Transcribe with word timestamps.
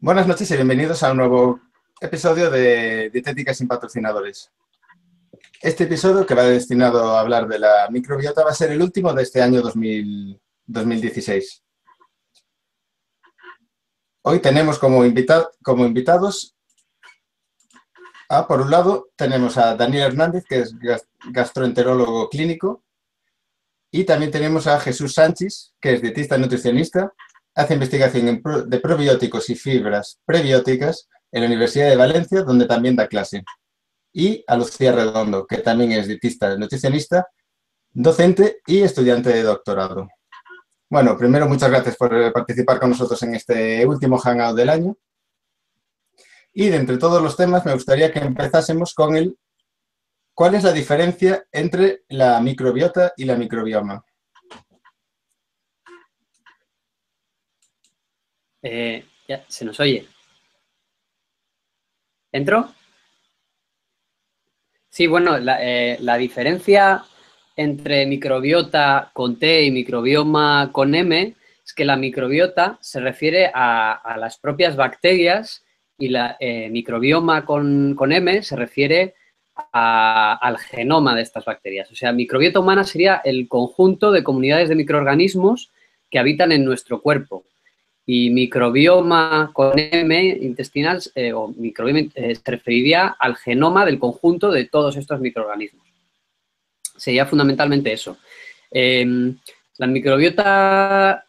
Buenas 0.00 0.28
noches 0.28 0.48
y 0.52 0.54
bienvenidos 0.54 1.02
a 1.02 1.10
un 1.10 1.16
nuevo 1.16 1.60
episodio 2.00 2.52
de 2.52 3.10
Dietética 3.10 3.52
sin 3.52 3.66
patrocinadores. 3.66 4.52
Este 5.60 5.82
episodio, 5.84 6.24
que 6.24 6.36
va 6.36 6.44
destinado 6.44 7.16
a 7.16 7.20
hablar 7.20 7.48
de 7.48 7.58
la 7.58 7.88
microbiota, 7.90 8.44
va 8.44 8.52
a 8.52 8.54
ser 8.54 8.70
el 8.70 8.80
último 8.80 9.12
de 9.12 9.24
este 9.24 9.42
año 9.42 9.60
2016. 9.60 11.64
Hoy 14.22 14.38
tenemos 14.38 14.78
como, 14.78 15.02
como 15.64 15.84
invitados, 15.84 16.54
por 18.46 18.60
un 18.60 18.70
lado, 18.70 19.08
tenemos 19.16 19.58
a 19.58 19.74
Daniel 19.74 20.12
Hernández, 20.12 20.44
que 20.48 20.60
es 20.60 20.76
gastroenterólogo 21.32 22.28
clínico, 22.28 22.84
y 23.90 24.04
también 24.04 24.30
tenemos 24.30 24.68
a 24.68 24.78
Jesús 24.78 25.14
Sánchez, 25.14 25.74
que 25.80 25.94
es 25.94 26.02
dietista 26.02 26.38
nutricionista, 26.38 27.12
hace 27.58 27.74
investigación 27.74 28.40
de 28.66 28.78
probióticos 28.78 29.50
y 29.50 29.56
fibras 29.56 30.20
prebióticas 30.24 31.08
en 31.32 31.42
la 31.42 31.48
Universidad 31.48 31.88
de 31.88 31.96
Valencia, 31.96 32.42
donde 32.42 32.66
también 32.66 32.94
da 32.94 33.08
clase. 33.08 33.44
Y 34.12 34.44
a 34.46 34.56
Lucía 34.56 34.92
Redondo, 34.92 35.44
que 35.44 35.58
también 35.58 35.90
es 35.90 36.06
dietista 36.06 36.56
nutricionista, 36.56 37.26
docente 37.90 38.60
y 38.64 38.82
estudiante 38.82 39.30
de 39.30 39.42
doctorado. 39.42 40.08
Bueno, 40.88 41.18
primero 41.18 41.48
muchas 41.48 41.68
gracias 41.68 41.96
por 41.96 42.32
participar 42.32 42.78
con 42.78 42.90
nosotros 42.90 43.20
en 43.24 43.34
este 43.34 43.84
último 43.84 44.18
Hangout 44.18 44.56
del 44.56 44.70
año. 44.70 44.96
Y 46.52 46.68
de 46.68 46.76
entre 46.76 46.96
todos 46.96 47.20
los 47.20 47.36
temas 47.36 47.66
me 47.66 47.74
gustaría 47.74 48.12
que 48.12 48.20
empezásemos 48.20 48.94
con 48.94 49.16
el 49.16 49.36
¿cuál 50.32 50.54
es 50.54 50.62
la 50.62 50.70
diferencia 50.70 51.44
entre 51.50 52.04
la 52.08 52.40
microbiota 52.40 53.12
y 53.16 53.24
la 53.24 53.34
microbioma? 53.34 54.04
Eh, 58.62 59.04
ya, 59.28 59.44
se 59.48 59.64
nos 59.64 59.78
oye. 59.80 60.06
¿Entro? 62.32 62.68
Sí, 64.88 65.06
bueno, 65.06 65.38
la, 65.38 65.58
eh, 65.62 65.98
diferencia 66.18 67.04
entre 67.56 68.06
microbiota 68.06 69.10
con 69.12 69.38
T 69.38 69.64
y 69.64 69.70
microbioma 69.70 70.70
con 70.72 70.94
M 70.94 71.34
es 71.64 71.72
que 71.72 71.84
la 71.84 71.96
microbiota 71.96 72.78
se 72.80 73.00
refiere 73.00 73.50
a, 73.54 74.16
las 74.18 74.38
propias 74.38 74.76
bacterias 74.76 75.64
y 75.98 76.08
la 76.08 76.36
eh, 76.40 76.68
microbioma 76.70 77.44
con, 77.44 77.96
M 78.00 78.42
se 78.42 78.56
refiere 78.56 79.14
al 79.72 80.58
genoma 80.58 81.14
de 81.14 81.22
estas 81.22 81.44
bacterias. 81.44 81.90
O 81.90 81.94
sea, 81.94 82.12
microbiota 82.12 82.60
humana 82.60 82.84
sería 82.84 83.20
el 83.24 83.48
conjunto 83.48 84.12
de 84.12 84.24
comunidades 84.24 84.68
de 84.68 84.76
microorganismos 84.76 85.72
que 86.10 86.18
habitan 86.18 86.52
en 86.52 86.64
nuestro 86.64 87.02
cuerpo 87.02 87.44
y 88.10 88.30
microbioma 88.30 89.50
con 89.52 89.74
M 89.76 90.38
intestinal 90.40 90.98
eh, 91.14 91.30
o 91.34 91.48
microbioma 91.48 92.08
eh, 92.14 92.34
se 92.34 92.50
referiría 92.50 93.08
al 93.18 93.36
genoma 93.36 93.84
del 93.84 93.98
conjunto 93.98 94.50
de 94.50 94.64
todos 94.64 94.96
estos 94.96 95.20
microorganismos. 95.20 95.86
Sería 96.96 97.26
fundamentalmente 97.26 97.92
eso. 97.92 98.16
Em, 98.70 99.36
la 99.76 99.86
microbiota 99.86 101.22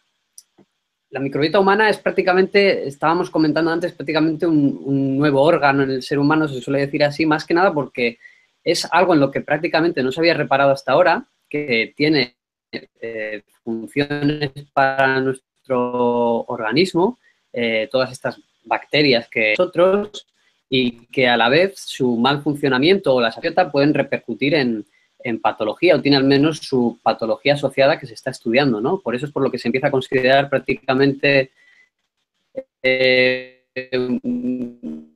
la 1.10 1.20
microbiota 1.20 1.60
humana 1.60 1.90
es 1.90 1.98
prácticamente, 1.98 2.88
estábamos 2.88 3.28
comentando 3.28 3.70
antes, 3.70 3.92
prácticamente 3.92 4.46
un, 4.46 5.18
nuevo 5.18 5.42
órgano 5.42 5.82
en 5.82 5.90
el 5.90 6.02
ser 6.02 6.18
humano, 6.18 6.48
se 6.48 6.62
suele 6.62 6.80
decir 6.80 7.04
así, 7.04 7.26
más 7.26 7.44
que 7.44 7.52
nada 7.52 7.74
porque 7.74 8.18
es 8.64 8.88
algo 8.90 9.12
en 9.12 9.20
lo 9.20 9.30
que 9.30 9.42
prácticamente 9.42 10.02
no 10.02 10.12
se 10.12 10.20
había 10.20 10.32
reparado 10.32 10.70
hasta 10.70 10.92
ahora, 10.92 11.26
que 11.46 11.92
tiene 11.94 12.36
eh, 12.72 13.42
funciones 13.62 14.50
para 14.72 15.20
nuestro 15.20 15.49
organismo, 15.72 17.18
eh, 17.52 17.88
todas 17.90 18.12
estas 18.12 18.40
bacterias 18.64 19.28
que 19.28 19.54
nosotros 19.58 20.26
y 20.68 21.06
que 21.06 21.28
a 21.28 21.36
la 21.36 21.48
vez 21.48 21.74
su 21.76 22.16
mal 22.16 22.42
funcionamiento 22.42 23.14
o 23.14 23.20
la 23.20 23.32
saciedad 23.32 23.70
pueden 23.72 23.94
repercutir 23.94 24.54
en, 24.54 24.86
patología 25.42 25.96
o 25.96 26.00
tiene 26.00 26.16
al 26.16 26.24
menos 26.24 26.58
su 26.58 26.98
patología 27.02 27.52
asociada 27.52 27.98
que 27.98 28.06
se 28.06 28.14
está 28.14 28.30
estudiando, 28.30 28.80
¿no? 28.80 29.00
Por 29.00 29.14
eso 29.14 29.26
es 29.26 29.32
por 29.32 29.42
lo 29.42 29.50
que 29.50 29.58
se 29.58 29.68
empieza 29.68 29.88
a 29.88 29.90
considerar 29.90 30.48
prácticamente 30.48 31.50
eh, 32.82 33.64
un 34.22 35.10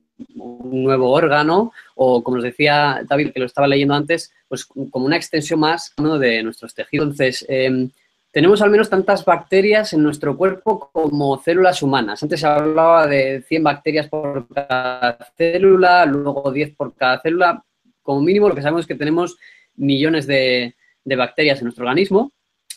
nuevo 0.83 1.11
órgano 1.11 1.71
o, 1.95 2.23
como 2.23 2.37
nos 2.37 2.43
decía 2.43 3.03
David, 3.07 3.31
que 3.31 3.39
lo 3.39 3.45
estaba 3.45 3.67
leyendo 3.67 3.93
antes, 3.93 4.31
pues 4.47 4.65
como 4.65 5.05
una 5.05 5.17
extensión 5.17 5.59
más 5.59 5.93
de 5.97 6.43
nuestros 6.43 6.73
tejidos. 6.73 7.05
Entonces, 7.05 7.45
em, 7.49 7.89
tenemos 8.35 8.61
al 8.61 8.69
menos 8.69 8.89
tantas 8.89 9.23
bacterias 9.23 9.93
en 9.93 10.03
nuestro 10.03 10.35
cuerpo 10.35 10.89
como 10.91 11.41
células 11.41 11.81
humanas. 11.81 12.21
Antes 12.21 12.41
se 12.41 12.45
hablaba 12.45 13.07
de 13.07 13.41
100 13.43 13.63
bacterias 13.63 14.09
por 14.09 14.45
cada 14.53 15.17
célula, 15.37 16.05
luego 16.05 16.51
10 16.51 16.75
por 16.75 16.93
cada 16.95 17.21
célula. 17.21 17.63
Como 18.01 18.19
mínimo, 18.19 18.49
lo 18.49 18.55
que 18.55 18.61
sabemos 18.61 18.81
es 18.81 18.87
que 18.87 18.95
tenemos 18.95 19.37
millones 19.77 20.27
de, 20.27 20.75
bacterias 21.05 21.59
en 21.59 21.63
nuestro 21.63 21.85
organismo 21.85 22.33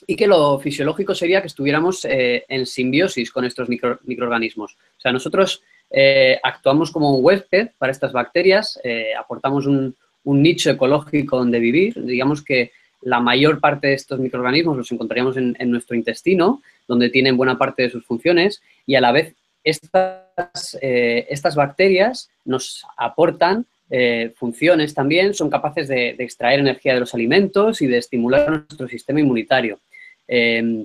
y 0.07 0.15
que 0.15 0.29
lo 0.29 0.61
fisiológico 0.61 1.13
sería 1.13 1.41
que 1.41 1.49
estuviéramos 1.49 2.05
eh, 2.05 2.45
en 2.49 2.65
simbiosis 2.65 3.33
con 3.33 3.45
estos 3.45 3.69
microorganismos. 3.69 4.75
O 4.97 5.01
sea, 5.01 5.11
nosotros 5.11 5.65
eh, 5.91 6.39
actuamos 6.41 6.93
como 6.93 7.17
un 7.17 7.25
huésped 7.25 7.71
para 7.79 7.91
estas 7.91 8.13
bacterias, 8.13 8.79
eh, 8.85 9.11
aportamos 9.19 9.67
un, 9.67 9.97
un 10.23 10.41
nicho 10.41 10.71
ecológico 10.71 11.37
donde 11.37 11.59
vivir. 11.59 12.01
Digamos 12.01 12.45
que 12.45 12.71
la 13.03 13.21
mayor 13.21 13.61
parte 13.61 13.89
de 13.89 13.95
estos 13.95 14.19
microorganismos 14.19 14.77
los 14.77 14.93
encontraríamos 14.93 15.37
en, 15.37 15.57
nuestro 15.71 15.97
intestino, 15.97 16.63
donde 16.87 17.11
tienen 17.11 17.37
buena 17.37 17.59
parte 17.59 17.83
de 17.83 17.91
sus 17.91 18.05
funciones, 18.05 18.63
y 18.87 18.95
a 18.95 19.01
la 19.01 19.13
vez 19.13 19.35
estas, 19.65 20.79
eh, 20.81 21.27
estas 21.31 21.55
bacterias 21.55 22.31
nos 22.45 22.85
aportan 22.97 23.67
eh, 23.91 24.33
funciones 24.37 24.95
también, 24.95 25.33
son 25.33 25.49
capaces 25.49 25.89
de, 25.89 26.11
extraer 26.19 26.61
energía 26.61 26.95
de 26.95 27.01
los 27.01 27.15
alimentos 27.15 27.81
y 27.81 27.87
de 27.87 27.99
estimular 27.99 28.51
nuestro 28.51 28.89
sistema 28.89 29.21
inmunitario. 29.21 29.79
Em, 30.27 30.85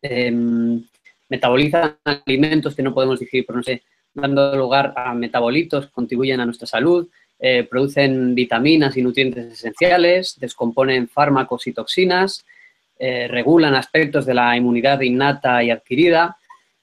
em, 0.00 0.82
metabolizan 1.28 1.96
alimentos 2.04 2.74
que 2.74 2.82
no 2.82 2.94
podemos 2.94 3.20
digerir, 3.20 3.44
pero 3.46 3.58
no 3.58 3.62
sé, 3.62 3.82
dando 4.14 4.54
lugar 4.56 4.92
a 4.96 5.14
metabolitos 5.14 5.86
que 5.86 5.92
contribuyen 5.92 6.40
a 6.40 6.46
nuestra 6.46 6.66
salud, 6.66 7.08
eh, 7.44 7.64
producen 7.64 8.36
vitaminas 8.36 8.96
y 8.96 9.02
nutrientes 9.02 9.52
esenciales, 9.54 10.38
descomponen 10.38 11.08
fármacos 11.08 11.66
y 11.66 11.72
toxinas, 11.72 12.46
eh, 13.00 13.26
regulan 13.26 13.74
aspectos 13.74 14.24
de 14.26 14.34
la 14.34 14.56
inmunidad 14.56 15.00
innata 15.00 15.60
y 15.64 15.72
adquirida, 15.72 16.36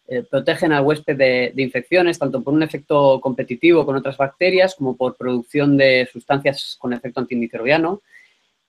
eh, 0.06 0.22
protegen 0.30 0.74
al 0.74 0.84
huésped 0.84 1.16
de, 1.16 1.53
infecciones, 1.56 2.19
tanto 2.19 2.44
por 2.44 2.53
un 2.53 2.62
efecto 2.62 3.22
competitivo 3.22 3.86
con 3.86 3.96
otras 3.96 4.18
bacterias 4.18 4.75
como 4.75 4.98
por 4.98 5.16
producción 5.16 5.78
de 5.78 6.09
sustancias 6.12 6.75
con 6.78 6.92
efecto 6.92 7.22
antimicrobiano 7.22 8.02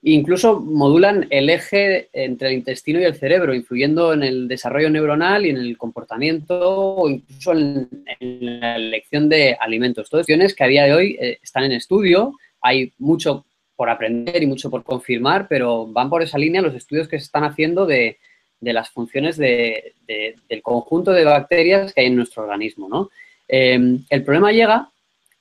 incluso 0.03 0.61
modulan 0.61 1.27
el 1.31 1.51
eje 1.51 2.09
entre 2.13 2.49
el 2.49 2.55
intestino 2.55 3.01
y 3.01 3.05
el 3.05 3.17
cerebro, 3.17 3.55
influyendo 3.55 4.15
en 4.15 4.23
el 4.23 4.49
desarrollo 4.49 4.89
neuronal 4.89 5.45
y 5.45 5.51
en 5.51 5.59
el 5.59 5.77
comportamiento 5.77 6.59
o 6.97 7.09
incluso 7.09 7.53
en, 7.53 7.89
la 8.19 8.77
elección 8.77 9.29
de 9.29 9.57
alimentos. 9.61 10.09
Todas 10.09 10.27
cuestiones 10.27 10.55
que 10.55 10.65
a 10.65 10.69
día 10.69 10.85
de 10.85 10.95
hoy 10.95 11.19
eh, 11.21 11.39
están 11.43 11.65
en 11.65 11.73
estudio, 11.73 12.35
hay 12.63 12.93
mucho 12.99 13.45
por 13.77 13.91
aprender 13.91 14.43
y 14.43 14.47
mucho 14.47 14.71
por 14.71 14.85
confirmar, 14.85 15.47
pero 15.49 15.87
van 15.87 16.11
por 16.11 16.23
esa 16.23 16.39
línea 16.39 16.63
los 16.63 16.75
estudios 16.75 17.09
que 17.09 17.19
se 17.19 17.25
están 17.25 17.45
haciendo 17.45 17.87
de, 17.87 18.19
las 18.61 18.91
funciones 18.91 19.39
del 19.39 20.63
conjunto 20.63 21.13
de 21.13 21.25
bacterias 21.25 21.95
que 21.95 22.03
hay 22.03 22.09
en 22.09 22.17
nuestro 22.17 22.43
organismo. 22.43 23.11
Em, 23.49 24.05
el 24.11 24.23
problema 24.23 24.53
llega 24.53 24.91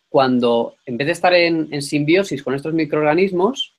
cuando, 0.07 0.75
en 0.85 0.97
vez 0.97 1.07
de 1.07 1.11
estar 1.13 1.33
en 1.33 1.81
simbiosis 1.81 2.41
con 2.41 2.55
estos 2.55 2.73
microorganismos, 2.73 3.73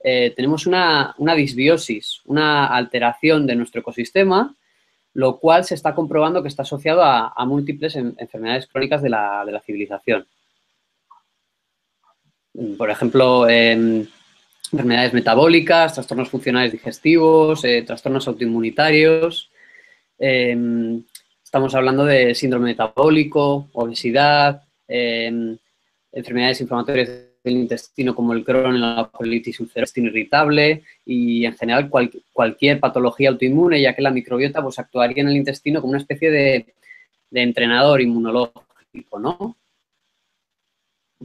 eh, 0.00 0.32
tenemos 0.36 0.66
una, 0.66 1.14
disbiosis, 1.36 2.20
una 2.24 2.66
alteración 2.66 3.46
de 3.46 3.56
nuestro 3.56 3.80
ecosistema, 3.80 4.54
lo 5.14 5.38
cual 5.38 5.64
se 5.64 5.74
está 5.74 5.94
comprobando 5.94 6.42
que 6.42 6.48
está 6.48 6.62
asociado 6.62 7.02
a, 7.02 7.44
múltiples 7.44 7.96
enfermedades 7.96 8.66
crónicas 8.68 9.02
de 9.02 9.10
la, 9.10 9.62
civilización. 9.64 10.26
Por 12.76 12.90
ejemplo, 12.90 13.48
enfermedades 13.48 15.12
metabólicas, 15.12 15.94
trastornos 15.94 16.28
funcionales 16.28 16.72
digestivos, 16.72 17.64
eh, 17.64 17.82
trastornos 17.82 18.28
autoinmunitarios. 18.28 19.50
Em, 20.18 21.02
estamos 21.42 21.74
hablando 21.74 22.04
de 22.04 22.34
síndrome 22.34 22.66
metabólico, 22.70 23.68
obesidad, 23.72 24.62
em, 24.86 25.56
enfermedades 26.12 26.60
inflamatorias 26.60 27.27
del 27.48 27.58
intestino 27.58 28.14
como 28.14 28.32
el 28.32 28.44
Crohn, 28.44 28.80
la 28.80 29.10
colitis 29.12 29.60
ulcerosa, 29.60 30.00
irritable 30.00 30.84
y 31.04 31.44
en 31.44 31.56
general 31.56 31.90
cualquier 32.32 32.80
patología 32.80 33.30
autoinmune, 33.30 33.80
ya 33.80 33.94
que 33.94 34.02
la 34.02 34.10
microbiota 34.10 34.62
pues, 34.62 34.78
actuaría 34.78 35.22
en 35.22 35.28
el 35.28 35.36
intestino 35.36 35.80
como 35.80 35.92
una 35.92 36.00
especie 36.00 36.30
de, 36.30 36.66
entrenador 37.32 38.00
inmunológico, 38.00 39.18
¿no? 39.18 39.56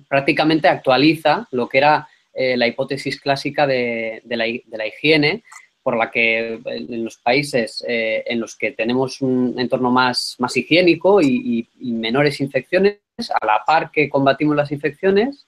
Prácticamente 0.07 0.67
actualiza 0.67 1.47
lo 1.51 1.69
que 1.69 1.77
era 1.77 2.07
eh, 2.33 2.57
la 2.57 2.67
hipótesis 2.67 3.21
clásica 3.21 3.65
de, 3.67 4.21
la, 4.25 4.87
higiene, 4.87 5.43
por 5.81 5.97
la 5.97 6.09
que 6.11 6.59
en 6.65 7.03
los 7.03 7.17
países 7.17 7.83
eh, 7.87 8.23
en 8.25 8.39
los 8.39 8.55
que 8.57 8.71
tenemos 8.71 9.21
un 9.21 9.55
entorno 9.57 9.91
más 9.91 10.37
higiénico 10.55 11.21
y, 11.21 11.69
menores 11.79 12.41
infecciones, 12.41 12.99
a 13.29 13.45
la 13.45 13.63
par 13.65 13.91
que 13.91 14.09
combatimos 14.09 14.55
las 14.55 14.71
infecciones, 14.71 15.45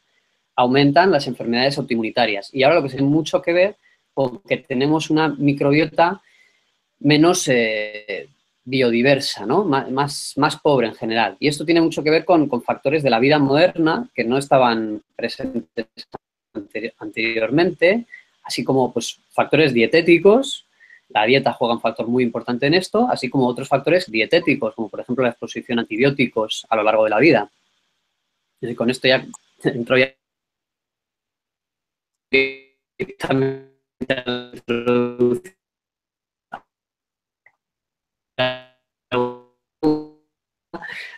aumentan 0.56 1.12
las 1.12 1.28
enfermedades 1.28 1.78
autoinmunitarias. 1.78 2.54
Y 2.54 2.63
ahora 2.63 2.75
lo 2.75 2.84
que 2.84 2.90
tiene 2.90 3.07
mucho 3.07 3.42
que 3.42 3.54
ver 3.54 3.75
con 4.13 4.40
que 4.40 4.57
tenemos 4.57 5.10
una 5.10 5.30
microbiota 5.30 6.22
menos 7.00 7.48
eh, 7.50 8.30
biodiversa, 8.63 9.46
¿no? 9.46 9.63
más, 9.63 10.38
más, 10.38 10.57
pobre 10.57 10.88
en 10.88 10.96
general. 10.96 11.38
Y 11.40 11.48
esto 11.48 11.66
tiene 11.66 11.81
mucho 11.81 12.04
que 12.04 12.10
ver 12.10 12.25
con, 12.25 12.50
factores 12.63 13.04
de 13.04 13.10
la 13.10 13.19
vida 13.19 13.38
moderna 13.38 14.10
que 14.16 14.24
no 14.24 14.38
estaban 14.38 15.02
presentes 15.16 15.88
anteriormente, 17.00 18.06
así 18.44 18.63
como 18.63 18.92
pues, 18.92 19.19
factores 19.30 19.74
dietéticos. 19.74 20.66
La 21.10 21.25
dieta 21.25 21.54
juega 21.54 21.75
un 21.75 21.81
factor 21.81 22.08
muy 22.08 22.24
importante 22.24 22.66
en 22.66 22.74
esto, 22.74 23.08
así 23.10 23.30
como 23.30 23.46
otros 23.46 23.68
factores 23.68 24.10
dietéticos, 24.10 24.74
como 24.74 24.90
por 24.90 25.01
ejemplo 25.01 25.24
la 25.24 25.30
exposición 25.30 25.78
a 25.78 25.81
antibióticos 25.81 26.66
a 26.69 26.75
lo 26.75 26.84
largo 26.84 27.04
de 27.04 27.10
la 27.12 27.19
vida. 27.19 27.51
Con 28.75 28.90
esto 28.90 29.08
ya 29.08 29.24
entro 29.63 29.98
ya 29.98 30.12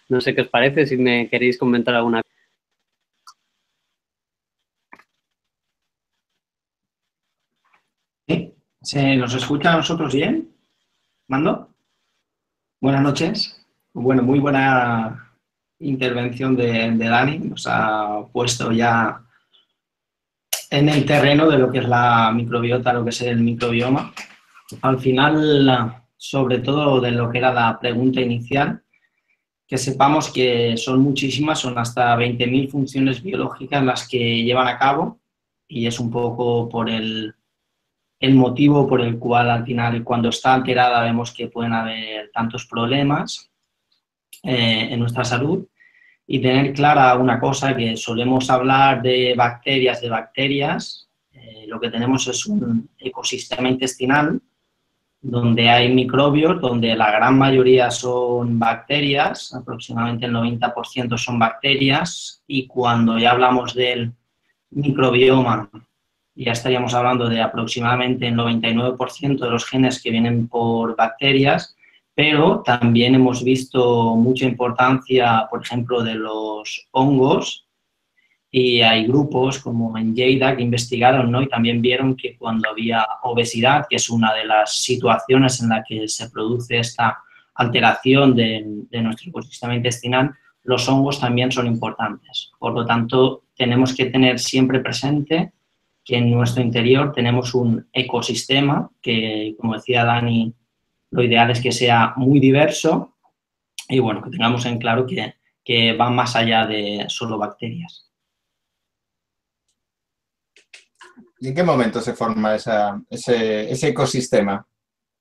no 0.10 0.22
sé 0.22 0.36
qué 0.36 0.42
os 0.42 0.50
parece, 0.50 0.86
si 0.86 0.98
me 0.98 1.30
queréis 1.30 1.58
comentar 1.58 1.96
alguna 1.96 2.22
¿Se 8.88 9.18
nos 9.18 9.34
escucha 9.34 9.74
a 9.74 9.78
nosotros 9.78 10.14
bien? 10.14 10.50
¿Mando? 11.28 11.74
Buenas 12.80 13.02
noches. 13.02 13.68
Bueno, 13.92 14.24
muy 14.24 14.40
buena 14.40 15.36
intervención 15.80 16.56
de, 16.56 16.96
Dani. 16.98 17.40
Nos 17.40 17.68
ha 17.68 18.26
puesto 18.32 18.72
ya 18.72 19.27
en 20.70 20.90
el 20.90 21.06
terreno 21.06 21.48
de 21.48 21.58
lo 21.58 21.72
que 21.72 21.80
es 21.80 21.88
la 21.88 22.32
microbiota, 22.34 22.94
lo 22.94 23.04
que 23.04 23.12
es 23.12 23.22
el 23.22 23.40
microbioma. 23.40 24.14
Al 24.82 25.00
final, 25.00 26.04
sobre 26.18 26.60
todo 26.60 27.00
de 27.00 27.12
lo 27.12 27.30
que 27.30 27.38
era 27.38 27.54
la 27.54 27.80
pregunta 27.80 28.22
inicial, 28.22 28.82
que 29.68 29.78
sepamos 29.78 30.32
que 30.32 30.78
son 30.78 31.00
muchísimas, 31.00 31.60
son 31.60 31.78
hasta 31.78 32.16
20.000 32.18 32.70
funciones 32.70 33.22
biológicas 33.22 33.84
las 33.84 34.08
que 34.08 34.44
llevan 34.44 34.68
a 34.68 34.78
cabo 34.78 35.20
y 35.68 35.88
es 35.88 36.00
un 36.00 36.10
poco 36.10 36.70
por 36.70 36.90
el, 36.90 37.36
el 38.20 38.36
motivo 38.36 38.88
por 38.88 39.02
el 39.02 39.20
cual 39.20 39.50
al 39.50 39.66
final 39.66 40.04
cuando 40.04 40.30
está 40.30 40.54
alterada 40.54 41.04
vemos 41.04 41.34
que 41.34 41.48
pueden 41.48 41.74
haber 41.74 42.32
tantos 42.34 42.66
problemas 42.66 43.52
eh, 44.44 44.88
en 44.92 45.00
nuestra 45.00 45.26
salud 45.26 45.68
y 46.28 46.42
tener 46.42 46.74
clara 46.74 47.16
una 47.16 47.40
cosa 47.40 47.76
que 47.76 47.96
solemos 47.96 48.50
hablar 48.50 49.02
de 49.02 49.34
bacterias, 49.36 50.02
de 50.02 50.10
bacterias, 50.10 51.08
eh, 51.32 51.66
lo 51.68 51.80
que 51.80 51.90
tenemos 51.90 52.28
es 52.28 52.46
un 52.46 52.90
ecosistema 53.00 53.70
intestinal 53.70 54.40
donde 55.22 55.70
hay 55.70 55.92
microbios, 55.94 56.62
donde 56.62 56.96
la 56.96 57.12
gran 57.12 57.38
mayoría 57.38 57.90
son 57.90 58.60
bacterias, 58.60 59.54
aproximadamente 59.54 60.26
el 60.26 60.34
90% 60.34 61.18
son 61.18 61.40
bacterias, 61.40 62.44
y 62.46 62.68
cuando 62.68 63.18
ya 63.18 63.32
hablamos 63.32 63.74
del 63.74 64.12
microbioma 64.70 65.70
ya 66.38 66.52
estaríamos 66.52 66.94
hablando 66.94 67.30
de 67.30 67.42
aproximadamente 67.42 68.28
el 68.28 68.36
99% 68.36 69.40
de 69.40 69.50
los 69.50 69.66
genes 69.66 70.02
que 70.02 70.12
vienen 70.12 70.48
por 70.48 70.96
bacterias, 70.96 71.76
pero 72.18 72.64
también 72.66 73.14
hemos 73.14 73.44
visto 73.44 74.16
mucha 74.16 74.46
importancia, 74.46 75.46
por 75.52 75.62
ejemplo, 75.62 76.02
de 76.02 76.16
los 76.16 76.88
hongos, 76.90 77.68
y 78.50 78.82
hay 78.82 79.06
grupos 79.06 79.60
como 79.60 79.96
en 80.00 80.16
Lleida 80.16 80.58
que 80.58 80.64
investigaron 80.64 81.30
¿no? 81.30 81.44
y 81.44 81.48
también 81.48 81.80
vieron 81.80 82.16
que 82.16 82.36
cuando 82.36 82.72
había 82.72 83.06
obesidad, 83.22 83.86
que 83.88 83.98
es 83.98 84.10
una 84.10 84.34
de 84.34 84.46
las 84.46 84.82
situaciones 84.82 85.62
en 85.62 85.70
la 85.70 85.84
que 85.88 86.08
se 86.08 86.32
produce 86.32 86.80
esta 86.80 87.20
alteración 87.54 88.36
de, 88.36 88.64
de 88.90 89.02
nuestro 89.04 89.30
ecosistema 89.30 89.76
intestinal, 89.76 90.34
los 90.64 90.90
hongos 90.90 91.20
también 91.20 91.52
son 91.52 91.68
importantes. 91.68 92.50
Por 92.58 92.74
lo 92.74 92.84
tanto, 92.84 93.44
tenemos 93.56 93.96
que 93.96 94.08
tener 94.08 94.40
siempre 94.40 94.80
presente 94.80 95.52
que 96.04 96.18
en 96.18 96.32
nuestro 96.32 96.64
interior 96.64 97.12
tenemos 97.14 97.54
un 97.54 97.86
ecosistema 97.94 98.90
que, 99.04 99.54
como 99.60 99.76
decía 99.76 100.04
Dani, 100.04 100.56
lo 101.12 101.24
ideal 101.24 101.52
es 101.52 101.62
que 101.62 101.72
sea 101.72 102.14
muy 102.18 102.40
diverso 102.40 103.16
y 103.90 104.00
bueno, 104.00 104.22
que 104.22 104.30
tengamos 104.30 104.66
en 104.66 104.80
claro 104.80 105.06
que, 105.06 105.36
que 105.64 105.94
va 105.94 106.10
más 106.10 106.36
allá 106.36 106.66
de 106.66 107.06
solo 107.08 107.38
bacterias. 107.38 108.08
¿Y 111.40 111.50
en 111.50 111.56
qué 111.56 111.64
momento 111.64 112.02
se 112.02 112.14
forma 112.14 112.56
ese, 112.56 113.88
ecosistema? 113.88 114.66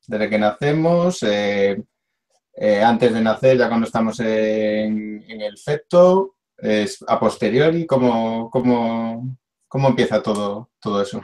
¿Desde 0.06 0.30
que 0.30 0.38
nacemos? 0.38 1.22
Eh, 1.22 1.82
eh, 2.54 2.82
¿Antes 2.82 3.12
de 3.12 3.20
nacer, 3.20 3.58
ya 3.58 3.68
cuando 3.68 3.86
estamos 3.86 4.18
en, 4.20 5.24
el 5.28 5.58
feto? 5.58 6.36
¿Es 6.56 7.04
a 7.06 7.20
posteriori? 7.20 7.86
¿Cómo, 7.86 8.50
cómo, 8.50 9.36
¿Cómo 9.68 9.88
empieza 9.88 10.22
todo, 10.22 10.70
todo 10.80 11.02
eso? 11.02 11.22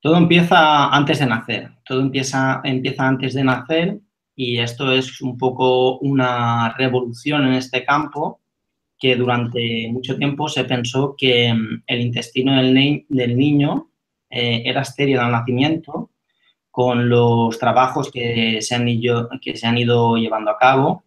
Todo 0.00 0.16
empieza 0.16 0.88
antes 0.88 1.18
de 1.18 1.26
nacer, 1.26 1.70
todo 1.84 2.00
empieza, 2.00 2.60
empieza 2.64 3.08
antes 3.08 3.34
de 3.34 3.44
nacer 3.44 3.98
y 4.34 4.58
esto 4.58 4.92
es 4.92 5.20
un 5.22 5.38
poco 5.38 5.98
una 5.98 6.74
revolución 6.76 7.46
en 7.46 7.54
este 7.54 7.84
campo 7.84 8.40
que 8.98 9.16
durante 9.16 9.88
mucho 9.90 10.16
tiempo 10.16 10.48
se 10.48 10.64
pensó 10.64 11.14
que 11.16 11.52
mm, 11.52 11.82
el 11.86 12.00
intestino 12.00 12.56
del, 12.56 12.74
niño 13.36 13.90
eh, 14.30 14.62
era 14.64 14.82
estéril 14.82 15.18
al 15.18 15.32
nacimiento 15.32 16.10
con 16.70 17.08
los 17.08 17.58
trabajos 17.58 18.10
que 18.10 18.60
se 18.60 18.74
han, 18.74 18.86
que 19.40 19.56
se 19.56 19.66
han 19.66 19.78
ido 19.78 20.16
llevando 20.16 20.50
a 20.50 20.58
cabo. 20.58 21.04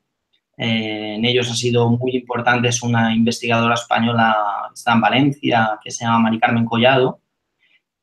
Eh, 0.58 1.16
en 1.16 1.26
ellos 1.26 1.50
ha 1.52 1.54
sido 1.54 1.90
muy 1.92 2.16
importante, 2.16 2.70
es 2.70 2.82
una 2.82 3.14
investigadora 3.14 3.76
española, 3.76 4.36
está 4.74 4.94
en 4.94 5.02
Valencia, 5.02 5.80
que 5.84 5.92
se 5.92 6.06
llama 6.06 6.20
Mari 6.20 6.40
Carmen 6.40 6.66
Collado, 6.66 7.20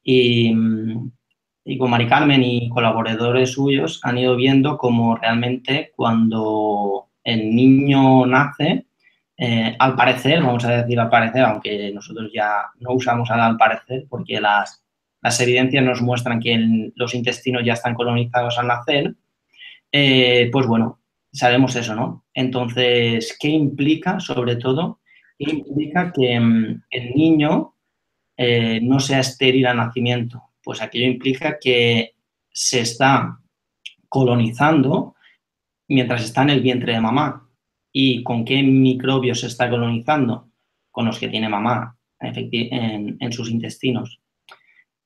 y, 0.08 0.54
con 1.78 1.90
Mari 1.90 2.06
Carmen 2.06 2.42
y 2.44 2.68
colaboradores 2.68 3.52
suyos 3.52 4.00
han 4.04 4.18
ido 4.18 4.36
viendo 4.36 4.78
cómo 4.78 5.16
realmente 5.16 5.92
cuando 5.96 7.08
el 7.24 7.54
niño 7.54 8.24
nace, 8.24 8.86
eh, 9.36 9.74
al 9.78 9.96
parecer, 9.96 10.42
vamos 10.42 10.64
a 10.64 10.82
decir 10.82 10.98
al 11.00 11.10
parecer, 11.10 11.42
aunque 11.42 11.90
nosotros 11.92 12.30
ya 12.32 12.66
no 12.78 12.92
usamos 12.92 13.30
al 13.32 13.56
parecer 13.56 14.06
porque 14.08 14.40
las, 14.40 14.84
las 15.20 15.40
evidencias 15.40 15.84
nos 15.84 16.00
muestran 16.00 16.38
que 16.38 16.92
los 16.94 17.14
intestinos 17.14 17.64
ya 17.64 17.72
están 17.72 17.94
colonizados 17.94 18.58
al 18.58 18.68
nacer, 18.68 19.16
eh, 19.90 20.48
pues 20.52 20.68
bueno, 20.68 21.00
sabemos 21.32 21.74
eso, 21.74 21.96
¿no? 21.96 22.24
Entonces, 22.32 23.36
¿qué 23.40 23.48
implica, 23.48 24.20
sobre 24.20 24.54
todo? 24.54 25.00
¿Qué 25.36 25.50
implica 25.50 26.12
que 26.12 26.38
mm, 26.38 26.82
el 26.90 27.10
niño 27.14 27.74
eh, 28.36 28.80
no 28.82 29.00
sea 29.00 29.20
estéril 29.20 29.66
a 29.66 29.74
nacimiento? 29.74 30.42
Pues 30.62 30.82
aquello 30.82 31.06
implica 31.06 31.58
que 31.60 32.14
se 32.50 32.80
está 32.80 33.38
colonizando 34.08 35.14
mientras 35.88 36.24
está 36.24 36.42
en 36.42 36.50
el 36.50 36.60
vientre 36.60 36.92
de 36.92 37.00
mamá. 37.00 37.48
¿Y 37.92 38.22
con 38.22 38.44
qué 38.44 38.62
microbios 38.62 39.40
se 39.40 39.46
está 39.46 39.70
colonizando? 39.70 40.48
Con 40.90 41.06
los 41.06 41.18
que 41.18 41.28
tiene 41.28 41.48
mamá 41.48 41.96
en, 42.20 43.16
en 43.20 43.32
sus 43.32 43.50
intestinos. 43.50 44.20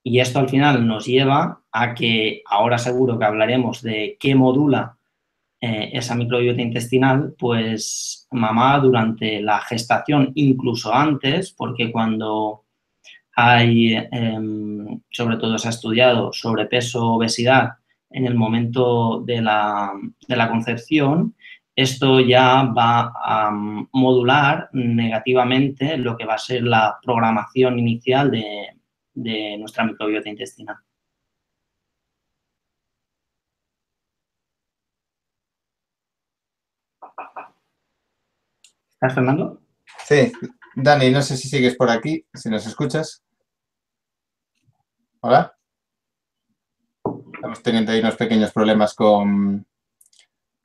Y 0.03 0.21
esto 0.21 0.39
al 0.39 0.49
final 0.49 0.87
nos 0.87 1.07
lleva 1.07 1.63
a 1.71 1.95
que 1.95 2.43
ahora 2.47 2.79
seguro 2.79 3.19
que 3.19 3.25
hablaremos 3.25 3.83
de 3.83 4.17
qué 4.19 4.35
modula 4.35 4.97
eh, 5.63 5.91
esa 5.93 6.15
microbiota 6.15 6.63
intestinal, 6.63 7.35
pues 7.39 8.27
mamá 8.31 8.79
durante 8.79 9.43
la 9.43 9.61
gestación, 9.61 10.33
incluso 10.35 10.95
antes, 10.95 11.53
porque 11.53 11.93
cuando 11.93 12.65
em, 13.63 15.01
sobre 15.11 15.37
todo 15.37 15.59
se 15.59 15.69
ha 15.69 15.71
estudiado 15.71 16.33
sobrepeso, 16.33 17.15
obesidad 17.15 17.75
en 18.11 18.27
el 18.27 18.35
momento 18.35 19.23
de 19.25 19.41
la, 19.41 19.93
concepción, 20.51 21.35
esto 21.77 22.21
ya 22.21 22.65
va 22.65 23.13
a 23.15 23.51
modular 23.93 24.69
negativamente 24.73 25.97
lo 25.97 26.17
que 26.17 26.27
va 26.27 26.35
a 26.35 26.39
ser 26.39 26.65
la 26.65 26.99
programación 27.03 27.79
inicial 27.79 28.31
de, 28.31 28.69
de 29.15 29.57
nuestra 29.59 29.85
microbiota 29.85 30.29
intestinal. 30.29 30.77
¿Estás, 38.93 39.15
Fernando? 39.15 39.63
Sí. 40.05 40.31
Dani, 40.77 41.11
no 41.11 41.23
sé 41.23 41.37
si 41.37 41.49
sigues 41.49 41.75
por 41.77 41.91
aquí, 41.91 42.27
si 42.35 42.51
nos 42.51 42.67
escuchas. 42.67 43.25
¿Hola? 45.23 45.55
Estamos 47.35 47.63
teniendo 47.63 47.93
ahí 47.93 48.01
unos 48.01 48.17
pequeños 48.17 48.53
problemas 48.53 48.95
con, 48.95 49.67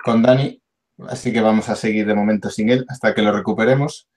con 0.02 0.22
Dani, 0.24 0.62
así 1.10 1.34
que 1.34 1.42
vamos 1.42 1.68
a 1.68 1.76
seguir 1.76 2.08
de 2.08 2.16
momento 2.16 2.50
sin 2.50 2.70
él 2.70 2.86
hasta 2.88 3.14
que 3.14 3.22
lo 3.22 3.34
recuperemos. 3.34 4.08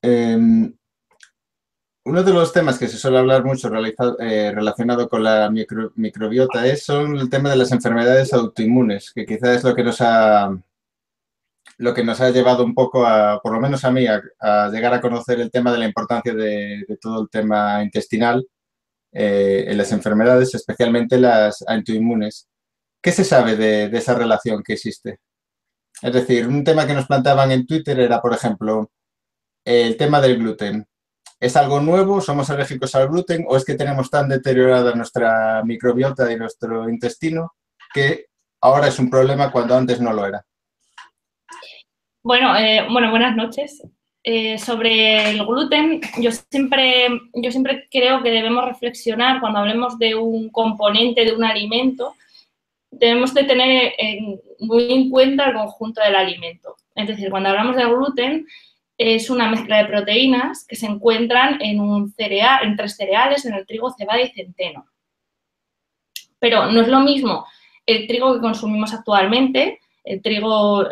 Em, 0.00 0.74
uno 2.04 2.22
de 2.22 2.32
los 2.32 2.50
temas 2.54 2.78
que 2.78 2.88
se 2.88 2.96
suele 2.96 3.18
hablar 3.18 3.44
mucho 3.44 3.70
eh, 4.20 4.52
relacionado 4.54 5.06
con 5.10 5.22
la 5.22 5.50
microbiota 5.50 6.66
es 6.66 6.86
son 6.86 7.18
el 7.18 7.28
tema 7.28 7.50
de 7.50 7.56
las 7.56 7.72
enfermedades 7.72 8.32
autoinmunes, 8.32 9.12
que 9.12 9.26
quizás 9.26 9.58
es 9.58 9.64
lo 9.64 9.74
que 9.74 9.84
nos 9.84 10.00
ha, 10.00 10.50
lo 11.78 11.94
que 11.94 12.04
nos 12.04 12.20
ha 12.20 12.30
llevado 12.30 12.64
un 12.64 12.74
poco, 12.74 13.06
a, 13.06 13.40
por 13.42 13.52
lo 13.52 13.60
menos 13.60 13.84
a 13.84 13.90
mí, 13.90 14.06
a, 14.06 14.68
llegar 14.68 14.94
a 14.94 15.00
conocer 15.00 15.40
el 15.40 15.50
tema 15.50 15.72
de 15.72 15.78
la 15.78 15.86
importancia 15.86 16.34
de, 16.34 16.84
todo 17.00 17.22
el 17.22 17.30
tema 17.30 17.82
intestinal 17.82 18.46
eh, 19.12 19.64
en 19.68 19.78
las 19.78 19.92
enfermedades, 19.92 20.54
especialmente 20.54 21.18
las 21.18 21.64
autoinmunes. 21.66 22.48
¿Qué 23.02 23.12
se 23.12 23.24
sabe 23.24 23.56
de, 23.56 23.88
de 23.88 23.98
esa 23.98 24.14
relación 24.14 24.62
que 24.62 24.74
existe? 24.74 25.18
Es 26.02 26.12
decir, 26.12 26.46
un 26.48 26.64
tema 26.64 26.86
que 26.86 26.94
nos 26.94 27.06
plantaban 27.06 27.52
en 27.52 27.66
Twitter 27.66 27.98
era, 28.00 28.20
por 28.20 28.32
ejemplo, 28.34 28.90
el 29.64 29.96
tema 29.96 30.20
del 30.20 30.38
gluten 30.38 30.86
¿Es 31.42 31.56
algo 31.56 31.80
nuevo? 31.80 32.20
¿Somos 32.20 32.50
alérgicos 32.50 32.94
al 32.94 33.08
gluten? 33.08 33.44
¿O 33.48 33.56
es 33.56 33.64
que 33.64 33.74
tenemos 33.74 34.08
tan 34.08 34.28
deteriorada 34.28 34.94
nuestra 34.94 35.64
microbiota 35.64 36.30
y 36.30 36.36
nuestro 36.36 36.88
intestino 36.88 37.56
que 37.92 38.26
ahora 38.60 38.86
es 38.86 39.00
un 39.00 39.10
problema 39.10 39.50
cuando 39.50 39.76
antes 39.76 40.00
no 40.00 40.12
lo 40.12 40.24
era? 40.24 40.46
Bueno, 42.22 42.56
eh, 42.56 42.86
bueno 42.90 43.10
buenas 43.10 43.34
noches. 43.34 43.82
Eh, 44.22 44.56
sobre 44.56 45.30
el 45.30 45.44
gluten, 45.44 46.00
yo 46.20 46.30
siempre, 46.30 47.08
yo 47.34 47.50
siempre 47.50 47.88
creo 47.90 48.22
que 48.22 48.30
debemos 48.30 48.64
reflexionar 48.64 49.40
cuando 49.40 49.58
hablemos 49.58 49.98
de 49.98 50.14
un 50.14 50.48
componente 50.50 51.24
de 51.24 51.34
un 51.34 51.42
alimento, 51.42 52.14
debemos 52.92 53.34
de 53.34 53.42
tener 53.42 53.94
muy 54.60 54.92
en 54.92 55.10
cuenta 55.10 55.46
el 55.46 55.54
conjunto 55.54 56.00
del 56.00 56.14
alimento. 56.14 56.76
Es 56.94 57.08
decir, 57.08 57.30
cuando 57.30 57.48
hablamos 57.48 57.74
del 57.74 57.88
gluten, 57.88 58.46
es 58.96 59.28
una 59.28 59.48
mezcla 59.50 59.78
de 59.78 59.88
proteínas 59.88 60.64
que 60.64 60.76
se 60.76 60.86
encuentran 60.86 61.60
en, 61.60 61.80
un 61.80 62.12
cereal, 62.12 62.64
en 62.64 62.76
tres 62.76 62.94
cereales, 62.94 63.44
en 63.46 63.54
el 63.54 63.66
trigo, 63.66 63.90
cebada 63.90 64.20
y 64.20 64.30
centeno. 64.30 64.86
Pero 66.38 66.66
no 66.66 66.82
es 66.82 66.88
lo 66.88 67.00
mismo 67.00 67.46
el 67.86 68.06
trigo 68.06 68.32
que 68.34 68.40
consumimos 68.40 68.92
actualmente, 68.94 69.80
el 70.04 70.20
trigo, 70.20 70.84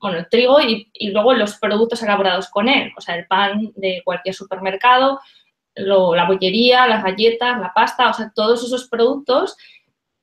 bueno, 0.00 0.18
el 0.18 0.28
trigo 0.28 0.60
y, 0.60 0.88
luego 1.10 1.34
los 1.34 1.56
productos 1.56 2.02
elaborados 2.02 2.48
con 2.48 2.68
él, 2.68 2.92
o 2.96 3.00
sea, 3.00 3.16
el 3.16 3.26
pan 3.26 3.72
de 3.76 4.02
cualquier 4.04 4.34
supermercado, 4.34 5.20
la 5.74 6.26
bollería, 6.26 6.86
las 6.86 7.02
galletas, 7.02 7.58
la 7.58 7.72
pasta, 7.72 8.10
o 8.10 8.12
sea, 8.12 8.32
todos 8.34 8.62
esos 8.62 8.88
productos 8.88 9.56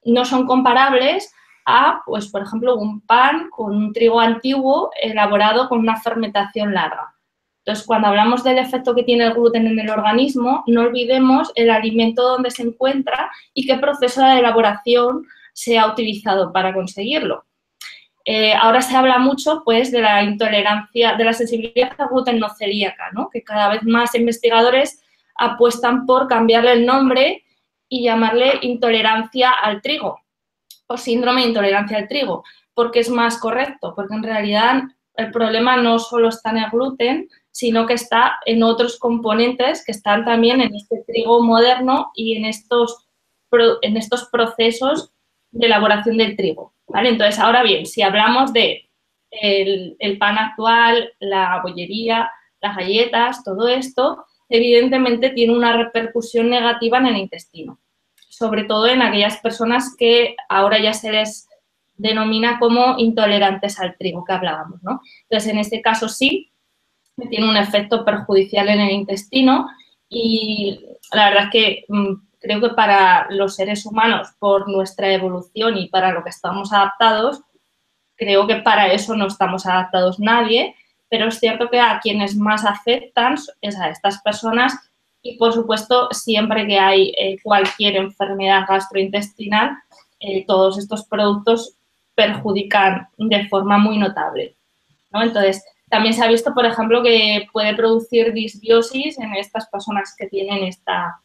no 0.03 0.25
son 0.25 0.45
comparables 0.45 1.33
a, 1.65 2.01
pues, 2.05 2.29
por 2.29 2.43
ejemplo, 2.43 2.75
un 2.77 3.01
pan 3.01 3.49
con 3.49 3.75
un 3.75 3.93
trigo 3.93 4.19
antiguo 4.19 4.89
elaborado 5.01 5.67
con 5.67 5.79
una 5.79 5.99
fermentación 5.99 6.73
larga. 6.73 7.15
Entonces, 7.59 7.85
cuando 7.85 8.07
hablamos 8.07 8.43
del 8.43 8.57
efecto 8.57 8.95
que 8.95 9.03
tiene 9.03 9.25
el 9.25 9.33
gluten 9.33 9.67
en 9.67 9.77
el 9.77 9.89
organismo, 9.89 10.63
no 10.65 10.81
olvidemos 10.81 11.51
el 11.55 11.69
alimento 11.69 12.23
donde 12.23 12.49
se 12.49 12.63
encuentra 12.63 13.29
y 13.53 13.67
qué 13.67 13.77
proceso 13.77 14.23
de 14.23 14.39
elaboración 14.39 15.27
se 15.53 15.77
ha 15.77 15.91
utilizado 15.91 16.51
para 16.53 16.73
conseguirlo. 16.73 17.45
Eh, 18.31 18.53
ahora 18.53 18.83
se 18.83 18.95
habla 18.95 19.17
mucho 19.17 19.63
pues, 19.65 19.91
de 19.91 20.01
la 20.01 20.21
intolerancia, 20.21 21.15
de 21.15 21.23
la 21.23 21.33
sensibilidad 21.33 21.93
al 21.97 22.09
gluten 22.09 22.37
no 22.37 22.47
celíaca, 22.49 23.09
¿no? 23.11 23.27
que 23.27 23.41
cada 23.41 23.69
vez 23.69 23.81
más 23.81 24.13
investigadores 24.13 25.03
apuestan 25.33 26.05
por 26.05 26.27
cambiarle 26.27 26.73
el 26.73 26.85
nombre 26.85 27.43
y 27.87 28.03
llamarle 28.03 28.59
intolerancia 28.61 29.49
al 29.49 29.81
trigo 29.81 30.19
o 30.85 30.95
síndrome 30.95 31.41
de 31.41 31.47
intolerancia 31.47 31.97
al 31.97 32.07
trigo, 32.07 32.43
porque 32.75 32.99
es 32.99 33.09
más 33.09 33.39
correcto, 33.39 33.93
porque 33.95 34.13
en 34.13 34.21
realidad 34.21 34.83
el 35.15 35.31
problema 35.31 35.77
no 35.77 35.97
solo 35.97 36.29
está 36.29 36.51
en 36.51 36.57
el 36.57 36.69
gluten, 36.69 37.29
sino 37.49 37.87
que 37.87 37.95
está 37.95 38.35
en 38.45 38.61
otros 38.61 38.99
componentes 38.99 39.83
que 39.83 39.91
están 39.91 40.23
también 40.23 40.61
en 40.61 40.75
este 40.75 41.03
trigo 41.07 41.41
moderno 41.41 42.11
y 42.13 42.37
en 42.37 42.45
estos, 42.45 43.07
en 43.81 43.97
estos 43.97 44.29
procesos 44.31 45.11
de 45.49 45.65
elaboración 45.65 46.17
del 46.17 46.35
trigo. 46.35 46.73
¿Vale? 46.89 47.09
Entonces, 47.09 47.39
ahora 47.39 47.63
bien, 47.63 47.85
si 47.85 48.01
hablamos 48.01 48.53
de 48.53 48.89
el, 49.31 50.17
pan 50.19 50.37
actual, 50.37 51.13
la 51.19 51.61
bollería, 51.61 52.29
las 52.61 52.75
galletas, 52.75 53.43
todo 53.43 53.67
esto, 53.67 54.25
evidentemente 54.49 55.29
tiene 55.29 55.55
una 55.55 55.77
repercusión 55.77 56.49
negativa 56.49 56.97
en 56.97 57.07
el 57.07 57.17
intestino, 57.17 57.79
sobre 58.15 58.63
todo 58.63 58.87
en 58.87 59.01
aquellas 59.01 59.37
personas 59.37 59.95
que 59.97 60.35
ahora 60.49 60.79
ya 60.79 60.93
se 60.93 61.11
les 61.11 61.47
denomina 61.95 62.59
como 62.59 62.97
intolerantes 62.97 63.79
al 63.79 63.95
trigo 63.97 64.23
que 64.23 64.33
hablábamos, 64.33 64.81
¿no? 64.83 65.01
Entonces, 65.23 65.51
en 65.51 65.59
este 65.59 65.81
caso 65.81 66.09
sí, 66.09 66.51
tiene 67.29 67.49
un 67.49 67.57
efecto 67.57 68.05
perjudicial 68.05 68.69
en 68.69 68.79
el 68.79 68.91
intestino 68.91 69.67
y 70.07 70.79
la 71.11 71.29
verdad 71.29 71.43
es 71.45 71.51
que 71.51 71.85
mm, 71.89 72.13
creo 72.39 72.61
que 72.61 72.69
para 72.69 73.27
los 73.29 73.55
seres 73.55 73.85
humanos, 73.85 74.29
por 74.39 74.69
nuestra 74.69 75.11
evolución 75.11 75.77
y 75.77 75.89
para 75.89 76.11
lo 76.11 76.23
que 76.23 76.29
estamos 76.29 76.71
adaptados, 76.73 77.41
creo 78.15 78.47
que 78.47 78.57
para 78.57 78.91
eso 78.91 79.15
no 79.15 79.27
estamos 79.27 79.65
adaptados 79.65 80.19
nadie, 80.19 80.75
pero 81.09 81.27
es 81.27 81.39
cierto 81.39 81.69
que 81.69 81.79
a 81.79 81.99
quienes 81.99 82.35
más 82.35 82.65
afectan 82.65 83.35
es 83.61 83.77
a 83.77 83.89
estas 83.89 84.21
personas 84.21 84.73
y, 85.21 85.37
por 85.37 85.53
supuesto, 85.53 86.09
siempre 86.11 86.65
que 86.65 86.79
hay 86.79 87.13
eh, 87.17 87.37
cualquier 87.43 87.97
enfermedad 87.97 88.65
gastrointestinal, 88.67 89.77
eh, 90.19 90.45
todos 90.45 90.77
estos 90.77 91.05
productos 91.05 91.75
perjudican 92.15 93.07
de 93.17 93.47
forma 93.47 93.77
muy 93.77 93.97
notable. 93.97 94.55
¿no? 95.11 95.23
Entonces, 95.23 95.63
también 95.89 96.13
se 96.13 96.23
ha 96.23 96.27
visto, 96.27 96.53
por 96.53 96.65
ejemplo, 96.65 97.01
que 97.01 97.47
puede 97.51 97.75
producir 97.75 98.31
disbiosis 98.33 99.17
en 99.17 99.33
estas 99.35 99.67
personas 99.67 100.13
que 100.17 100.27
tienen 100.27 100.63
esta, 100.63 101.19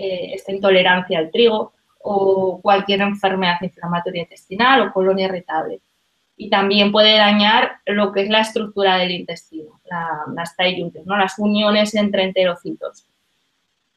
eh, 0.00 0.30
esta 0.32 0.52
intolerancia 0.52 1.18
al 1.18 1.32
trigo 1.32 1.72
o 2.00 2.60
cualquier 2.62 3.00
enfermedad 3.00 3.60
inflamatoria 3.60 4.22
intestinal 4.22 4.82
o 4.82 4.92
colonia 4.92 5.26
irritable. 5.26 5.80
Y 6.36 6.48
también 6.48 6.92
puede 6.92 7.16
dañar 7.16 7.78
lo 7.84 8.12
que 8.12 8.22
es 8.22 8.28
la 8.28 8.42
estructura 8.42 8.96
del 8.98 9.10
intestino, 9.10 9.80
las 10.34 10.54
¿no? 11.04 11.16
las 11.16 11.36
uniones 11.40 11.96
entre 11.96 12.22
enterocitos. 12.22 13.06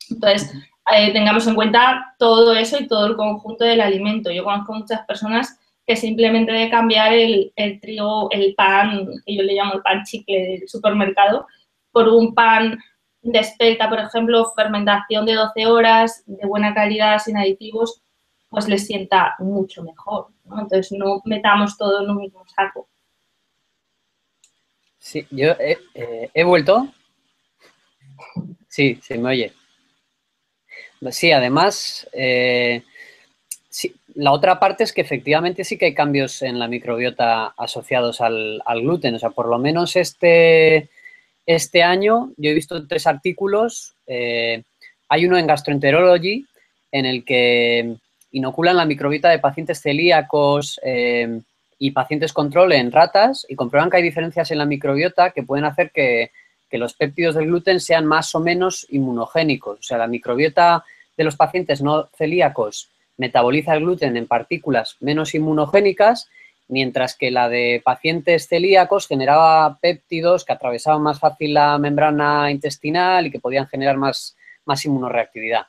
Entonces, 0.09 0.51
eh, 0.91 1.13
tengamos 1.13 1.45
en 1.45 1.53
cuenta 1.53 2.15
todo 2.17 2.55
eso 2.55 2.79
y 2.79 2.87
todo 2.87 3.05
el 3.05 3.15
conjunto 3.15 3.63
del 3.63 3.79
alimento. 3.79 4.31
Yo 4.31 4.43
conozco 4.43 4.73
muchas 4.73 5.05
personas 5.05 5.59
que 5.85 5.95
simplemente 5.95 6.51
de 6.51 6.71
cambiar 6.71 7.13
el, 7.13 7.51
trigo, 7.79 8.31
el 8.31 8.55
pan, 8.55 9.05
que 9.23 9.35
yo 9.35 9.43
le 9.43 9.53
llamo 9.53 9.75
el 9.75 9.81
pan 9.83 10.03
chicle 10.03 10.41
del 10.41 10.67
supermercado, 10.67 11.45
por 11.91 12.09
un 12.09 12.33
pan 12.33 12.79
de 13.21 13.39
espelta, 13.39 13.89
por 13.89 13.99
ejemplo, 13.99 14.51
fermentación 14.55 15.25
de 15.25 15.35
12 15.35 15.65
horas, 15.67 16.23
de 16.25 16.45
buena 16.47 16.73
calidad, 16.73 17.19
sin 17.19 17.37
aditivos, 17.37 18.01
pues 18.49 18.67
les 18.67 18.85
sienta 18.85 19.35
mucho 19.39 19.83
mejor. 19.83 20.27
Entonces, 20.45 20.91
no 20.91 21.21
metamos 21.25 21.77
todo 21.77 22.03
en 22.03 22.09
un 22.09 22.17
mismo 22.17 22.43
saco. 22.47 22.87
Sí, 24.97 25.25
yo 25.31 25.51
he, 25.59 25.77
eh, 25.95 26.43
vuelto. 26.43 26.87
Sí, 28.67 28.99
se 29.01 29.17
me 29.17 29.29
oye. 29.29 29.53
Sí, 31.09 31.31
además, 31.31 32.07
eh, 32.13 32.83
la 34.15 34.31
otra 34.31 34.59
parte 34.59 34.83
es 34.83 34.93
que 34.93 35.01
efectivamente 35.01 35.63
sí 35.63 35.77
que 35.77 35.85
hay 35.85 35.93
cambios 35.93 36.41
en 36.41 36.59
la 36.59 36.67
microbiota 36.67 37.47
asociados 37.57 38.21
al, 38.21 38.61
gluten. 38.67 39.15
O 39.15 39.19
sea, 39.19 39.31
por 39.31 39.47
lo 39.47 39.57
menos 39.57 39.95
este, 39.95 40.89
este 41.55 41.83
año 41.83 42.31
yo 42.37 42.49
he 42.49 42.53
visto 42.53 42.87
tres 42.87 43.07
artículos. 43.07 43.95
Eh, 44.07 44.63
hay 45.09 45.25
uno 45.25 45.37
en 45.37 45.47
Gastroenterology 45.47 46.45
en 46.91 47.05
el 47.05 47.23
que 47.23 47.95
inoculan 48.31 48.77
la 48.77 48.85
microbiota 48.85 49.29
de 49.29 49.39
pacientes 49.39 49.81
celíacos 49.81 50.79
eh, 50.83 51.41
y 51.77 51.91
pacientes 51.91 52.33
control 52.33 52.73
en 52.73 52.91
ratas 52.91 53.45
y 53.49 53.55
comprueban 53.55 53.89
que 53.89 53.97
hay 53.97 54.03
diferencias 54.03 54.51
en 54.51 54.57
la 54.57 54.65
microbiota 54.65 55.31
que 55.31 55.43
pueden 55.43 55.65
hacer 55.65 55.91
que, 55.91 56.31
que 56.69 56.77
los 56.77 56.93
péptidos 56.93 57.35
del 57.35 57.47
gluten 57.47 57.79
sean 57.79 58.05
más 58.05 58.33
o 58.33 58.39
menos 58.39 58.87
inmunogénicos. 58.89 59.79
O 59.79 59.83
sea, 59.83 59.97
la 59.97 60.07
microbiota 60.07 60.85
de 61.17 61.23
los 61.23 61.35
pacientes 61.35 61.81
no 61.81 62.09
celíacos 62.17 62.89
metaboliza 63.17 63.75
el 63.75 63.81
gluten 63.81 64.15
en 64.17 64.27
partículas 64.27 64.95
menos 65.01 65.35
inmunogénicas, 65.35 66.29
mientras 66.71 67.15
que 67.15 67.29
la 67.29 67.49
de 67.49 67.81
pacientes 67.83 68.47
celíacos 68.47 69.07
generaba 69.07 69.77
péptidos 69.79 70.45
que 70.45 70.53
atravesaban 70.53 71.03
más 71.03 71.19
fácil 71.19 71.53
la 71.53 71.77
membrana 71.77 72.49
intestinal 72.49 73.27
y 73.27 73.31
que 73.31 73.39
podían 73.39 73.67
generar 73.67 73.97
más, 73.97 74.35
más 74.65 74.83
inmunoreactividad. 74.85 75.67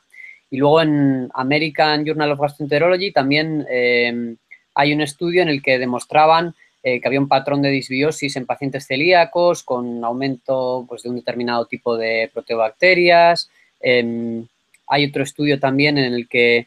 Y 0.50 0.58
luego 0.58 0.80
en 0.80 1.28
American 1.34 2.04
Journal 2.04 2.32
of 2.32 2.40
Gastroenterology 2.40 3.12
también 3.12 3.66
eh, 3.68 4.36
hay 4.74 4.92
un 4.92 5.00
estudio 5.00 5.42
en 5.42 5.48
el 5.48 5.62
que 5.62 5.78
demostraban 5.78 6.54
eh, 6.84 7.00
que 7.00 7.06
había 7.06 7.20
un 7.20 7.28
patrón 7.28 7.62
de 7.62 7.70
disbiosis 7.70 8.34
en 8.36 8.46
pacientes 8.46 8.86
celíacos 8.86 9.62
con 9.62 10.04
aumento 10.04 10.84
pues, 10.88 11.02
de 11.02 11.10
un 11.10 11.16
determinado 11.16 11.66
tipo 11.66 11.96
de 11.96 12.28
proteobacterias. 12.32 13.50
Em, 13.80 14.46
hay 14.88 15.06
otro 15.06 15.22
estudio 15.22 15.60
también 15.60 15.96
en 15.96 16.12
el 16.12 16.28
que 16.28 16.66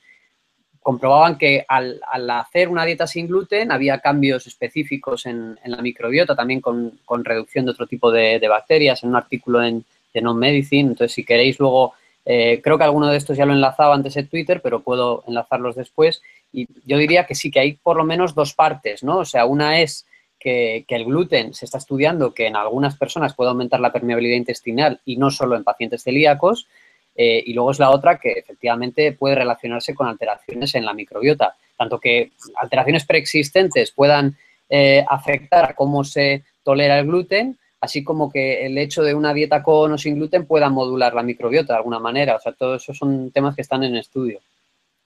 comprobaban 0.86 1.39
que 1.39 1.65
al, 1.68 2.00
hacer 2.30 2.70
una 2.70 2.86
dieta 2.86 3.08
sin 3.08 3.25
gluten 3.25 3.72
había 3.72 4.01
cambios 4.01 4.46
específicos 4.46 5.25
en, 5.25 5.58
la 5.65 5.82
microbiota, 5.82 6.36
también 6.36 6.62
con, 6.62 7.00
reducción 7.24 7.65
de 7.65 7.72
otro 7.72 7.88
tipo 7.88 8.12
de, 8.12 8.39
bacterias, 8.48 9.01
en 9.01 9.10
un 9.10 9.15
artículo 9.15 9.63
en 9.63 9.84
Non 10.13 10.38
Medicine. 10.38 10.92
Entonces, 10.92 11.12
si 11.12 11.25
queréis 11.25 11.58
luego, 11.58 11.94
eh, 12.24 12.62
creo 12.63 12.77
que 12.77 12.84
alguno 12.84 13.08
de 13.08 13.18
estos 13.18 13.36
ya 13.36 13.48
lo 13.48 13.54
enlazaba 13.54 13.96
antes 13.96 14.15
en 14.15 14.27
Twitter, 14.27 14.62
pero 14.62 14.84
puedo 14.84 15.24
enlazarlos 15.27 15.75
después. 15.75 16.22
Y 16.54 16.68
yo 16.86 17.00
diría 17.00 17.25
que 17.25 17.34
sí, 17.34 17.50
que 17.50 17.62
hay 17.62 17.72
por 17.74 17.98
lo 17.98 18.04
menos 18.04 18.36
dos 18.36 18.54
partes, 18.54 19.04
¿no? 19.04 19.18
O 19.18 19.25
sea, 19.25 19.48
una 19.48 19.82
es 19.82 20.06
que, 20.39 20.86
que 20.88 20.98
el 20.98 21.06
gluten 21.06 21.56
se 21.56 21.65
está 21.65 21.80
estudiando 21.80 22.36
que 22.36 22.46
en 22.46 22.56
algunas 22.56 22.96
personas 22.96 23.34
puede 23.34 23.50
aumentar 23.50 23.80
la 23.80 23.92
permeabilidad 23.92 24.38
intestinal 24.38 25.01
y 25.04 25.18
no 25.18 25.32
solo 25.32 25.56
en 25.56 25.63
pacientes 25.63 26.04
celíacos, 26.04 26.68
eh, 27.15 27.41
y 27.45 27.53
luego 27.53 27.72
es 27.72 27.79
la 27.79 27.91
otra 27.91 28.17
que 28.17 28.31
efectivamente 28.31 29.13
puede 29.13 29.36
relacionarse 29.36 29.95
con 29.95 30.07
alteraciones 30.07 30.75
en 30.75 30.86
la 30.86 30.93
microbiota, 30.93 31.55
tanto 31.77 32.00
que 32.00 32.31
alteraciones 32.57 33.05
preexistentes 33.05 33.91
puedan 33.91 34.38
eh, 34.69 35.05
afectar 35.07 35.65
a 35.65 35.74
cómo 35.75 36.03
se 36.03 36.43
tolera 36.63 37.00
el 37.00 37.05
gluten, 37.05 37.57
así 37.79 38.03
como 38.03 38.31
que 38.31 38.65
el 38.65 38.77
hecho 38.77 39.03
de 39.03 39.13
una 39.13 39.34
dieta 39.34 39.63
con 39.63 39.91
o 39.91 39.98
sin 39.98 40.15
gluten 40.15 40.45
pueda 40.45 40.69
modular 40.69 41.13
la 41.13 41.24
microbiota 41.24 41.74
de 41.74 41.77
alguna 41.77 42.00
manera. 42.00 42.36
O 42.36 42.39
sea, 42.39 42.51
todo 42.51 42.75
eso 42.75 42.93
son 42.93 43.31
temas 43.31 43.55
que 43.55 43.62
están 43.62 43.84
en 43.84 43.95
estudio. 43.95 44.39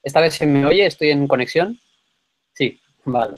¿Esta 0.02 0.22
vez 0.22 0.36
se 0.36 0.46
me 0.46 0.66
oye? 0.66 0.86
¿Estoy 0.86 1.10
en 1.10 1.28
conexión? 1.28 1.78
Sí, 2.54 2.80
vale. 3.06 3.36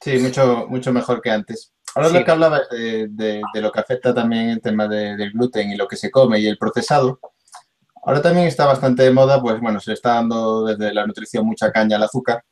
Sí, 0.00 0.18
mucho, 0.18 0.66
mucho 0.68 0.92
mejor 0.92 1.22
que 1.22 1.30
antes. 1.30 1.72
Ahora 1.94 2.08
lo 2.08 2.24
que 2.24 2.30
hablabas 2.30 2.62
de, 2.70 3.42
lo 3.54 3.70
que 3.70 3.80
afecta 3.80 4.14
también 4.14 4.48
el 4.48 4.62
tema 4.62 4.88
del 4.88 5.30
gluten 5.32 5.70
y 5.70 5.76
lo 5.76 5.86
que 5.86 5.96
se 5.96 6.10
come 6.10 6.40
y 6.40 6.46
el 6.46 6.58
procesado, 6.58 7.20
Ahora 8.02 8.20
también 8.20 8.46
está 8.46 8.66
bastante 8.66 9.04
de 9.04 9.12
moda, 9.12 9.40
pues 9.40 9.60
bueno, 9.60 9.78
se 9.78 9.92
está 9.92 10.14
dando 10.14 10.64
desde 10.64 10.92
la 10.92 11.06
nutrición 11.06 11.46
mucha 11.46 11.70
caña 11.70 11.96
al 11.96 12.02
azúcar 12.02 12.42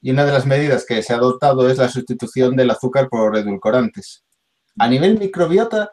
y 0.00 0.10
una 0.10 0.24
de 0.24 0.32
las 0.32 0.46
medidas 0.46 0.86
que 0.86 1.02
se 1.02 1.12
ha 1.12 1.16
adoptado 1.16 1.68
es 1.68 1.78
la 1.78 1.88
sustitución 1.88 2.54
del 2.54 2.70
azúcar 2.70 3.08
por 3.08 3.36
edulcorantes. 3.36 4.24
A 4.78 4.86
nivel 4.86 5.18
microbiota, 5.18 5.92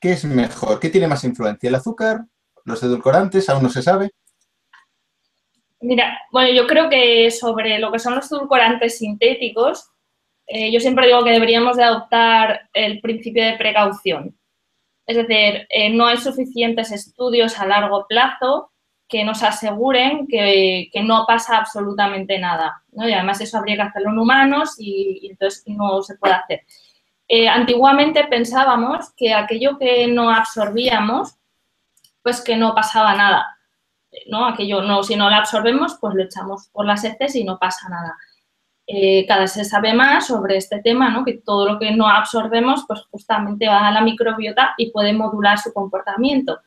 ¿qué 0.00 0.12
es 0.12 0.24
mejor? 0.24 0.78
¿Qué 0.78 0.88
tiene 0.90 1.08
más 1.08 1.24
influencia? 1.24 1.68
¿El 1.68 1.74
azúcar? 1.74 2.26
¿Los 2.64 2.82
edulcorantes? 2.82 3.48
¿Aún 3.48 3.64
no 3.64 3.70
se 3.70 3.82
sabe? 3.82 4.10
Mira, 5.80 6.18
bueno, 6.30 6.52
yo 6.52 6.66
creo 6.66 6.88
que 6.88 7.30
sobre 7.30 7.78
lo 7.78 7.90
que 7.90 7.98
son 7.98 8.14
los 8.14 8.30
edulcorantes 8.30 8.98
sintéticos, 8.98 9.90
eh, 10.46 10.72
yo 10.72 10.80
siempre 10.80 11.06
digo 11.06 11.24
que 11.24 11.30
deberíamos 11.30 11.76
de 11.76 11.84
adoptar 11.84 12.68
el 12.72 13.00
principio 13.00 13.44
de 13.44 13.56
precaución. 13.56 14.37
Es 15.08 15.16
decir, 15.16 15.66
eh, 15.70 15.88
no 15.88 16.06
hay 16.06 16.18
suficientes 16.18 16.92
estudios 16.92 17.58
a 17.58 17.66
largo 17.66 18.06
plazo 18.06 18.72
que 19.08 19.24
nos 19.24 19.42
aseguren 19.42 20.26
que, 20.26 20.90
no 21.02 21.24
pasa 21.26 21.56
absolutamente 21.56 22.38
nada. 22.38 22.82
Y 22.92 23.10
además 23.10 23.40
eso 23.40 23.56
habría 23.56 23.76
que 23.76 23.82
hacerlo 23.82 24.10
en 24.10 24.18
humanos 24.18 24.74
y, 24.78 25.26
entonces 25.30 25.64
no 25.66 26.02
se 26.02 26.18
puede 26.18 26.34
hacer. 26.34 26.60
Eh, 27.26 27.48
antiguamente 27.48 28.22
pensábamos 28.24 29.10
que 29.16 29.32
aquello 29.32 29.78
que 29.78 30.08
no 30.08 30.28
absorbíamos, 30.28 31.36
pues 32.22 32.42
que 32.42 32.56
no 32.56 32.74
pasaba 32.74 33.14
nada. 33.14 33.46
¿no? 34.26 34.44
Aquello 34.44 34.82
no, 34.82 35.02
si 35.02 35.16
no 35.16 35.30
lo 35.30 35.36
absorbemos, 35.36 35.96
pues 35.98 36.14
lo 36.16 36.24
echamos 36.24 36.68
por 36.68 36.84
las 36.84 37.02
heces 37.02 37.34
y 37.34 37.44
no 37.44 37.58
pasa 37.58 37.88
nada. 37.88 38.14
Eh, 38.90 39.26
cada 39.26 39.42
vez 39.42 39.52
se 39.52 39.66
sabe 39.66 39.92
más 39.92 40.28
sobre 40.28 40.56
este 40.56 40.80
tema, 40.80 41.10
¿no? 41.10 41.22
que 41.22 41.34
todo 41.44 41.70
lo 41.70 41.78
que 41.78 41.90
no 41.90 42.08
absorbemos, 42.08 42.86
pues 42.88 43.02
justamente 43.10 43.68
va 43.68 43.86
a 43.86 43.92
la 43.92 44.00
microbiota 44.00 44.74
y 44.78 44.90
puede 44.90 45.12
modular 45.12 45.58
su 45.58 45.74
comportamiento. 45.74 46.58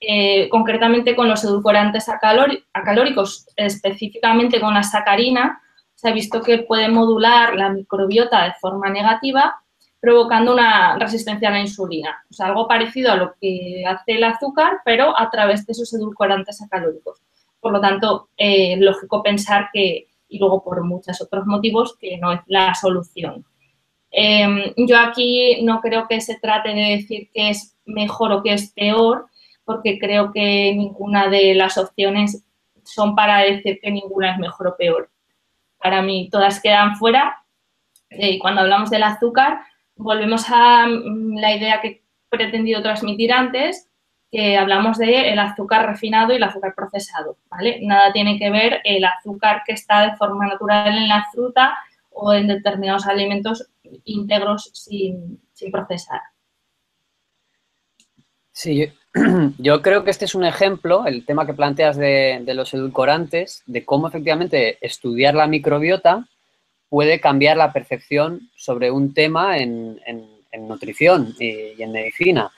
Eh, 0.00 0.48
concretamente 0.48 1.14
con 1.14 1.28
los 1.28 1.44
edulcorantes 1.44 2.08
acalóricos, 2.08 3.46
específicamente 3.54 4.60
con 4.60 4.72
la 4.72 4.82
sacarina, 4.82 5.60
se 5.94 6.08
ha 6.08 6.12
visto 6.12 6.40
que 6.40 6.60
puede 6.60 6.88
modular 6.88 7.54
la 7.54 7.68
microbiota 7.68 8.44
de 8.44 8.54
forma 8.54 8.88
negativa, 8.88 9.62
provocando 10.00 10.54
una 10.54 10.98
resistencia 10.98 11.50
a 11.50 11.52
la 11.52 11.60
insulina. 11.60 12.24
O 12.30 12.32
sea, 12.32 12.46
algo 12.46 12.66
parecido 12.66 13.12
a 13.12 13.16
lo 13.16 13.34
que 13.38 13.84
hace 13.86 14.14
el 14.14 14.24
azúcar, 14.24 14.80
pero 14.86 15.16
a 15.16 15.30
través 15.30 15.66
de 15.66 15.72
esos 15.72 15.92
edulcorantes 15.92 16.62
acalóricos. 16.62 17.20
Por 17.60 17.72
lo 17.72 17.80
tanto, 17.80 18.30
eh, 18.38 18.76
lógico 18.78 19.22
pensar 19.22 19.68
que, 19.72 20.08
y 20.32 20.38
luego 20.38 20.64
por 20.64 20.82
muchos 20.82 21.20
otros 21.20 21.46
motivos 21.46 21.96
que 21.98 22.16
no 22.16 22.32
es 22.32 22.40
la 22.46 22.74
solución. 22.74 23.44
Em, 24.10 24.72
yo 24.76 24.98
aquí 24.98 25.62
no 25.62 25.80
creo 25.80 26.08
que 26.08 26.20
se 26.20 26.38
trate 26.38 26.70
de 26.70 26.96
decir 26.96 27.30
que 27.32 27.50
es 27.50 27.76
mejor 27.84 28.32
o 28.32 28.42
que 28.42 28.54
es 28.54 28.72
peor, 28.72 29.26
porque 29.64 29.98
creo 29.98 30.32
que 30.32 30.74
ninguna 30.74 31.28
de 31.28 31.54
las 31.54 31.76
opciones 31.76 32.44
son 32.82 33.14
para 33.14 33.38
decir 33.38 33.78
que 33.80 33.90
ninguna 33.90 34.32
es 34.32 34.38
mejor 34.38 34.68
o 34.68 34.76
peor. 34.76 35.10
Para 35.78 36.00
mí 36.00 36.28
todas 36.30 36.60
quedan 36.60 36.96
fuera 36.96 37.44
eh, 38.10 38.32
y 38.32 38.38
cuando 38.38 38.62
hablamos 38.62 38.90
del 38.90 39.02
azúcar 39.02 39.60
volvemos 39.96 40.44
a 40.48 40.86
mm, 40.86 41.36
la 41.38 41.54
idea 41.54 41.80
que 41.80 41.88
he 41.88 42.02
pretendido 42.30 42.82
transmitir 42.82 43.32
antes, 43.32 43.90
que 44.32 44.56
hablamos 44.56 44.96
de 44.96 45.30
el 45.30 45.38
azúcar 45.38 45.86
refinado 45.86 46.32
y 46.32 46.36
el 46.36 46.42
azúcar 46.42 46.74
procesado, 46.74 47.36
¿vale? 47.50 47.80
Nada 47.82 48.14
tiene 48.14 48.38
que 48.38 48.50
ver 48.50 48.80
el 48.82 49.04
azúcar 49.04 49.62
que 49.66 49.74
está 49.74 50.10
de 50.10 50.16
forma 50.16 50.46
natural 50.46 50.96
en 50.96 51.06
la 51.06 51.26
fruta 51.30 51.76
o 52.08 52.32
en 52.32 52.48
determinados 52.48 53.06
alimentos 53.06 53.68
íntegros 54.04 54.70
sin, 54.72 55.38
procesar. 55.70 56.20
Sí, 58.52 58.90
yo 59.58 59.82
creo 59.82 60.02
que 60.02 60.10
este 60.10 60.24
es 60.24 60.34
un 60.34 60.44
ejemplo, 60.44 61.06
el 61.06 61.26
tema 61.26 61.44
que 61.44 61.52
planteas 61.52 61.98
de, 61.98 62.42
los 62.54 62.72
edulcorantes, 62.72 63.62
de 63.66 63.84
cómo 63.84 64.08
efectivamente 64.08 64.78
estudiar 64.80 65.34
la 65.34 65.46
microbiota 65.46 66.26
puede 66.88 67.20
cambiar 67.20 67.58
la 67.58 67.72
percepción 67.72 68.50
sobre 68.56 68.90
un 68.90 69.12
tema 69.12 69.58
en, 69.58 70.00
nutrición 70.58 71.34
y 71.38 71.80
en 71.82 71.92
medicina. 71.92 72.50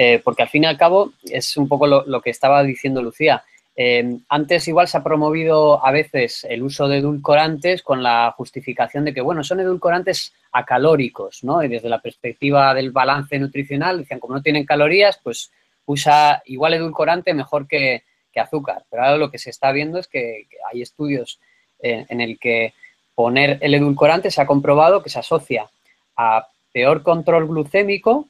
Eh, 0.00 0.20
porque 0.22 0.42
al 0.42 0.48
fin 0.48 0.62
y 0.62 0.66
al 0.66 0.78
cabo 0.78 1.14
es 1.24 1.56
un 1.56 1.66
poco 1.66 1.88
lo, 1.88 2.20
que 2.20 2.30
estaba 2.30 2.62
diciendo 2.62 3.02
Lucía. 3.02 3.42
Eh, 3.74 4.18
antes 4.28 4.68
igual 4.68 4.86
se 4.86 4.96
ha 4.96 5.02
promovido 5.02 5.84
a 5.84 5.90
veces 5.90 6.46
el 6.48 6.62
uso 6.62 6.86
de 6.86 6.98
edulcorantes 6.98 7.82
con 7.82 8.00
la 8.00 8.32
justificación 8.36 9.04
de 9.04 9.12
que, 9.12 9.20
bueno, 9.20 9.42
son 9.42 9.58
edulcorantes 9.58 10.32
acalóricos, 10.52 11.42
¿no? 11.42 11.64
Y 11.64 11.68
desde 11.68 11.88
la 11.88 12.00
perspectiva 12.00 12.72
del 12.74 12.92
balance 12.92 13.40
nutricional, 13.40 13.98
decían, 13.98 14.20
como 14.20 14.36
no 14.36 14.42
tienen 14.42 14.64
calorías, 14.64 15.18
pues 15.20 15.50
usa 15.84 16.44
igual 16.46 16.74
edulcorante 16.74 17.34
mejor 17.34 17.66
que, 17.66 18.04
azúcar. 18.36 18.84
Pero 18.88 19.02
ahora 19.02 19.16
lo 19.16 19.32
que 19.32 19.38
se 19.38 19.50
está 19.50 19.72
viendo 19.72 19.98
es 19.98 20.06
que, 20.06 20.46
hay 20.70 20.80
estudios 20.80 21.40
en, 21.80 22.06
en 22.08 22.20
el 22.20 22.38
que 22.38 22.72
poner 23.16 23.58
el 23.62 23.74
edulcorante 23.74 24.30
se 24.30 24.40
ha 24.40 24.46
comprobado 24.46 25.02
que 25.02 25.10
se 25.10 25.18
asocia 25.18 25.68
a 26.16 26.46
peor 26.72 27.02
control 27.02 27.48
glucémico 27.48 28.28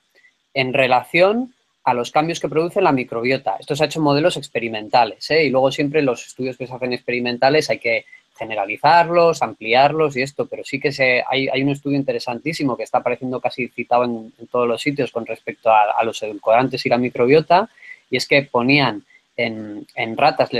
en 0.54 0.72
relación 0.72 1.52
a 1.88 1.94
los 1.94 2.10
cambios 2.10 2.38
que 2.38 2.48
produce 2.48 2.82
la 2.82 2.92
microbiota. 2.92 3.56
Esto 3.58 3.74
se 3.74 3.82
ha 3.82 3.86
hecho 3.86 4.00
en 4.00 4.04
modelos 4.04 4.36
experimentales 4.36 5.30
¿eh? 5.30 5.44
y 5.44 5.50
luego 5.50 5.72
siempre 5.72 6.02
los 6.02 6.26
estudios 6.26 6.58
que 6.58 6.66
se 6.66 6.74
hacen 6.74 6.92
experimentales 6.92 7.70
hay 7.70 7.78
que 7.78 8.04
generalizarlos, 8.36 9.42
ampliarlos 9.42 10.16
y 10.16 10.22
esto, 10.22 10.46
pero 10.46 10.62
sí 10.64 10.78
que 10.78 11.24
hay, 11.28 11.62
un 11.62 11.70
estudio 11.70 11.96
interesantísimo 11.96 12.76
que 12.76 12.82
está 12.82 12.98
apareciendo 12.98 13.40
casi 13.40 13.68
citado 13.68 14.04
en, 14.04 14.32
todos 14.50 14.68
los 14.68 14.82
sitios 14.82 15.10
con 15.10 15.26
respecto 15.26 15.70
a, 15.70 16.04
los 16.04 16.22
edulcorantes 16.22 16.84
y 16.84 16.88
la 16.90 16.98
microbiota 16.98 17.70
y 18.10 18.16
es 18.16 18.28
que 18.28 18.42
ponían 18.42 19.04
en, 19.36 19.86
ratas 20.16 20.50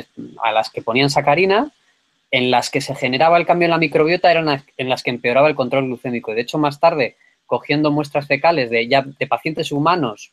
a 0.43 0.51
las 0.51 0.71
que 0.71 0.83
ponían 0.83 1.11
sacarina, 1.11 1.71
en 2.31 2.51
las 2.51 2.71
que 2.71 2.81
se 2.81 2.95
generaba 2.95 3.37
el 3.37 3.47
cambio 3.47 3.67
en 3.67 3.73
la 3.73 3.79
microbiota 3.79 4.31
eran 4.31 4.62
en 4.77 4.88
las 4.88 5.03
que 5.03 5.11
empeoraba 5.11 5.49
el 5.49 5.55
control 5.55 5.87
glucémico. 5.87 6.35
De 6.35 6.41
hecho, 6.41 6.59
más 6.59 6.81
tarde, 6.81 7.17
cogiendo 7.47 7.91
muestras 7.91 8.27
fecales 8.27 8.71
de 8.71 9.27
pacientes 9.29 9.73
humanos 9.73 10.33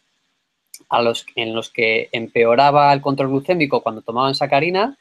a 0.89 1.01
los, 1.01 1.25
en 1.35 1.53
los 1.53 1.69
que 1.69 2.09
empeoraba 2.11 2.93
el 2.93 3.01
control 3.01 3.29
glucémico 3.29 3.81
cuando 3.81 4.01
tomaban 4.01 4.35
sacarina, 4.35 4.97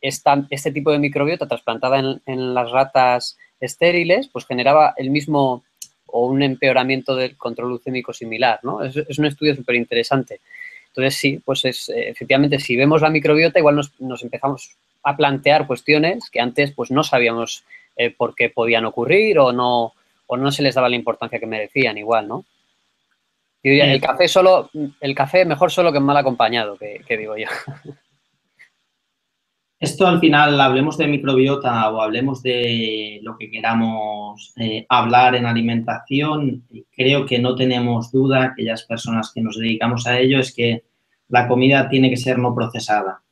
este 0.00 0.72
tipo 0.72 0.90
de 0.90 0.98
microbiota 0.98 1.46
trasplantada 1.46 2.20
en, 2.26 2.54
las 2.54 2.70
ratas 2.70 3.38
estériles, 3.60 4.28
pues 4.28 4.46
generaba 4.46 4.94
el 4.96 5.10
mismo 5.10 5.62
o 6.06 6.26
un 6.26 6.42
empeoramiento 6.42 7.14
del 7.14 7.36
control 7.36 7.68
glucémico 7.68 8.12
similar, 8.12 8.58
¿no? 8.62 8.82
Es, 8.82 9.18
un 9.18 9.24
estudio 9.24 9.54
súper 9.54 9.76
interesante. 9.76 10.40
Entonces, 10.88 11.14
sí, 11.14 11.40
pues 11.42 11.64
es, 11.64 11.88
efectivamente, 11.88 12.58
si 12.58 12.76
vemos 12.76 13.00
la 13.00 13.08
microbiota, 13.08 13.58
igual 13.58 13.76
nos, 13.76 14.22
empezamos 14.22 14.76
a 15.04 15.16
plantear 15.16 15.66
cuestiones 15.66 16.28
que 16.28 16.40
antes 16.40 16.72
pues 16.72 16.90
no 16.90 17.02
sabíamos 17.02 17.64
eh, 17.96 18.10
por 18.10 18.34
qué 18.34 18.50
podían 18.50 18.84
ocurrir 18.84 19.38
o 19.38 19.52
no, 19.52 19.94
o 20.26 20.36
no 20.36 20.52
se 20.52 20.62
les 20.62 20.74
daba 20.74 20.88
la 20.88 20.96
importancia 20.96 21.38
que 21.38 21.46
merecían 21.46 21.96
igual, 21.96 22.28
¿no? 22.28 22.44
El 23.62 24.00
café 24.00 24.28
solo, 24.28 24.70
el 25.00 25.14
café 25.14 25.44
mejor 25.44 25.70
solo 25.70 25.92
que 25.92 26.00
mal 26.00 26.16
acompañado, 26.16 26.76
que, 26.76 27.16
digo 27.16 27.36
yo. 27.36 27.46
Esto 29.78 30.06
al 30.06 30.20
final, 30.20 30.60
hablemos 30.60 30.96
de 30.96 31.08
microbiota 31.08 31.90
o 31.90 32.00
hablemos 32.00 32.40
de 32.42 33.18
lo 33.22 33.36
que 33.36 33.50
queramos 33.50 34.52
eh, 34.56 34.86
hablar 34.88 35.34
en 35.34 35.44
alimentación, 35.44 36.64
creo 36.94 37.26
que 37.26 37.40
no 37.40 37.56
tenemos 37.56 38.12
duda, 38.12 38.44
aquellas 38.44 38.84
personas 38.84 39.32
que 39.34 39.40
nos 39.40 39.58
dedicamos 39.58 40.06
a 40.06 40.20
ello, 40.20 40.38
es 40.38 40.54
que 40.54 40.84
la 41.28 41.48
comida 41.48 41.88
tiene 41.88 42.10
que 42.10 42.16
ser 42.16 42.38
no 42.38 42.54
procesada. 42.54 43.22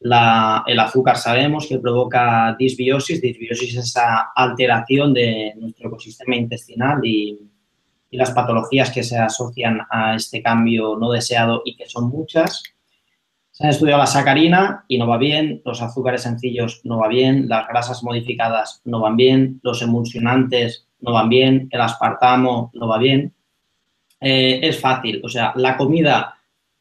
el 0.00 0.80
azúcar 0.80 1.16
sabemos 1.16 1.68
que 1.68 1.78
provoca 1.78 2.56
disbiosis. 2.58 3.20
Disbiosis 3.20 3.76
es 3.76 3.84
esa 3.84 4.32
alteración 4.34 5.14
de 5.14 5.52
nuestro 5.56 5.88
ecosistema 5.88 6.34
intestinal 6.34 6.98
y, 7.04 7.38
y 8.12 8.18
las 8.18 8.30
patologías 8.30 8.90
que 8.90 9.02
se 9.02 9.16
asocian 9.18 9.80
a 9.90 10.14
este 10.14 10.42
cambio 10.42 10.96
no 11.00 11.10
deseado 11.10 11.62
y 11.64 11.74
que 11.74 11.88
son 11.88 12.10
muchas. 12.10 12.62
Se 13.50 13.64
han 13.64 13.70
estudiado 13.70 14.00
la 14.00 14.06
sacarina 14.06 14.84
y 14.86 14.98
no 14.98 15.06
va 15.06 15.16
bien, 15.16 15.62
los 15.64 15.80
azúcares 15.80 16.22
sencillos 16.22 16.82
no 16.84 16.98
va 16.98 17.08
bien, 17.08 17.48
las 17.48 17.66
grasas 17.66 18.04
modificadas 18.04 18.82
no 18.84 19.00
van 19.00 19.16
bien, 19.16 19.60
los 19.62 19.80
emulsionantes 19.80 20.86
no 21.00 21.14
van 21.14 21.30
bien, 21.30 21.68
el 21.72 21.80
aspartamo 21.80 22.70
no 22.74 22.86
va 22.86 22.98
bien. 22.98 23.32
Eh, 24.20 24.60
es 24.62 24.78
fácil, 24.78 25.22
o 25.24 25.28
sea, 25.30 25.54
la 25.56 25.78
comida 25.78 26.34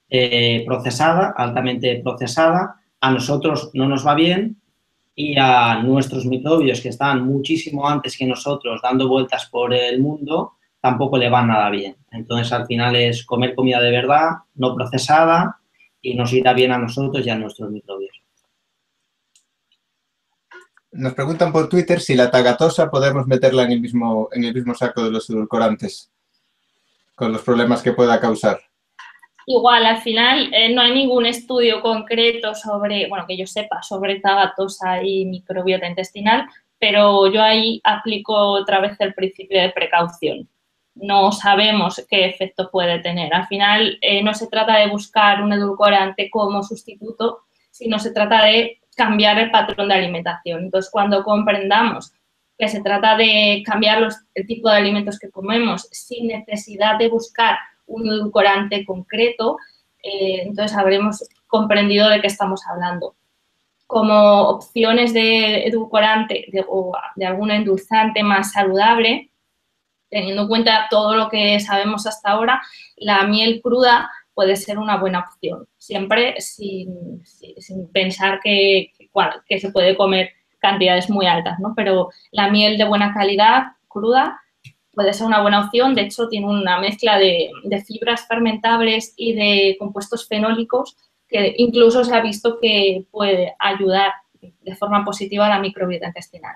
eh, 0.09 0.65
procesada, 0.67 1.33
altamente 1.37 2.01
procesada, 2.03 2.75
a 2.99 3.09
nosotros 3.09 3.71
no 3.73 3.87
nos 3.87 4.05
va 4.05 4.15
bien 4.15 4.61
y 5.15 5.37
a 5.39 5.81
nuestros 5.81 6.25
microbios 6.25 6.81
que 6.81 6.89
están 6.89 7.25
muchísimo 7.25 7.87
antes 7.87 8.17
que 8.17 8.25
nosotros 8.25 8.81
dando 8.83 9.07
vueltas 9.07 9.45
por 9.49 9.73
el 9.73 10.01
mundo, 10.01 10.57
tampoco 10.81 11.17
le 11.17 11.29
va 11.29 11.45
nada 11.45 11.69
bien. 11.69 11.95
Entonces, 12.11 12.51
al 12.51 12.65
final 12.65 12.95
es 12.95 13.25
comer 13.25 13.55
comida 13.55 13.79
de 13.79 13.91
verdad, 13.91 14.29
no 14.55 14.75
procesada 14.75 15.59
y 16.01 16.15
nos 16.15 16.33
irá 16.33 16.53
bien 16.53 16.71
a 16.71 16.77
nosotros 16.77 17.25
y 17.25 17.29
a 17.29 17.35
nuestros 17.35 17.69
microbios. 17.69 18.21
Nos 20.93 21.13
preguntan 21.13 21.53
por 21.53 21.69
Twitter 21.69 22.01
si 22.01 22.15
la 22.15 22.29
tagatosa 22.29 22.91
podemos 22.91 23.25
meterla 23.25 23.63
en 23.63 23.71
el 23.71 23.79
mismo, 23.79 24.27
en 24.33 24.43
el 24.43 24.53
mismo 24.53 24.73
saco 24.73 25.03
de 25.03 25.11
los 25.11 25.29
edulcorantes, 25.29 26.11
con 27.15 27.31
los 27.31 27.43
problemas 27.43 27.81
que 27.81 27.93
pueda 27.93 28.19
causar. 28.19 28.59
Igual, 29.45 29.85
al 29.85 30.01
final 30.01 30.53
eh, 30.53 30.73
no 30.73 30.81
hay 30.81 30.93
ningún 30.93 31.25
estudio 31.25 31.81
concreto 31.81 32.53
sobre, 32.55 33.07
bueno, 33.07 33.25
que 33.25 33.37
yo 33.37 33.47
sepa, 33.47 33.81
sobre 33.81 34.19
tagatosa 34.19 35.01
y 35.01 35.25
microbiota 35.25 35.87
intestinal, 35.87 36.47
pero 36.77 37.31
yo 37.31 37.41
ahí 37.41 37.79
aplico 37.83 38.35
otra 38.35 38.81
vez 38.81 38.97
el 38.99 39.13
principio 39.13 39.61
de 39.61 39.69
precaución. 39.69 40.49
No 40.95 41.31
sabemos 41.31 42.05
qué 42.09 42.25
efecto 42.25 42.69
puede 42.69 42.99
tener. 42.99 43.33
Al 43.33 43.47
final 43.47 43.97
eh, 44.01 44.21
no 44.23 44.33
se 44.33 44.47
trata 44.47 44.77
de 44.77 44.87
buscar 44.87 45.41
un 45.41 45.53
edulcorante 45.53 46.29
como 46.29 46.63
sustituto, 46.63 47.39
sino 47.71 47.97
se 47.99 48.11
trata 48.11 48.45
de 48.45 48.81
cambiar 48.95 49.39
el 49.39 49.51
patrón 49.51 49.87
de 49.87 49.95
alimentación. 49.95 50.65
Entonces, 50.65 50.91
cuando 50.91 51.23
comprendamos 51.23 52.11
que 52.57 52.67
se 52.67 52.81
trata 52.81 53.17
de 53.17 53.63
cambiar 53.65 54.07
el 54.35 54.45
tipo 54.45 54.69
de 54.69 54.77
alimentos 54.77 55.17
que 55.17 55.31
comemos 55.31 55.87
sin 55.91 56.27
necesidad 56.27 56.99
de 56.99 57.09
buscar 57.09 57.57
un 57.87 58.07
edulcorante 58.07 58.85
concreto, 58.85 59.57
eh, 60.03 60.43
entonces 60.43 60.77
habremos 60.77 61.27
comprendido 61.47 62.07
de 62.09 62.21
qué 62.21 62.27
estamos 62.27 62.61
hablando. 62.67 63.15
Como 63.87 64.43
opciones 64.43 65.13
de 65.13 65.65
edulcorante 65.67 66.45
o 66.67 66.93
de 67.15 67.25
algún 67.25 67.49
endulzante 67.49 68.21
más 68.21 68.51
saludable, 68.51 69.30
teniendo 70.11 70.43
en 70.43 70.47
cuenta 70.47 70.87
todo 70.89 71.15
lo 71.15 71.29
que 71.29 71.59
sabemos 71.59 72.05
hasta 72.05 72.29
ahora, 72.29 72.61
la 72.97 73.23
miel 73.23 73.61
cruda 73.63 74.11
puede 74.33 74.55
ser 74.55 74.77
una 74.77 74.97
buena 74.97 75.19
opción, 75.19 75.67
siempre 75.77 76.39
sin, 76.39 77.23
pensar 77.91 78.39
que, 78.43 78.91
que, 79.47 79.59
se 79.59 79.71
puede 79.71 79.95
comer 79.95 80.31
cantidades 80.59 81.09
muy 81.09 81.25
altas, 81.25 81.59
¿no? 81.59 81.73
Pero 81.75 82.09
la 82.31 82.49
miel 82.49 82.77
de 82.77 82.85
buena 82.85 83.13
calidad, 83.13 83.73
cruda, 83.87 84.39
puede 84.93 85.13
ser 85.13 85.27
una 85.27 85.41
buena 85.41 85.65
opción. 85.65 85.95
De 85.95 86.01
hecho, 86.03 86.27
tiene 86.27 86.47
una 86.47 86.79
mezcla 86.79 87.17
de, 87.17 87.49
fibras 87.85 88.27
fermentables 88.27 89.13
y 89.17 89.33
de 89.33 89.75
compuestos 89.79 90.27
fenólicos 90.27 90.95
que 91.27 91.55
incluso 91.57 92.03
se 92.03 92.13
ha 92.13 92.21
visto 92.21 92.59
que 92.59 93.05
puede 93.09 93.55
ayudar 93.57 94.11
de 94.41 94.75
forma 94.75 95.05
positiva 95.05 95.45
a 95.45 95.49
la 95.49 95.59
microbiota 95.59 96.07
intestinal. 96.07 96.55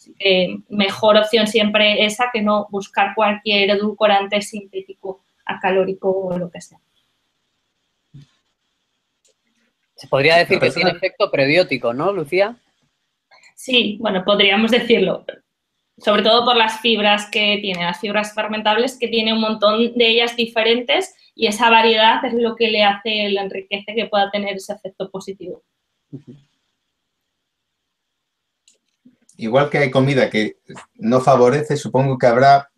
Así 0.00 0.14
que 0.18 0.56
mejor 0.70 1.18
opción 1.18 1.46
siempre 1.46 2.06
esa 2.06 2.30
que 2.32 2.40
no 2.40 2.68
buscar 2.70 3.14
cualquier 3.14 3.68
edulcorante 3.68 4.40
sintético, 4.40 5.20
acalórico 5.44 6.10
o 6.10 6.38
lo 6.38 6.50
que 6.50 6.62
sea. 6.62 6.78
Se 9.94 10.08
podría 10.08 10.38
decir 10.38 10.58
que 10.58 10.70
tiene 10.70 10.92
efecto 10.92 11.30
prebiótico, 11.30 11.92
¿no, 11.92 12.10
Lucía? 12.12 12.56
Sí, 13.54 13.98
bueno, 14.00 14.24
podríamos 14.24 14.70
decirlo 14.70 15.26
sobre 16.02 16.22
todo 16.22 16.44
por 16.44 16.56
las 16.56 16.80
fibras 16.80 17.28
que 17.30 17.58
tiene, 17.60 17.84
las 17.84 18.00
fibras 18.00 18.34
fermentables, 18.34 18.98
que 18.98 19.08
tiene 19.08 19.32
un 19.32 19.40
montón 19.40 19.92
de 19.94 20.08
ellas 20.08 20.34
diferentes 20.34 21.14
y 21.34 21.46
esa 21.46 21.70
variedad 21.70 22.24
es 22.24 22.32
lo 22.34 22.56
que 22.56 22.68
le 22.68 22.82
hace, 22.82 23.28
le 23.28 23.40
enriquece 23.40 23.94
que 23.94 24.06
pueda 24.06 24.30
tener 24.30 24.56
ese 24.56 24.72
efecto 24.72 25.10
positivo. 25.10 25.62
Igual 29.40 29.70
que 29.70 29.78
hay 29.78 29.90
comida 29.90 30.28
que 30.28 30.58
no 30.96 31.22
favorece, 31.22 31.78
supongo 31.78 32.18
que 32.18 32.26
habrá 32.26 32.70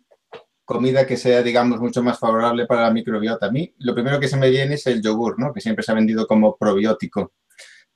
comida 0.63 1.05
que 1.05 1.17
sea, 1.17 1.43
digamos, 1.43 1.81
mucho 1.81 2.01
más 2.01 2.17
favorable 2.17 2.65
para 2.65 2.83
la 2.83 2.91
microbiota. 2.91 3.47
A 3.47 3.51
mí, 3.51 3.73
lo 3.79 3.93
primero 3.93 4.17
que 4.17 4.29
se 4.29 4.37
me 4.37 4.49
viene 4.49 4.75
es 4.75 4.87
el 4.87 5.01
yogur, 5.01 5.37
¿no? 5.37 5.51
Que 5.51 5.59
siempre 5.59 5.83
se 5.83 5.91
ha 5.91 5.95
vendido 5.95 6.25
como 6.25 6.55
probiótico. 6.55 7.33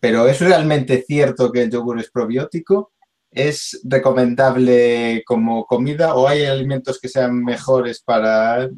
Pero 0.02 0.28
¿es 0.28 0.42
realmente 0.42 1.06
cierto 1.08 1.50
que 1.50 1.62
el 1.62 1.72
yogur 1.72 1.98
es 1.98 2.12
probiótico? 2.12 2.92
¿Es 3.32 3.80
recomendable 3.86 5.24
como 5.26 5.66
comida 5.66 6.16
o 6.16 6.28
hay 6.28 6.44
alimentos 6.44 7.00
que 7.00 7.08
sean 7.08 7.42
mejores 7.42 8.02
para... 8.02 8.70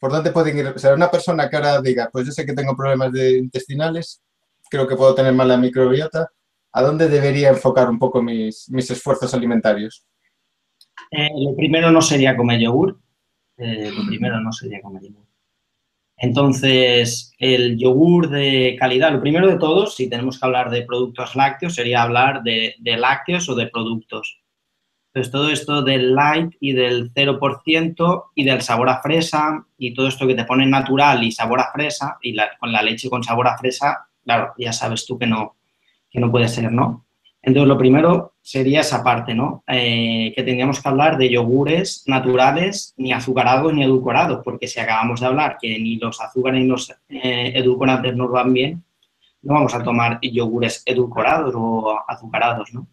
¿Por 0.00 0.10
dónde 0.10 0.32
pueden 0.32 0.58
ir? 0.58 0.66
O 0.66 0.78
sea, 0.78 0.94
una 0.94 1.10
persona 1.10 1.48
que 1.48 1.56
ahora 1.56 1.80
diga, 1.80 2.10
pues 2.12 2.26
yo 2.26 2.32
sé 2.32 2.44
que 2.44 2.52
tengo 2.52 2.76
problemas 2.76 3.12
de 3.12 3.38
intestinales, 3.38 4.22
creo 4.68 4.88
que 4.88 4.96
puedo 4.96 5.14
tener 5.14 5.34
mala 5.34 5.56
microbiota, 5.56 6.32
¿a 6.72 6.82
dónde 6.82 7.08
debería 7.08 7.50
enfocar 7.50 7.88
un 7.88 7.98
poco 7.98 8.22
mis, 8.22 8.68
esfuerzos 8.68 9.32
alimentarios? 9.34 10.04
Eh, 11.10 11.30
lo 11.34 11.56
primero 11.56 11.90
no 11.90 12.02
sería 12.02 12.36
comer 12.36 12.60
yogur. 12.60 12.98
Eh, 13.56 13.90
lo 13.90 14.06
primero 14.06 14.40
no 14.40 14.52
sería 14.52 14.80
comer 14.80 15.02
yogur. 15.02 15.28
Entonces, 16.20 17.32
el 17.38 17.78
yogur 17.78 18.28
de 18.28 18.76
calidad, 18.78 19.12
lo 19.12 19.20
primero 19.20 19.46
de 19.46 19.56
todo, 19.56 19.86
si 19.86 20.10
tenemos 20.10 20.38
que 20.38 20.46
hablar 20.46 20.68
de 20.68 20.82
productos 20.82 21.36
lácteos, 21.36 21.76
sería 21.76 22.02
hablar 22.02 22.42
de, 22.42 22.74
lácteos 22.82 23.48
o 23.48 23.54
de 23.54 23.68
productos. 23.68 24.42
Entonces, 25.14 25.32
todo 25.32 25.48
esto 25.50 25.82
del 25.82 26.14
light 26.14 26.54
y 26.60 26.72
del 26.72 27.12
0% 27.14 28.24
y 28.34 28.44
del 28.44 28.62
sabor 28.62 28.88
a 28.88 29.00
fresa 29.00 29.64
y 29.78 29.94
todo 29.94 30.08
esto 30.08 30.26
que 30.26 30.34
te 30.34 30.44
pone 30.44 30.66
natural 30.66 31.22
y 31.22 31.30
sabor 31.30 31.60
a 31.60 31.70
fresa 31.72 32.18
y 32.20 32.36
con 32.58 32.72
la 32.72 32.82
leche 32.82 33.08
con 33.08 33.22
sabor 33.22 33.46
a 33.46 33.56
fresa, 33.56 34.08
claro, 34.24 34.54
ya 34.58 34.72
sabes 34.72 35.06
tú 35.06 35.18
que 35.18 35.26
no, 35.26 35.57
que 36.10 36.20
no 36.20 36.30
puede 36.30 36.48
ser, 36.48 36.72
¿no? 36.72 37.04
Entonces, 37.42 37.68
lo 37.68 37.78
primero 37.78 38.34
sería 38.42 38.80
esa 38.80 39.04
parte, 39.04 39.34
¿no? 39.34 39.62
Eh, 39.66 40.32
que 40.34 40.42
tendríamos 40.42 40.82
que 40.82 40.88
hablar 40.88 41.16
de 41.16 41.30
yogures 41.30 42.04
naturales, 42.06 42.94
ni 42.96 43.12
azucarados 43.12 43.72
ni 43.72 43.84
edulcorados, 43.84 44.42
porque 44.44 44.66
si 44.66 44.80
acabamos 44.80 45.20
de 45.20 45.26
hablar 45.26 45.56
que 45.60 45.78
ni 45.78 45.96
los 45.96 46.20
azúcares 46.20 46.60
ni 46.60 46.66
los 46.66 46.90
eh, 47.08 47.52
edulcorantes 47.54 48.16
nos 48.16 48.30
van 48.30 48.52
bien, 48.52 48.84
no 49.42 49.54
vamos 49.54 49.74
a 49.74 49.82
tomar 49.82 50.18
yogures 50.20 50.82
edulcorados 50.84 51.54
o 51.56 51.98
azucarados, 52.08 52.74
¿no? 52.74 52.86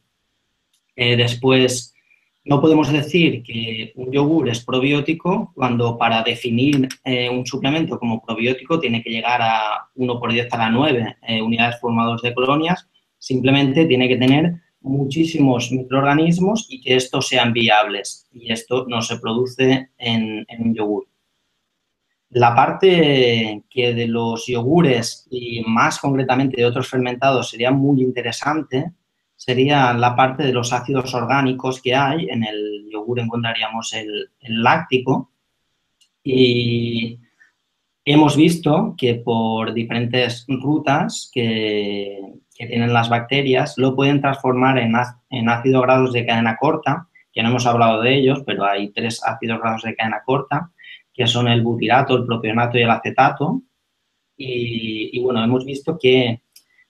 Eh, 0.95 1.17
después, 1.17 1.93
no 2.45 2.61
podemos 2.61 2.91
decir 2.91 3.41
que 3.43 3.91
un 3.95 4.11
yogur 4.11 4.47
es 4.47 4.63
probiótico 4.63 5.51
cuando 5.55 5.97
para 5.97 6.21
definir 6.21 6.87
un 7.31 7.43
suplemento 7.45 7.97
como 7.97 8.23
probiótico 8.23 8.79
tiene 8.79 9.01
que 9.01 9.09
llegar 9.09 9.41
a 9.41 9.89
1 9.95 10.19
por 10.19 10.31
10 10.31 10.53
a 10.53 10.57
la 10.57 10.69
9 10.69 11.17
unidades 11.41 11.79
formadoras 11.81 12.21
de 12.21 12.35
colonias, 12.35 12.87
Simplemente 13.25 13.87
tiene 13.87 14.07
que 14.07 14.17
tener 14.17 14.61
muchísimos 14.81 15.71
microorganismos 15.71 16.67
y 16.69 16.79
que 16.79 16.95
estos 16.95 17.27
sean 17.27 17.53
viables. 17.53 18.27
Y 18.31 18.51
esto 18.51 18.85
no 18.87 19.01
se 19.01 19.17
produce 19.17 19.89
en, 19.97 20.45
un 20.59 20.75
yogur. 20.75 21.07
La 22.29 22.53
parte 22.53 23.63
que 23.67 23.95
de 23.95 24.05
los 24.05 24.45
yogures 24.45 25.27
y 25.31 25.63
más 25.65 25.97
concretamente 25.97 26.57
de 26.57 26.67
otros 26.67 26.87
fermentados 26.87 27.49
sería 27.49 27.71
muy 27.71 28.03
interesante 28.03 28.91
sería 29.35 29.91
la 29.95 30.15
parte 30.15 30.43
de 30.43 30.53
los 30.53 30.71
ácidos 30.71 31.11
orgánicos 31.15 31.81
que 31.81 31.95
hay. 31.95 32.29
En 32.29 32.43
el 32.43 32.87
yogur 32.91 33.19
encontraríamos 33.21 33.91
el, 33.93 34.29
el 34.39 34.61
láctico 34.61 35.31
y 36.23 37.17
hemos 38.05 38.37
visto 38.37 38.93
que 38.95 39.15
por 39.15 39.73
diferentes 39.73 40.45
rutas 40.47 41.31
que, 41.33 42.35
que 42.55 42.65
tienen 42.65 42.93
las 42.93 43.09
bacterias 43.09 43.77
lo 43.77 43.95
pueden 43.95 44.21
transformar 44.21 44.79
en, 44.79 44.95
ácidos 45.49 45.81
grados 45.81 46.13
de 46.13 46.25
cadena 46.25 46.55
corta, 46.55 47.09
que 47.33 47.43
no 47.43 47.49
hemos 47.49 47.65
hablado 47.65 48.01
de 48.01 48.15
ellos, 48.15 48.43
pero 48.45 48.65
hay 48.65 48.91
tres 48.91 49.21
ácidos 49.23 49.59
grados 49.59 49.83
de 49.83 49.93
cadena 49.93 50.23
corta, 50.25 50.71
que 51.13 51.27
son 51.27 51.49
el 51.49 51.61
butirato, 51.61 52.15
el 52.15 52.25
propionato 52.25 52.77
y 52.77 52.83
el 52.83 52.89
acetato. 52.89 53.61
Y, 54.37 55.19
bueno, 55.21 55.43
hemos 55.43 55.65
visto 55.65 55.97
que 55.97 56.41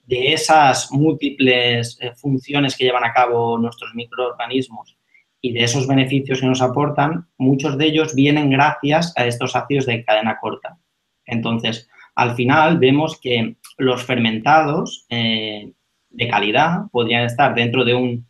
de 0.04 0.34
esas 0.34 0.92
múltiples 0.92 1.98
eh, 2.00 2.14
funciones 2.16 2.78
que 2.78 2.84
llevan 2.84 3.04
a 3.04 3.14
cabo 3.14 3.58
nuestros 3.58 3.94
microorganismos 3.96 4.98
y 5.42 5.52
de 5.52 5.64
esos 5.64 5.88
beneficios 5.88 6.42
que 6.42 6.48
nos 6.48 6.62
aportan, 6.62 7.28
muchos 7.38 7.78
de 7.78 7.86
ellos 7.88 8.14
vienen 8.14 8.52
gracias 8.52 9.14
a 9.16 9.26
estos 9.26 9.56
ácidos 9.56 9.88
de 9.88 10.04
cadena 10.04 10.40
corta. 10.40 10.78
Entonces, 11.26 11.88
al 12.16 12.36
final 12.36 12.78
vemos 12.80 13.20
que 13.20 13.58
los 13.78 14.04
fermentados 14.04 15.06
eh, 15.10 15.72
de 16.10 16.28
calidad 16.28 16.90
podrían 16.92 17.26
estar 17.26 17.54
dentro 17.54 17.84
de 17.84 17.94
un 17.94 18.26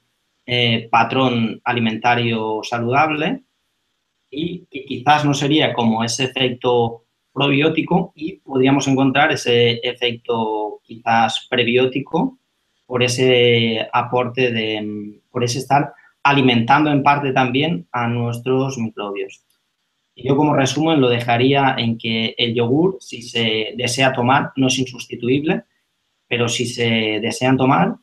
eh, 0.46 0.88
patrón 0.92 1.62
alimentario 1.64 2.62
saludable 2.64 3.44
y 4.30 4.66
que 4.72 4.86
quizás 4.86 5.26
no 5.26 5.34
sería 5.34 5.74
como 5.74 6.04
ese 6.04 6.26
efecto 6.26 7.06
probiótico 7.34 8.14
y 8.16 8.38
podríamos 8.38 8.88
encontrar 8.88 9.32
ese 9.32 9.80
efecto 9.84 10.80
quizás 10.84 11.48
prebiótico 11.50 12.40
por 12.86 13.04
ese 13.04 13.88
aporte 13.92 14.52
de, 14.52 15.20
por 15.32 15.44
ese 15.44 15.60
estar 15.60 15.94
alimentando 16.24 16.92
en 16.92 17.04
parte 17.04 17.32
también 17.34 17.88
a 17.92 18.08
nuestros 18.08 18.78
microbios. 18.78 19.44
Yo 20.16 20.38
como 20.38 20.56
resumen 20.56 21.02
lo 21.02 21.10
dejaría 21.10 21.76
en 21.78 21.98
que 21.98 22.36
el 22.38 22.54
yogur, 22.56 22.98
si 23.02 23.22
se 23.22 23.74
desea 23.76 24.14
tomar, 24.14 24.52
no 24.56 24.68
es 24.68 24.80
insustituible, 24.80 25.64
pero 26.28 26.48
si 26.48 26.66
se 26.66 27.20
desean 27.22 27.58
tomar, 27.58 27.96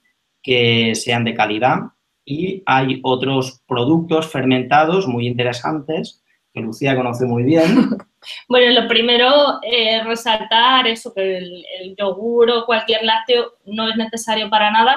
que 0.42 0.94
sean 0.94 1.24
de 1.24 1.34
calidad. 1.34 1.78
Y 2.24 2.62
hay 2.66 3.00
otros 3.02 3.62
productos 3.66 4.30
fermentados 4.30 5.08
muy 5.08 5.26
interesantes 5.26 6.22
que 6.52 6.60
Lucía 6.60 6.94
conoce 6.94 7.24
muy 7.24 7.42
bien. 7.42 7.98
Bueno, 8.48 8.80
lo 8.80 8.86
primero 8.86 9.58
eh, 9.62 10.00
resaltar 10.04 10.86
eso, 10.86 11.12
que 11.12 11.38
el, 11.38 11.64
el, 11.80 11.96
yogur 11.96 12.52
o 12.52 12.66
cualquier 12.66 13.02
lácteo 13.02 13.54
no 13.66 13.88
es 13.88 13.96
necesario 13.96 14.48
para 14.48 14.70
nada 14.70 14.96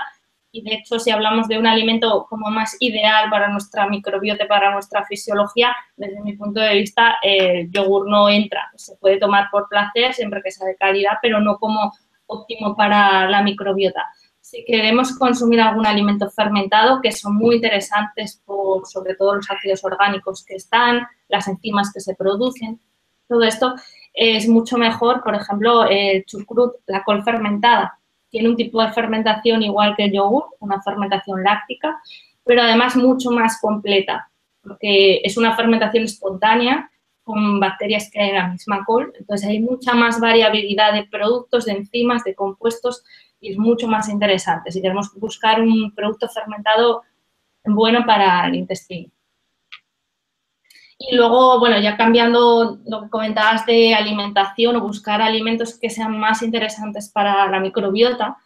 y 0.55 0.61
de 0.61 0.75
hecho 0.75 0.99
si 0.99 1.11
hablamos 1.11 1.49
de 1.49 1.59
un 1.59 1.67
alimento 1.67 2.25
como 2.29 2.49
más 2.49 2.77
ideal 2.79 3.29
para 3.29 3.49
nuestra 3.49 3.87
microbiota, 3.87 4.47
para 4.47 4.71
nuestra 4.71 5.03
fisiología, 5.05 5.75
desde 5.97 6.21
mi 6.21 6.37
punto 6.37 6.61
de 6.61 6.75
vista 6.75 7.17
el 7.21 7.69
yogur 7.71 8.09
no 8.09 8.29
entra. 8.29 8.71
Se 8.77 8.95
puede 8.95 9.17
tomar 9.17 9.49
por 9.51 9.67
placer 9.67 10.13
siempre 10.13 10.41
que 10.41 10.51
sea 10.51 10.65
de 10.65 10.77
calidad, 10.77 11.17
pero 11.21 11.41
no 11.41 11.57
como 11.57 11.91
óptimo 12.27 12.73
para 12.73 13.29
la 13.29 13.43
microbiota. 13.43 14.05
Si 14.39 14.63
queremos 14.63 15.17
consumir 15.17 15.59
algún 15.59 15.85
alimento 15.85 16.29
fermentado, 16.29 17.01
que 17.01 17.11
son 17.11 17.35
muy 17.35 17.55
interesantes 17.55 18.41
por 18.45 18.87
sobre 18.87 19.15
todo 19.15 19.35
los 19.35 19.51
ácidos 19.51 19.83
orgánicos 19.83 20.45
que 20.45 20.55
están, 20.55 21.05
las 21.27 21.49
enzimas 21.49 21.91
que 21.91 21.99
se 21.99 22.15
producen, 22.15 22.79
todo 23.27 23.43
esto 23.43 23.75
es 24.13 24.47
mucho 24.47 24.77
mejor, 24.77 25.21
por 25.21 25.35
ejemplo, 25.35 25.85
el 25.89 26.23
chucrut, 26.23 26.75
la 26.85 27.03
col 27.03 27.23
fermentada, 27.23 27.99
tiene 28.35 28.49
un 28.49 28.57
tipo 28.57 28.83
de 28.83 28.91
fermentación 28.91 29.63
igual 29.63 29.95
que 29.95 30.03
el 30.03 30.11
yogur, 30.11 30.43
una 30.59 30.81
fermentación 30.81 31.41
láctica, 31.41 32.01
pero 32.43 32.63
además 32.63 32.97
mucho 32.97 33.31
más 33.31 33.61
completa, 33.61 34.29
porque 34.61 35.21
es 35.23 35.37
una 35.37 35.55
fermentación 35.55 36.03
espontánea 36.03 36.91
con 37.23 37.61
bacterias 37.61 38.11
que 38.11 38.19
hay 38.19 38.29
en 38.31 38.35
la 38.35 38.49
misma 38.49 38.83
col, 38.83 39.13
entonces 39.17 39.47
hay 39.47 39.61
mucha 39.61 39.93
más 39.93 40.19
variabilidad 40.19 40.91
de 40.91 41.05
productos, 41.05 41.63
de 41.63 41.77
enzimas, 41.77 42.25
de 42.25 42.35
compuestos 42.35 43.05
y 43.39 43.53
es 43.53 43.57
mucho 43.57 43.87
más 43.87 44.09
interesante 44.09 44.69
si 44.69 44.81
queremos 44.81 45.13
buscar 45.15 45.61
un 45.61 45.95
producto 45.95 46.27
fermentado 46.27 47.03
bueno 47.63 48.05
para 48.05 48.45
el 48.47 48.55
intestino. 48.55 49.14
Y 50.97 51.15
luego, 51.15 51.59
bueno, 51.59 51.79
ya 51.79 51.97
cambiando 51.97 52.79
lo 52.85 53.01
que 53.03 53.09
comentabas 53.09 53.65
de 53.65 53.93
alimentación 53.93 54.77
o 54.77 54.81
buscar 54.81 55.21
alimentos 55.21 55.77
que 55.77 55.89
sean 55.89 56.17
más 56.17 56.41
interesantes 56.41 57.09
para 57.09 57.47
la 57.49 57.59
microbiota, 57.59 58.37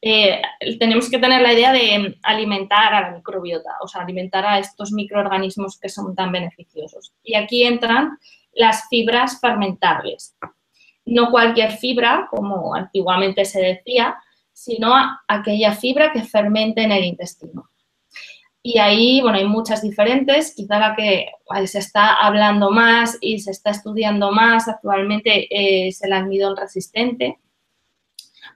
eh, 0.00 0.40
tenemos 0.78 1.10
que 1.10 1.18
tener 1.18 1.42
la 1.42 1.52
idea 1.52 1.72
de 1.72 2.16
alimentar 2.22 2.94
a 2.94 3.00
la 3.02 3.16
microbiota, 3.16 3.70
o 3.80 3.88
sea, 3.88 4.02
alimentar 4.02 4.46
a 4.46 4.58
estos 4.58 4.92
microorganismos 4.92 5.78
que 5.78 5.88
son 5.88 6.14
tan 6.14 6.32
beneficiosos. 6.32 7.12
Y 7.22 7.34
aquí 7.34 7.64
entran 7.64 8.18
las 8.52 8.88
fibras 8.88 9.40
fermentables. 9.40 10.36
No 11.04 11.30
cualquier 11.30 11.72
fibra, 11.72 12.28
como 12.30 12.74
antiguamente 12.74 13.44
se 13.44 13.60
decía, 13.60 14.16
sino 14.52 14.94
aquella 15.28 15.72
fibra 15.72 16.12
que 16.12 16.24
fermente 16.24 16.82
en 16.82 16.92
el 16.92 17.04
intestino. 17.04 17.68
Y 18.68 18.80
ahí, 18.80 19.20
bueno, 19.20 19.38
hay 19.38 19.44
muchas 19.44 19.80
diferentes, 19.80 20.52
quizá 20.52 20.80
la 20.80 20.96
que 20.96 21.28
se 21.66 21.78
está 21.78 22.14
hablando 22.14 22.72
más 22.72 23.16
y 23.20 23.38
se 23.38 23.52
está 23.52 23.70
estudiando 23.70 24.32
más 24.32 24.66
actualmente 24.66 25.46
es 25.88 26.02
el 26.02 26.12
almidón 26.12 26.56
resistente, 26.56 27.38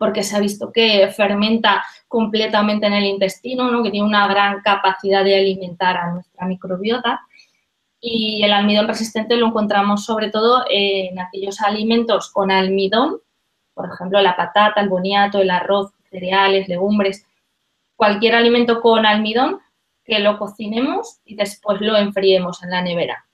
porque 0.01 0.25
se 0.25 0.35
ha 0.35 0.41
visto 0.41 0.73
que 0.73 1.07
fermenta 1.17 1.85
completamente 2.09 2.89
en 2.89 2.95
el 2.95 3.05
intestino, 3.05 3.71
¿no? 3.71 3.85
que 3.85 3.93
tiene 3.93 4.05
una 4.05 4.27
gran 4.27 4.63
capacidad 4.63 5.23
de 5.23 5.37
alimentar 5.37 5.97
a 5.97 6.13
nuestra 6.13 6.45
microbiota. 6.45 7.21
Y 8.01 8.43
el 8.43 8.53
almidón 8.53 8.89
resistente 8.89 9.37
lo 9.37 9.47
encontramos 9.47 10.05
sobre 10.05 10.29
todo 10.29 10.65
en 10.69 11.21
aquellos 11.21 11.61
alimentos 11.61 12.33
con 12.33 12.51
almidón, 12.51 13.21
por 13.75 13.89
ejemplo, 13.89 14.21
la 14.21 14.37
patata, 14.37 14.81
el 14.81 14.89
boniato, 14.89 15.39
el 15.39 15.51
arroz, 15.51 15.93
cereales, 16.11 16.67
legumbres, 16.67 17.25
cualquier 17.95 18.35
alimento 18.35 18.81
con 18.81 19.07
almidón 19.07 19.61
que 20.11 20.19
lo 20.19 20.39
cocinemos 20.39 21.21
y 21.25 21.37
después 21.37 21.81
lo 21.81 21.97
enfriemos 21.97 22.63
en 22.65 22.71
la 22.71 22.83
nevera. 22.83 23.25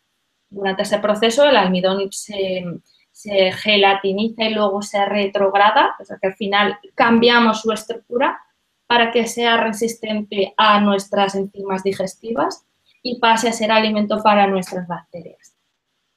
Durante 0.50 0.82
ese 0.82 0.98
proceso 0.98 1.44
el 1.44 1.56
almidón 1.56 2.12
se, 2.12 3.52
gelatiniza 3.52 4.44
y 4.44 4.54
luego 4.54 4.82
se 4.82 5.02
retrograda, 5.06 5.96
o 5.98 6.04
sea 6.04 6.18
que 6.20 6.28
al 6.28 6.34
final 6.34 6.78
cambiamos 6.94 7.62
su 7.62 7.72
estructura 7.72 8.38
para 8.86 9.10
que 9.10 9.26
sea 9.26 9.56
resistente 9.56 10.52
a 10.58 10.80
nuestras 10.80 11.34
enzimas 11.34 11.82
digestivas 11.82 12.66
y 13.02 13.18
pase 13.18 13.48
a 13.48 13.52
ser 13.52 13.72
alimento 13.72 14.22
para 14.22 14.46
nuestras 14.46 14.86
bacterias. 14.86 15.56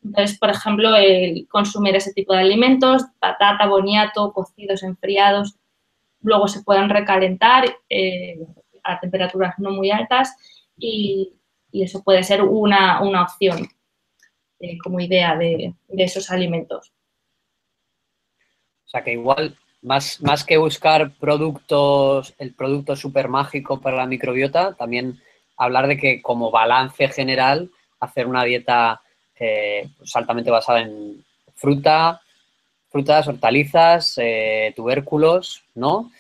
Entonces, 0.04 0.38
por 0.38 0.50
ejemplo, 0.50 0.94
el 0.96 1.48
consumir 1.48 1.96
ese 1.96 2.14
tipo 2.14 2.34
de 2.34 2.42
alimentos, 2.42 3.06
patata, 3.20 3.66
boniato, 3.66 4.34
cocidos, 4.34 4.84
enfriados, 4.84 5.56
luego 6.22 6.50
se 6.50 6.64
pueden 6.64 6.90
recalentar 6.90 7.66
eh, 7.90 8.40
a 8.84 9.00
temperaturas 9.00 9.56
no 9.58 9.72
muy 9.72 9.92
altas 9.92 10.36
y, 10.78 11.34
eso 11.72 12.04
puede 12.04 12.24
ser 12.24 12.42
una, 12.42 13.00
opción 13.22 13.68
eh, 14.60 14.78
como 14.80 15.00
idea 15.00 15.36
de, 15.36 15.76
esos 15.90 16.32
alimentos. 16.32 16.92
O 18.86 18.90
sea 18.90 19.04
que 19.04 19.14
igual, 19.14 19.56
más, 19.84 20.20
más 20.20 20.44
que 20.44 20.58
buscar 20.58 21.12
productos, 21.20 22.34
el 22.40 22.56
producto 22.56 22.96
súper 22.96 23.28
mágico 23.28 23.80
para 23.82 23.98
la 23.98 24.08
microbiota, 24.08 24.74
también 24.74 25.22
hablar 25.58 25.88
de 25.88 25.98
que 25.98 26.24
como 26.24 26.50
balance 26.50 27.08
general, 27.10 27.70
hacer 28.00 28.26
una 28.26 28.44
dieta 28.44 29.02
eh, 29.36 29.88
pues 29.98 30.16
altamente 30.16 30.50
basada 30.50 30.82
en 30.82 31.24
fruta, 31.54 32.20
frutas, 32.90 33.28
hortalizas, 33.28 34.18
eh, 34.18 34.74
tubérculos, 34.76 35.64
¿no? 35.76 36.12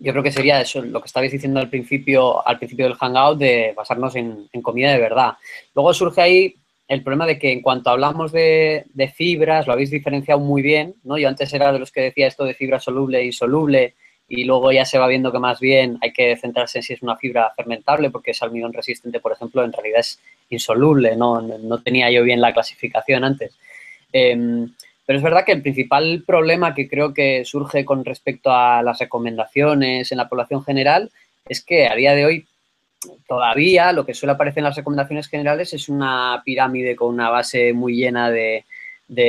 Yo 0.00 0.12
creo 0.12 0.22
que 0.22 0.32
sería 0.32 0.60
eso, 0.60 0.82
lo 0.82 1.00
que 1.00 1.06
estabais 1.06 1.32
diciendo 1.32 1.60
al 1.60 1.68
principio, 1.68 2.46
al 2.46 2.58
principio 2.58 2.86
del 2.86 2.96
hangout, 2.96 3.38
de 3.38 3.72
basarnos 3.76 4.14
en, 4.16 4.48
comida 4.62 4.92
de 4.92 4.98
verdad. 4.98 5.32
Luego 5.74 5.92
surge 5.92 6.20
ahí 6.20 6.56
el 6.86 7.02
problema 7.02 7.26
de 7.26 7.38
que 7.38 7.52
en 7.52 7.60
cuanto 7.60 7.90
hablamos 7.90 8.32
de, 8.32 8.84
fibras, 9.14 9.66
lo 9.66 9.72
habéis 9.72 9.90
diferenciado 9.90 10.40
muy 10.40 10.62
bien, 10.62 10.94
¿no? 11.04 11.18
Yo 11.18 11.28
antes 11.28 11.52
era 11.52 11.72
de 11.72 11.78
los 11.78 11.92
que 11.92 12.00
decía 12.00 12.26
esto 12.26 12.44
de 12.44 12.54
fibra 12.54 12.80
soluble 12.80 13.18
e 13.18 13.26
insoluble, 13.26 13.94
y 14.28 14.44
luego 14.44 14.70
ya 14.72 14.84
se 14.84 14.98
va 14.98 15.08
viendo 15.08 15.32
que 15.32 15.38
más 15.38 15.58
bien 15.58 15.98
hay 16.02 16.12
que 16.12 16.36
centrarse 16.36 16.78
en 16.78 16.82
si 16.82 16.92
es 16.92 17.02
una 17.02 17.16
fibra 17.16 17.50
fermentable, 17.56 18.10
porque 18.10 18.32
es 18.32 18.42
almidón 18.42 18.72
resistente, 18.72 19.20
por 19.20 19.32
ejemplo, 19.32 19.64
en 19.64 19.72
realidad 19.72 20.00
es 20.00 20.20
insoluble, 20.50 21.16
no, 21.16 21.40
no 21.40 21.82
tenía 21.82 22.10
yo 22.10 22.22
bien 22.22 22.40
la 22.40 22.52
clasificación 22.52 23.24
antes. 23.24 23.56
Em, 24.12 24.72
pero 25.08 25.16
es 25.16 25.24
verdad 25.24 25.46
que 25.46 25.52
el 25.52 25.62
principal 25.62 26.22
problema 26.26 26.74
que 26.74 26.86
creo 26.86 27.14
que 27.14 27.42
surge 27.46 27.86
con 27.86 28.04
respecto 28.04 28.50
a 28.52 28.82
las 28.82 28.98
recomendaciones 28.98 30.12
en 30.12 30.18
la 30.18 30.28
población 30.28 30.62
general 30.62 31.10
es 31.48 31.64
que 31.64 31.86
a 31.88 31.94
día 31.94 32.14
de 32.14 32.26
hoy 32.26 32.46
todavía 33.26 33.92
lo 33.92 34.04
que 34.04 34.12
suele 34.12 34.34
aparecer 34.34 34.58
en 34.58 34.64
las 34.64 34.76
recomendaciones 34.76 35.28
generales 35.28 35.72
es 35.72 35.88
una 35.88 36.42
pirámide 36.44 36.94
con 36.94 37.08
una 37.08 37.30
base 37.30 37.72
muy 37.72 37.96
llena 37.96 38.30
de, 38.30 38.66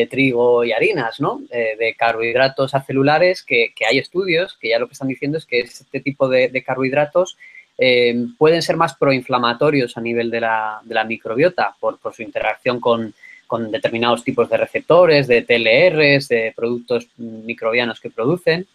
trigo 0.09 0.65
y 0.65 0.73
harinas, 0.73 1.21
¿no? 1.21 1.39
Eh, 1.49 1.77
de 1.79 1.93
carbohidratos 1.93 2.75
acelulares, 2.75 3.41
que, 3.41 3.71
que, 3.73 3.85
hay 3.85 3.99
estudios 3.99 4.57
que 4.59 4.67
ya 4.67 4.79
lo 4.79 4.87
que 4.87 4.93
están 4.95 5.07
diciendo 5.07 5.37
es 5.37 5.45
que 5.45 5.61
este 5.61 6.01
tipo 6.01 6.27
de, 6.27 6.61
carbohidratos 6.61 7.37
eh, 7.77 8.25
pueden 8.37 8.61
ser 8.61 8.75
más 8.75 8.95
proinflamatorios 8.95 9.95
a 9.95 10.01
nivel 10.01 10.29
de 10.29 10.41
la, 10.41 10.81
de 10.83 10.93
la 10.93 11.05
microbiota 11.05 11.73
por, 11.79 11.99
por, 11.99 12.13
su 12.13 12.21
interacción 12.21 12.81
con, 12.81 13.13
con 13.49 13.71
determinados 13.71 14.23
tipos 14.23 14.47
de 14.47 14.57
receptores, 14.57 15.25
de 15.25 15.41
TLRs, 15.41 16.27
de 16.27 16.53
productos 16.55 17.07
microbianos 17.17 17.99
que 17.99 18.12
producen. 18.12 18.67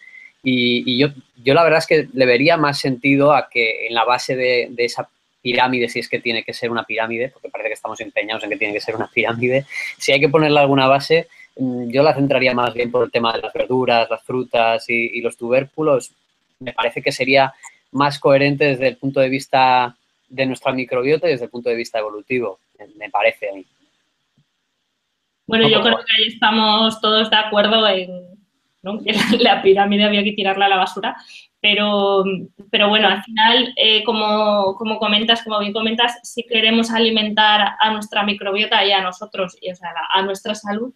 Y, 0.43 0.99
yo, 0.99 1.11
yo, 1.45 1.55
la 1.55 1.63
verdad 1.63 1.79
es 1.79 1.87
que 1.87 2.09
le 2.13 2.27
vería 2.27 2.57
más 2.57 2.81
sentido 2.81 3.33
a 3.33 3.49
que 3.49 3.87
en 3.87 3.95
la 3.95 4.05
base 4.05 4.35
de, 4.35 4.75
esa 4.79 5.09
pirámide, 5.41 5.89
si 5.89 6.01
es 6.01 6.09
que 6.09 6.19
tiene 6.19 6.43
que 6.43 6.53
ser 6.53 6.73
una 6.73 6.83
pirámide, 6.83 7.29
porque 7.29 7.51
parece 7.51 7.69
que 7.69 7.75
estamos 7.75 8.01
empeñados 8.01 8.43
en 8.43 8.51
que 8.51 8.57
tiene 8.57 8.75
que 8.75 8.81
ser 8.81 8.97
una 8.97 9.07
pirámide, 9.07 9.65
si 9.97 10.11
hay 10.11 10.19
que 10.19 10.29
ponerle 10.29 10.59
alguna 10.59 10.89
base, 10.89 11.29
mm, 11.57 11.91
yo 11.91 12.03
la 12.03 12.13
centraría 12.13 12.53
más 12.53 12.75
bien 12.75 12.91
por 12.91 13.05
el 13.05 13.13
tema 13.13 13.33
de 13.33 13.43
las 13.43 13.53
verduras, 13.53 14.11
las 14.11 14.25
frutas 14.25 14.91
y, 14.91 15.19
y 15.19 15.21
los 15.21 15.37
tubérculos. 15.37 16.11
Me 16.59 16.73
parece 16.73 17.01
que 17.01 17.13
sería 17.13 17.55
más 17.93 18.19
coherente 18.19 18.65
desde 18.65 18.89
el 18.89 18.97
punto 18.97 19.21
de 19.21 19.29
vista 19.29 19.97
de 20.29 20.47
nuestra 20.47 20.73
microbiota 20.73 21.29
y 21.29 21.31
desde 21.31 21.45
el 21.45 21.51
punto 21.51 21.71
de 21.71 21.77
vista 21.77 22.01
evolutivo, 22.01 22.59
me 22.97 23.09
parece 23.09 23.51
a 23.51 23.55
mí. 23.55 23.65
Bueno, 25.47 25.69
yo 25.69 25.81
creo 25.83 25.97
que 25.99 26.23
ahí 26.23 26.29
estamos 26.29 27.01
todos 27.01 27.31
de 27.31 27.37
acuerdo 27.37 27.87
en 27.87 28.35
que 29.05 29.39
la, 29.39 29.63
pirámide 29.63 30.05
había 30.05 30.25
que 30.25 30.33
tirarla 30.33 30.67
a 30.67 30.69
la 30.69 30.77
basura, 30.77 31.17
pero, 31.61 32.25
pero 32.71 32.89
bueno, 32.89 33.09
al 33.09 33.23
final, 33.23 33.73
eh, 33.77 34.05
como, 34.05 34.75
como, 34.77 34.99
comentas, 34.99 35.43
como 35.43 35.59
bien 35.61 35.73
comentas, 35.73 36.19
si 36.23 36.43
queremos 36.45 36.91
alimentar 36.91 37.77
a 37.79 37.91
nuestra 37.91 38.23
microbiota 38.23 38.85
y 38.85 38.93
a 38.93 39.01
nosotros, 39.01 39.57
y, 39.61 39.71
o 39.71 39.75
sea, 39.75 39.91
a 40.13 40.23
nuestra 40.23 40.55
salud, 40.55 40.93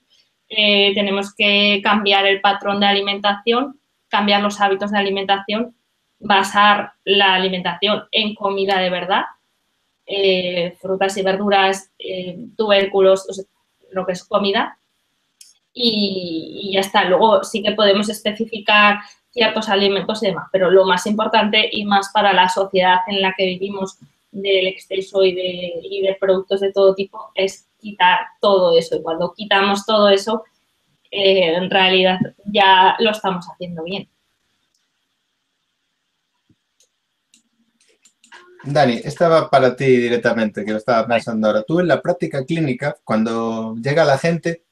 eh, 0.49 0.93
tenemos 0.95 1.35
que 1.35 1.81
cambiar 1.83 2.27
el 2.27 2.41
patrón 2.41 2.81
de 2.81 2.87
alimentación, 2.87 3.81
cambiar 4.09 4.43
los 4.43 4.61
hábitos 4.61 4.91
de 4.91 4.99
alimentación, 4.99 5.75
basar 6.19 6.93
la 7.05 7.35
alimentación 7.35 8.05
en 8.11 8.35
comida 8.35 8.79
de 8.79 8.91
verdad, 8.91 9.25
eh, 10.05 10.77
frutas 10.81 11.17
y 11.17 11.23
verduras, 11.23 11.93
tubérculos, 12.57 13.27
lo 13.91 14.07
que 14.07 14.13
es 14.13 14.25
comida, 14.25 14.79
y, 15.79 16.71
ya 16.73 16.81
está. 16.81 17.05
Luego 17.05 17.45
sí 17.45 17.63
que 17.63 17.73
podemos 17.73 18.09
especificar 18.09 18.99
ciertos 19.31 19.69
alimentos 19.69 20.23
y 20.23 20.27
demás, 20.27 20.49
pero 20.51 20.71
lo 20.71 20.85
más 20.87 21.07
importante 21.07 21.69
y 21.71 21.85
más 21.85 22.11
para 22.13 22.33
la 22.33 22.49
sociedad 22.49 22.99
en 23.07 23.23
la 23.23 23.35
que 23.37 23.47
vivimos 23.47 23.99
del 24.31 24.67
exceso 24.67 25.23
y 25.25 25.33
de, 25.33 26.17
productos 26.21 26.61
de 26.61 26.73
todo 26.73 26.95
tipo 26.95 27.31
es 27.35 27.69
quitar 27.81 28.21
todo 28.41 28.77
eso. 28.77 28.97
Y 28.97 29.03
cuando 29.03 29.33
quitamos 29.35 29.87
todo 29.87 30.09
eso, 30.09 30.45
eh, 31.11 31.55
en 31.55 31.71
realidad 31.71 32.19
ya 32.45 32.97
lo 32.99 33.11
estamos 33.11 33.47
haciendo 33.49 33.85
bien. 33.85 34.09
Dani, 38.73 39.01
estaba 39.03 39.49
para 39.49 39.75
ti 39.75 39.85
directamente, 39.87 40.65
que 40.65 40.73
lo 40.73 40.79
estaba 40.79 41.07
pensando 41.07 41.47
ahora. 41.47 41.63
Tú 41.63 41.81
en 41.81 41.89
la 41.89 42.03
práctica 42.03 42.45
clínica, 42.45 42.97
cuando 43.03 43.75
llega 43.77 44.05
la 44.05 44.19
gente, 44.19 44.65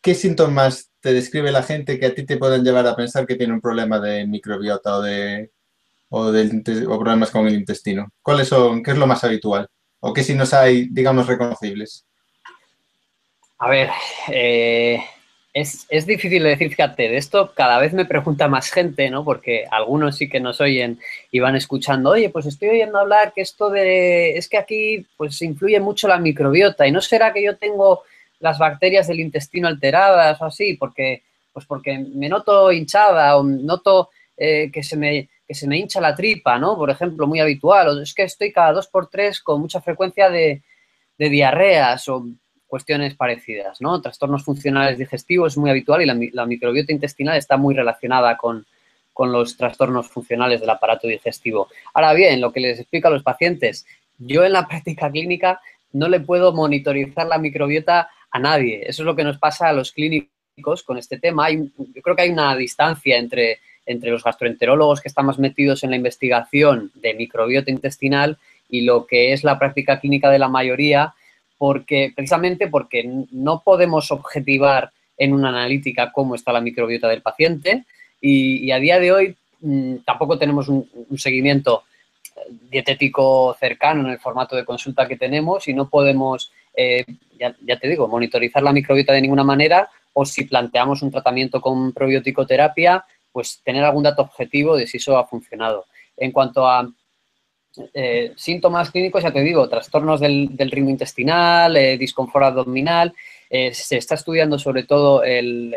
¿qué 0.00 0.14
síntomas 0.14 0.90
te 1.00 1.12
describe 1.12 1.50
la 1.50 1.62
gente 1.62 1.98
que 1.98 2.06
a 2.06 2.14
ti 2.14 2.24
te 2.24 2.36
pueden 2.36 2.64
llevar 2.64 2.86
a 2.86 2.96
pensar 2.96 3.26
que 3.26 3.34
tiene 3.34 3.54
un 3.54 3.60
problema 3.60 3.98
de 3.98 4.26
microbiota 4.26 4.96
o 4.96 5.02
de 5.02 5.50
o, 6.10 6.32
problemas 6.98 7.30
con 7.30 7.46
el 7.48 7.54
intestino? 7.54 8.12
¿Cuáles 8.22 8.48
son? 8.48 8.82
¿Qué 8.82 8.92
es 8.92 8.98
lo 8.98 9.06
más 9.06 9.24
habitual? 9.24 9.68
¿O 10.00 10.12
qué 10.12 10.34
nos 10.34 10.54
hay, 10.54 10.88
digamos, 10.90 11.26
reconocibles? 11.26 12.06
A 13.58 13.68
ver, 13.68 13.90
eh, 14.28 15.04
es, 15.60 15.86
es, 15.88 16.06
difícil 16.06 16.42
de 16.42 16.50
decir, 16.50 16.70
fíjate, 16.70 17.08
de 17.08 17.16
esto 17.16 17.52
cada 17.54 17.78
vez 17.78 17.92
me 17.92 18.04
pregunta 18.04 18.48
más 18.48 18.70
gente, 18.70 19.10
¿no? 19.10 19.24
Porque 19.24 19.64
algunos 19.70 20.16
sí 20.16 20.28
que 20.28 20.40
nos 20.40 20.60
oyen 20.60 20.98
y 21.30 21.40
van 21.40 21.56
escuchando, 21.56 22.10
oye, 22.10 22.30
pues 22.30 22.46
estoy 22.46 22.68
oyendo 22.70 22.98
hablar 22.98 23.32
que 23.34 23.42
esto 23.42 23.70
de, 23.70 24.36
es 24.36 24.48
que 24.48 24.58
aquí 24.58 25.06
pues 25.16 25.40
influye 25.42 25.80
mucho 25.80 26.08
la 26.08 26.18
microbiota 26.18 26.86
y 26.86 26.92
no 26.92 27.00
será 27.00 27.32
que 27.32 27.42
yo 27.42 27.56
tengo 27.56 28.02
las 28.40 28.58
bacterias 28.58 29.06
del 29.08 29.20
intestino 29.20 29.68
alteradas 29.68 30.40
o 30.40 30.44
así, 30.44 30.74
porque, 30.74 31.22
pues 31.52 31.66
porque 31.66 31.98
me 31.98 32.28
noto 32.28 32.72
hinchada 32.72 33.36
o 33.36 33.42
noto 33.42 34.10
eh, 34.36 34.70
que, 34.72 34.82
se 34.82 34.96
me, 34.96 35.28
que 35.46 35.54
se 35.54 35.66
me 35.66 35.78
hincha 35.78 36.00
la 36.00 36.14
tripa, 36.14 36.58
¿no? 36.58 36.76
Por 36.76 36.90
ejemplo, 36.90 37.26
muy 37.26 37.40
habitual. 37.40 37.88
O 37.88 38.00
es 38.00 38.14
que 38.14 38.22
estoy 38.22 38.52
cada 38.52 38.72
dos 38.72 38.86
por 38.86 39.08
tres 39.08 39.40
con 39.40 39.60
mucha 39.60 39.80
frecuencia 39.80 40.30
de, 40.30 40.62
diarreas 41.18 42.08
o 42.08 42.24
cuestiones 42.68 43.14
parecidas, 43.14 43.80
¿no? 43.80 44.00
Trastornos 44.00 44.44
funcionales 44.44 44.98
digestivos 44.98 45.54
es 45.54 45.58
muy 45.58 45.70
habitual 45.70 46.02
y 46.02 46.30
la, 46.30 46.46
microbiota 46.46 46.92
intestinal 46.92 47.36
está 47.36 47.56
muy 47.56 47.74
relacionada 47.74 48.36
con, 48.36 48.66
con 49.12 49.32
los 49.32 49.56
trastornos 49.56 50.08
funcionales 50.08 50.60
del 50.60 50.70
aparato 50.70 51.08
digestivo. 51.08 51.68
Ahora 51.94 52.12
bien, 52.12 52.40
lo 52.40 52.52
que 52.52 52.60
les 52.60 52.78
explico 52.78 53.08
a 53.08 53.10
los 53.10 53.24
pacientes, 53.24 53.86
yo 54.18 54.44
en 54.44 54.52
la 54.52 54.68
práctica 54.68 55.10
clínica 55.10 55.60
no 55.92 56.08
le 56.08 56.20
puedo 56.20 56.52
monitorizar 56.52 57.26
la 57.26 57.38
microbiota 57.38 58.10
a 58.30 58.38
nadie. 58.38 58.82
Eso 58.82 59.02
es 59.02 59.06
lo 59.06 59.16
que 59.16 59.24
nos 59.24 59.38
pasa 59.38 59.68
a 59.68 59.72
los 59.72 59.92
clínicos 59.92 60.82
con 60.84 60.98
este 60.98 61.18
tema. 61.18 61.46
Hay, 61.46 61.56
yo 61.78 62.02
creo 62.02 62.14
que 62.14 62.22
hay 62.22 62.30
una 62.30 62.54
distancia 62.54 63.16
entre, 63.16 63.60
entre 63.86 64.10
los 64.10 64.22
gastroenterólogos 64.22 65.00
que 65.00 65.08
están 65.08 65.26
más 65.26 65.38
metidos 65.38 65.82
en 65.82 65.90
la 65.90 65.96
investigación 65.96 66.92
de 66.94 67.14
microbiota 67.14 67.70
intestinal 67.70 68.38
y 68.68 68.82
lo 68.82 69.06
que 69.06 69.32
es 69.32 69.44
la 69.44 69.58
práctica 69.58 69.98
clínica 69.98 70.30
de 70.30 70.38
la 70.38 70.48
mayoría, 70.48 71.14
porque 71.58 72.12
precisamente 72.14 72.68
porque 72.68 73.04
no 73.32 73.62
podemos 73.62 74.10
objetivar 74.10 74.92
en 75.18 75.34
una 75.34 75.48
analítica 75.48 76.12
cómo 76.12 76.34
está 76.34 76.52
la 76.52 76.60
microbiota 76.60 77.08
del 77.08 77.22
paciente 77.22 77.84
y, 78.20 78.70
a 78.70 78.78
día 78.78 78.98
de 78.98 79.12
hoy 79.12 79.36
mm, 79.60 79.96
tampoco 80.06 80.38
tenemos 80.38 80.68
un, 80.68 80.88
seguimiento 81.16 81.82
dietético 82.70 83.56
cercano 83.58 84.02
en 84.02 84.12
el 84.12 84.18
formato 84.18 84.54
de 84.54 84.64
consulta 84.64 85.08
que 85.08 85.16
tenemos 85.16 85.66
y 85.66 85.74
no 85.74 85.88
podemos 85.88 86.52
eh, 86.74 87.04
ya, 87.38 87.78
te 87.78 87.88
digo, 87.88 88.06
monitorizar 88.08 88.62
la 88.62 88.72
microbiota 88.72 89.12
de 89.12 89.22
ninguna 89.22 89.44
manera 89.44 89.88
o 90.12 90.24
si 90.24 90.44
planteamos 90.44 91.02
un 91.02 91.10
tratamiento 91.10 91.60
con 91.60 91.92
probiótico-terapia, 91.92 93.04
pues 93.32 93.60
tener 93.64 93.84
algún 93.84 94.04
dato 94.04 94.22
objetivo 94.22 94.76
de 94.76 94.86
si 94.86 94.96
eso 94.96 95.16
ha 95.16 95.26
funcionado. 95.26 95.86
En 96.16 96.32
cuanto 96.32 96.66
a 96.66 96.88
eh, 97.94 98.32
síntomas 98.36 98.90
clínicos, 98.90 99.22
ya 99.22 99.30
te 99.30 99.40
digo, 99.40 99.68
trastornos 99.68 100.20
del, 100.20 100.50
ritmo 100.58 100.90
intestinal, 100.90 101.76
eh, 101.76 101.98
disconfort 101.98 102.46
abdominal, 102.46 103.14
se 103.50 103.96
está 103.96 104.14
estudiando 104.14 104.58
sobre 104.58 104.82
todo 104.82 105.22
el, 105.24 105.74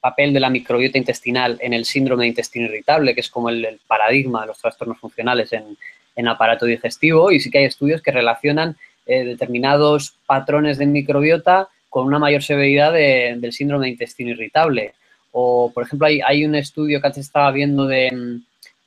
papel 0.00 0.32
de 0.32 0.40
la 0.40 0.50
microbiota 0.50 0.98
intestinal 0.98 1.58
en 1.60 1.72
el 1.72 1.84
síndrome 1.84 2.24
de 2.24 2.30
intestino 2.30 2.66
irritable, 2.66 3.14
que 3.14 3.20
es 3.20 3.30
como 3.30 3.50
el, 3.50 3.78
paradigma 3.86 4.40
de 4.40 4.48
los 4.48 4.58
trastornos 4.58 4.98
funcionales 4.98 5.52
en, 5.52 5.76
en 6.16 6.26
aparato 6.26 6.66
digestivo, 6.66 7.30
y 7.30 7.38
sí 7.38 7.50
que 7.50 7.58
hay 7.58 7.64
estudios 7.66 8.02
que 8.02 8.10
relacionan 8.10 8.76
eh, 9.04 9.24
determinados 9.24 10.14
patrones 10.26 10.78
de 10.78 10.86
microbiota 10.86 11.68
con 11.90 12.06
una 12.06 12.20
mayor 12.20 12.42
severidad 12.42 12.92
del 12.92 13.52
síndrome 13.52 13.86
de 13.86 13.92
intestino 13.92 14.30
irritable. 14.30 14.94
O, 15.32 15.72
por 15.74 15.84
ejemplo, 15.84 16.06
hay, 16.06 16.44
un 16.44 16.54
estudio 16.54 17.00
que 17.00 17.06
antes 17.08 17.26
estaba 17.26 17.50
viendo 17.50 17.86
de, 17.86 18.10
mm, 18.12 18.36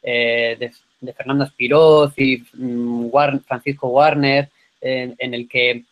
eh, 0.04 0.56
de, 0.58 0.72
Fernando 1.14 1.44
Espiroz 1.44 2.14
y 2.18 2.44
mm, 2.54 3.10
Francisco 3.46 3.88
Warner, 3.88 4.50
en, 4.82 5.34
el 5.34 5.48
que 5.50 5.84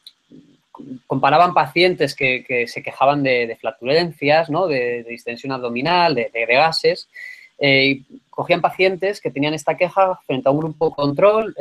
comparaban 1.07 1.53
pacientes 1.53 2.15
que, 2.15 2.65
se 2.67 2.83
quejaban 2.83 3.23
de, 3.23 3.57
flatulencias, 3.59 4.49
¿no? 4.49 4.67
de, 4.67 5.03
distensión 5.03 5.51
abdominal, 5.51 6.13
de, 6.13 6.45
gases, 6.47 7.09
eh, 7.57 7.85
y 7.85 8.19
cogían 8.29 8.61
pacientes 8.61 9.19
que 9.19 9.31
tenían 9.31 9.53
esta 9.53 9.77
queja 9.77 10.19
frente 10.27 10.47
a 10.47 10.51
un 10.51 10.59
grupo 10.59 10.93
control, 10.93 11.55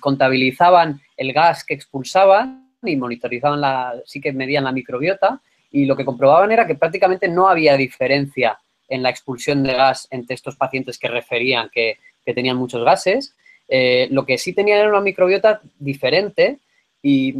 contabilizaban 0.00 1.00
el 1.16 1.32
gas 1.32 1.64
que 1.64 1.74
expulsaban 1.74 2.70
y 2.82 2.96
monitorizaban 2.96 3.60
la, 3.60 3.94
sí 4.06 4.20
que 4.20 4.32
medían 4.32 4.64
la 4.64 4.72
microbiota 4.72 5.40
y 5.70 5.84
lo 5.84 5.96
que 5.96 6.04
comprobaban 6.04 6.50
era 6.50 6.66
que 6.66 6.74
prácticamente 6.74 7.28
no 7.28 7.48
había 7.48 7.76
diferencia 7.76 8.58
en 8.88 9.02
la 9.02 9.10
expulsión 9.10 9.62
de 9.62 9.74
gas 9.74 10.08
entre 10.10 10.34
estos 10.34 10.56
pacientes 10.56 10.98
que 10.98 11.08
referían 11.08 11.70
que, 11.72 11.98
tenían 12.24 12.56
muchos 12.56 12.84
gases. 12.84 13.34
Eh, 13.68 14.08
lo 14.10 14.26
que 14.26 14.38
sí 14.38 14.52
tenían 14.52 14.78
era 14.78 14.88
una 14.88 15.00
microbiota 15.00 15.60
diferente 15.78 16.58
y, 17.02 17.34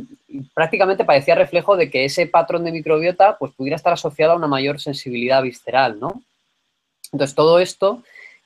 prácticamente 0.54 1.04
parecía 1.04 1.34
reflejo 1.34 1.76
de 1.76 1.90
que 1.90 2.04
ese 2.04 2.26
patrón 2.26 2.64
de 2.64 2.72
microbiota 2.72 3.36
pues, 3.38 3.52
pudiera 3.52 3.76
estar 3.76 3.92
asociado 3.92 4.32
a 4.32 4.36
una 4.36 4.46
mayor 4.46 4.80
sensibilidad 4.80 5.42
visceral, 5.42 5.98
¿no? 5.98 6.22
Entonces, 7.12 7.34
todo 7.34 7.58
esto 7.58 8.02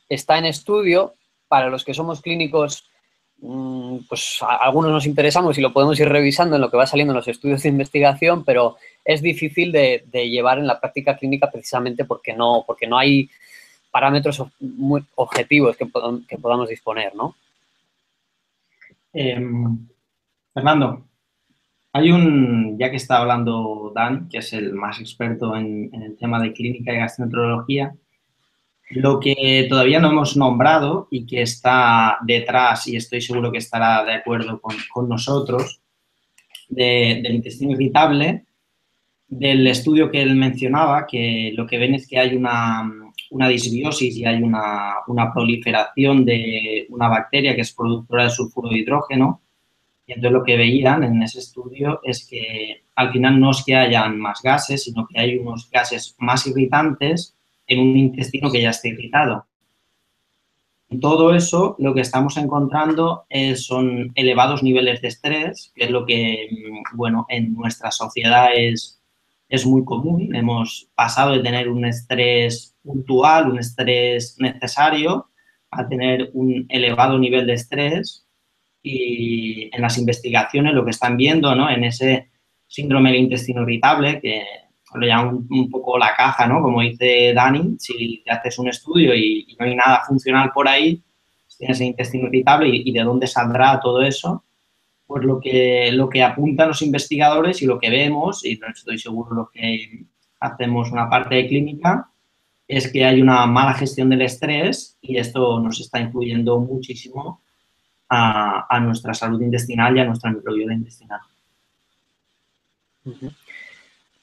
está 0.09 0.39
en 0.39 0.47
estudio 0.47 1.15
para 1.49 1.69
los 1.69 1.85
que 1.85 1.95
somos 1.95 2.23
clínicos 2.23 2.89
Mm, 3.47 3.99
pues 4.09 4.41
algunos 4.61 4.91
nos 4.91 5.05
interesamos 5.05 5.59
y 5.59 5.61
lo 5.61 5.73
podemos 5.73 6.01
ir 6.01 6.09
revisando 6.09 6.57
en 6.57 6.63
lo 6.63 6.71
que 6.71 6.79
va 6.79 6.87
saliendo 6.87 7.13
en 7.13 7.17
los 7.17 7.29
estudios 7.29 7.63
de 7.63 7.69
investigación, 7.69 8.43
pero 8.43 8.77
es 9.05 9.21
difícil 9.21 9.71
de, 9.71 10.03
llevar 10.11 10.59
en 10.59 10.67
la 10.67 10.81
práctica 10.81 11.17
clínica 11.17 11.51
precisamente 11.51 12.07
porque 12.07 12.33
no, 12.33 12.65
porque 12.67 12.87
no 12.87 12.97
hay 12.97 13.29
parámetros 13.95 14.43
muy 14.59 15.05
objetivos 15.15 15.77
que, 15.77 15.87
podamos 15.87 16.69
disponer, 16.69 17.15
¿no? 17.15 17.37
Em, 19.13 19.87
Fernando, 20.53 21.05
hay 21.93 22.11
un, 22.11 22.77
ya 22.77 22.91
que 22.91 22.97
está 22.97 23.19
hablando 23.19 23.93
Dan, 23.95 24.29
que 24.29 24.39
es 24.39 24.53
el 24.53 24.73
más 24.73 24.99
experto 24.99 25.55
en, 25.55 25.91
en 25.93 26.03
el 26.03 26.17
tema 26.17 26.43
de 26.43 26.53
clínica 26.53 26.93
y 26.93 26.97
gastroenterología, 26.97 27.95
lo 28.91 29.21
que 29.21 29.67
todavía 29.69 30.01
no 30.01 30.11
hemos 30.11 30.37
nombrado 30.37 31.07
y 31.13 31.25
que 31.25 31.43
está 31.43 32.19
detrás, 32.27 32.89
y 32.89 32.97
estoy 32.97 33.21
seguro 33.21 33.53
que 33.53 33.59
estará 33.59 34.05
de 34.05 34.15
acuerdo 34.15 34.61
con, 34.61 35.09
nosotros, 35.09 35.81
del 36.69 37.33
intestino 37.33 37.75
irritable, 37.75 38.45
del 39.29 39.69
estudio 39.69 40.11
que 40.11 40.21
él 40.21 40.35
mencionaba, 40.35 41.07
que 41.07 41.53
lo 41.55 41.65
que 41.65 41.79
ven 41.79 41.95
es 41.95 42.09
que 42.09 42.19
hay 42.19 42.35
una, 42.35 43.04
disbiosis 43.31 44.17
y 44.17 44.25
hay 44.25 44.43
una, 44.43 44.97
proliferación 45.33 46.25
de 46.25 46.87
una 46.91 47.09
bacteria 47.09 47.55
que 47.55 47.63
es 47.63 47.73
productora 47.73 48.25
de 48.25 48.31
sulfuro 48.31 48.69
de 48.69 48.79
hidrógeno. 48.79 49.41
Y 50.07 50.13
entonces 50.13 50.33
lo 50.33 50.45
que 50.45 50.57
veían 50.57 51.03
en 51.03 51.23
ese 51.23 51.39
estudio 51.39 52.01
es 52.03 52.27
que 52.29 52.85
al 52.95 53.11
final 53.13 53.41
no 53.41 53.51
es 53.51 53.65
que 53.65 53.75
hayan 53.75 54.19
más 54.19 54.43
gases, 54.43 54.85
sino 54.85 55.07
que 55.07 55.19
hay 55.19 55.39
unos 55.39 55.71
gases 55.71 56.15
más 56.19 56.47
irritantes 56.47 57.37
en 57.67 57.81
un 57.81 57.97
intestino 57.97 58.51
que 58.51 58.63
ya 58.63 58.71
está 58.71 58.89
irritado. 58.89 59.47
En 60.91 61.01
todo 61.01 61.35
eso, 61.35 61.75
lo 61.79 61.95
que 61.95 62.03
estamos 62.03 62.37
encontrando 62.37 63.27
son 63.57 64.13
elevados 64.15 64.63
niveles 64.63 65.01
de 65.01 65.09
estrés, 65.09 65.73
que 65.75 65.85
es 65.85 65.91
lo 65.91 66.07
que, 66.07 66.49
mm, 66.51 66.97
bueno, 66.97 67.27
en 67.29 67.55
nuestra 67.55 67.91
sociedad 67.91 68.51
es, 68.55 69.01
es 69.55 69.67
muy 69.67 69.85
común. 69.85 70.35
Hemos 70.35 70.91
pasado 70.95 71.33
de 71.33 71.41
tener 71.41 71.69
un 71.69 71.85
estrés 71.85 72.77
puntual, 72.83 73.51
un 73.51 73.59
estrés 73.59 74.37
necesario, 74.39 75.31
a 75.71 75.89
tener 75.89 76.31
un 76.35 76.67
elevado 76.69 77.19
nivel 77.19 77.47
de 77.47 77.55
estrés 77.55 78.27
y 78.83 79.71
en 79.75 79.83
las 79.83 79.99
investigaciones 79.99 80.75
lo 80.75 80.85
que 80.85 80.91
están 80.91 81.17
viendo, 81.17 81.55
¿no? 81.55 81.71
En 81.71 81.85
ese 81.85 82.31
síndrome 82.67 83.11
del 83.11 83.21
intestino 83.21 83.63
irritable, 83.63 84.21
que 84.21 84.43
lo 84.95 85.07
llaman 85.07 85.47
un, 85.51 85.71
poco 85.71 85.99
la 85.99 86.15
caja, 86.15 86.47
¿no? 86.47 86.63
Como 86.63 86.81
dice 86.83 87.33
Dani, 87.35 87.77
si 87.79 88.23
te 88.25 88.31
haces 88.31 88.59
un 88.59 88.69
estudio 88.69 89.15
y, 89.15 89.57
no 89.59 89.67
hay 89.67 89.75
nada 89.75 90.03
funcional 90.07 90.53
por 90.53 90.69
ahí, 90.69 91.03
tienes 91.59 91.81
el 91.81 91.89
intestino 91.89 92.29
irritable 92.29 92.69
y, 92.69 92.93
de 92.93 93.03
dónde 93.03 93.27
saldrá 93.27 93.81
todo 93.81 94.03
eso, 94.03 94.44
pues 95.15 95.27
lo 95.27 95.39
que, 95.39 95.93
lo 95.93 96.09
que 96.09 96.25
apuntan 96.25 96.67
los 96.67 96.83
investigadores 96.83 97.63
y 97.63 97.67
lo 97.67 97.79
que 97.79 97.89
vemos, 97.89 98.45
y 98.45 98.59
estoy 98.75 98.99
seguro 98.99 99.33
lo 99.33 99.49
que 99.49 100.07
hacemos 100.41 100.91
una 100.91 101.09
parte 101.09 101.37
de 101.37 101.47
clínica, 101.47 102.11
es 102.67 102.91
que 102.91 103.05
hay 103.05 103.23
una 103.23 103.47
mala 103.47 103.75
gestión 103.75 104.11
del 104.11 104.23
estrés 104.23 104.99
y 105.01 105.17
esto 105.19 105.61
nos 105.61 105.79
está 105.79 106.01
influyendo 106.01 106.59
muchísimo 106.59 107.43
a, 108.09 108.81
nuestra 108.81 109.15
salud 109.15 109.41
intestinal 109.41 109.97
y 109.97 110.01
a 110.01 110.05
nuestra 110.05 110.33
microbiota 110.33 110.73
intestinal. 110.73 111.21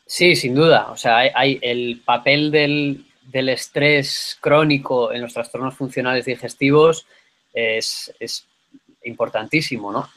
Sí, 0.05 0.35
sin 0.35 0.53
duda. 0.53 0.91
O 0.91 0.97
sea, 0.97 1.25
el 1.25 2.01
papel 2.03 2.51
del, 2.51 3.05
estrés 3.47 4.37
crónico 4.41 5.13
en 5.13 5.21
los 5.21 5.33
trastornos 5.33 5.73
funcionales 5.73 6.25
digestivos 6.25 7.07
es, 7.53 8.45
importantísimo, 9.05 9.89
¿no? 9.89 10.09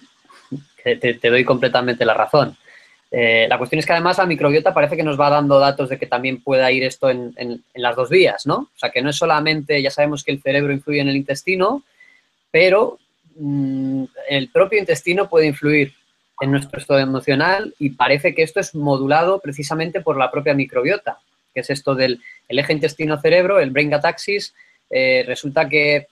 Te, 0.84 1.30
doy 1.30 1.44
completamente 1.44 2.04
la 2.04 2.12
razón. 2.12 2.56
Eh, 3.10 3.46
la 3.48 3.56
cuestión 3.56 3.78
es 3.78 3.86
que 3.86 3.92
además 3.92 4.18
la 4.18 4.26
microbiota 4.26 4.74
parece 4.74 4.96
que 4.96 5.02
nos 5.02 5.18
va 5.18 5.30
dando 5.30 5.58
datos 5.58 5.88
de 5.88 5.98
que 5.98 6.06
también 6.06 6.42
pueda 6.42 6.70
ir 6.70 6.84
esto 6.84 7.08
en, 7.08 7.64
las 7.74 7.96
dos 7.96 8.10
vías, 8.10 8.44
¿no? 8.46 8.54
O 8.54 8.78
sea, 8.78 8.90
que 8.90 9.00
no 9.00 9.10
es 9.10 9.16
solamente, 9.16 9.80
ya 9.80 9.90
sabemos 9.90 10.22
que 10.22 10.32
el 10.32 10.42
cerebro 10.42 10.72
influye 10.74 11.00
en 11.00 11.08
el 11.08 11.16
intestino, 11.16 11.82
pero 12.50 12.98
mm, 13.36 14.04
el 14.28 14.48
propio 14.50 14.78
intestino 14.78 15.28
puede 15.28 15.46
influir 15.46 15.94
en 16.40 16.50
nuestro 16.50 16.78
estado 16.78 17.00
emocional 17.00 17.74
y 17.78 17.90
parece 17.90 18.34
que 18.34 18.42
esto 18.42 18.60
es 18.60 18.74
modulado 18.74 19.40
precisamente 19.40 20.02
por 20.02 20.18
la 20.18 20.30
propia 20.30 20.52
microbiota, 20.52 21.18
que 21.54 21.60
es 21.60 21.70
esto 21.70 21.94
del 21.94 22.20
eje 22.48 22.72
intestino-cerebro, 22.74 23.58
el 23.58 23.70
brain 23.70 23.90
gut 23.90 24.04
axis. 24.04 24.54
Eh, 24.90 25.24
resulta 25.26 25.66
que 25.68 26.08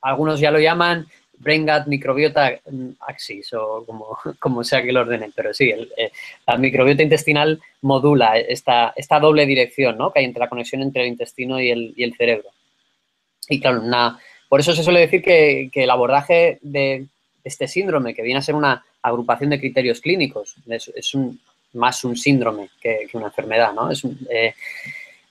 algunos 0.00 0.40
ya 0.40 0.50
lo 0.50 0.60
llaman 0.60 1.06
brain 1.38 1.66
gut 1.66 1.86
microbiota 1.86 2.60
axis 3.00 3.52
o 3.54 3.84
como, 3.84 4.18
como 4.38 4.64
sea 4.64 4.82
que 4.82 4.92
lo 4.92 5.00
ordenen, 5.00 5.32
pero 5.34 5.52
sí, 5.52 5.70
eh, 5.70 6.10
la 6.46 6.56
microbiota 6.56 7.02
intestinal 7.02 7.60
modula 7.82 8.38
esta, 8.38 8.92
esta 8.96 9.20
doble 9.20 9.46
dirección 9.46 9.98
¿no? 9.98 10.12
que 10.12 10.20
hay 10.20 10.24
entre 10.24 10.40
la 10.40 10.48
conexión 10.48 10.82
entre 10.82 11.02
el 11.02 11.08
intestino 11.08 11.60
y 11.60 11.70
el, 11.70 11.94
y 11.96 12.04
el 12.04 12.14
cerebro. 12.14 12.48
Y 13.48 13.60
claro, 13.60 13.82
por 14.48 14.60
eso 14.60 14.72
se 14.74 14.82
suele 14.82 15.00
decir 15.00 15.22
que, 15.22 15.68
que 15.72 15.84
el 15.84 15.90
abordaje 15.90 16.58
de 16.62 17.06
este 17.44 17.68
síndrome, 17.68 18.14
que 18.14 18.22
viene 18.22 18.38
a 18.38 18.42
ser 18.42 18.54
una 18.54 18.84
agrupación 19.02 19.50
de 19.50 19.60
criterios 19.60 20.00
clínicos. 20.00 20.56
Es, 20.66 21.16
más 21.74 22.04
un 22.04 22.16
síndrome 22.16 22.70
que, 22.80 23.08
una 23.14 23.26
enfermedad, 23.26 23.72
¿no? 23.72 23.90
Es 23.90 24.04
eh, 24.30 24.54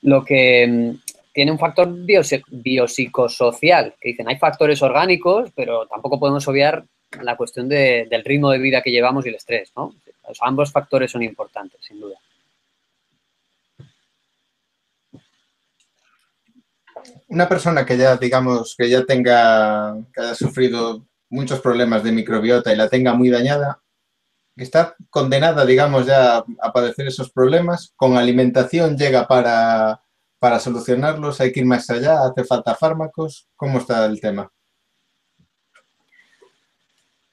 lo 0.01 0.26
que 0.26 0.68
mm, 0.68 0.91
tiene 1.34 1.52
un 1.52 1.60
factor 1.60 1.92
biopsicosocial, 2.50 3.96
que 4.00 4.10
dicen, 4.10 4.30
hay 4.30 4.38
factores 4.38 4.82
orgánicos, 4.84 5.50
pero 5.56 5.88
tampoco 5.88 6.20
podemos 6.20 6.48
obviar 6.48 6.86
la 7.22 7.36
cuestión 7.36 7.68
del 7.68 8.24
ritmo 8.24 8.52
de 8.52 8.60
vida 8.60 8.82
que 8.82 8.92
llevamos 8.92 9.26
y 9.26 9.30
el 9.30 9.36
estrés, 9.36 9.72
¿no? 9.76 9.96
ambos 10.42 10.72
factores 10.72 11.12
son 11.12 11.24
importantes, 11.24 11.80
sin 11.86 12.00
duda. 12.00 12.18
Una 17.28 17.50
persona 17.50 17.86
que 17.86 17.98
ya, 17.98 18.16
digamos, 18.16 18.76
que 18.78 18.90
ya 18.90 19.04
tenga, 19.04 19.98
que 20.14 20.22
haya 20.22 20.36
sufrido 20.36 21.06
muchos 21.30 21.60
problemas 21.60 22.04
de 22.04 22.12
microbiota 22.12 22.72
y 22.72 22.78
la 22.78 22.88
tenga 22.88 23.14
muy 23.14 23.30
dañada, 23.30 23.82
está 24.56 24.96
condenada, 25.10 25.66
digamos, 25.66 26.06
ya 26.06 26.38
a 26.38 26.72
padecer 26.72 27.08
esos 27.08 27.32
problemas, 27.32 27.92
con 27.96 28.18
alimentación 28.18 28.98
llega 28.98 29.28
para, 29.28 30.03
para 30.44 30.60
solucionarlos, 30.60 31.39
hay 31.39 31.54
que 31.54 31.62
ir 31.62 31.66
más 31.66 31.89
allá, 31.89 32.26
hace 32.26 32.44
falta 32.44 32.76
fármacos, 32.76 33.48
¿cómo 33.56 33.78
está 33.78 34.06
el 34.06 34.20
tema? 34.20 34.52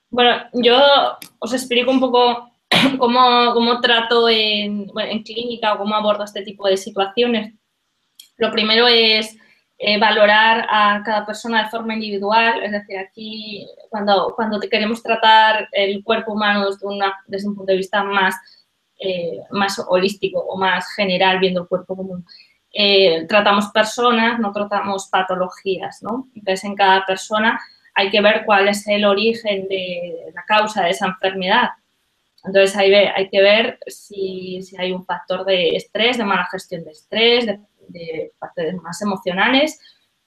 Bueno, 0.08 0.44
yo 0.52 0.78
os 1.40 1.52
explico 1.52 1.90
un 1.90 1.98
poco 1.98 2.52
cómo, 3.00 3.52
cómo 3.52 3.80
trato 3.80 4.28
en, 4.28 4.88
en, 4.96 5.22
clínica 5.24 5.74
o 5.74 5.78
cómo 5.78 5.96
abordo 5.96 6.22
este 6.22 6.42
tipo 6.42 6.68
de 6.68 6.76
situaciones. 6.76 7.52
Lo 8.36 8.52
primero 8.52 8.86
es 8.86 9.36
eh, 9.78 9.98
valorar 9.98 10.68
a 10.70 11.02
cada 11.04 11.26
persona 11.26 11.64
de 11.64 11.70
forma 11.70 11.94
individual, 11.94 12.62
es 12.62 12.70
decir, 12.70 12.96
aquí 12.96 13.66
cuando, 13.88 14.34
cuando 14.36 14.60
queremos 14.60 15.02
tratar 15.02 15.68
el 15.72 16.04
cuerpo 16.04 16.34
humano 16.34 16.70
desde, 16.70 16.86
una, 16.86 17.12
desde 17.26 17.48
un 17.48 17.56
punto 17.56 17.72
de 17.72 17.78
vista 17.78 18.04
más, 18.04 18.36
eh, 19.00 19.40
más 19.50 19.84
holístico 19.88 20.38
o 20.38 20.56
más 20.56 20.94
general, 20.94 21.40
viendo 21.40 21.62
el 21.62 21.66
cuerpo 21.66 21.96
común, 21.96 22.24
eh, 22.72 23.26
tratamos 23.28 23.68
personas, 23.68 24.38
no 24.38 24.52
tratamos 24.52 25.08
patologías, 25.08 26.02
¿no? 26.02 26.28
Entonces, 26.34 26.64
en 26.64 26.74
cada 26.74 27.04
persona 27.04 27.60
hay 27.94 28.10
que 28.10 28.20
ver 28.20 28.44
cuál 28.44 28.68
es 28.68 28.86
el 28.86 29.04
origen 29.04 29.68
de 29.68 30.32
la 30.34 30.44
causa 30.44 30.84
de 30.84 30.90
esa 30.90 31.06
enfermedad. 31.06 31.70
Entonces, 32.44 32.76
hay, 32.76 32.94
hay 32.94 33.28
que 33.28 33.42
ver 33.42 33.78
si, 33.86 34.62
si 34.62 34.76
hay 34.76 34.92
un 34.92 35.04
factor 35.04 35.44
de 35.44 35.70
estrés, 35.70 36.16
de 36.16 36.24
mala 36.24 36.46
gestión 36.50 36.84
de 36.84 36.92
estrés, 36.92 37.46
de 37.46 37.60
de 37.92 38.32
factores 38.38 38.74
más 38.82 39.00
emocionales, 39.02 39.78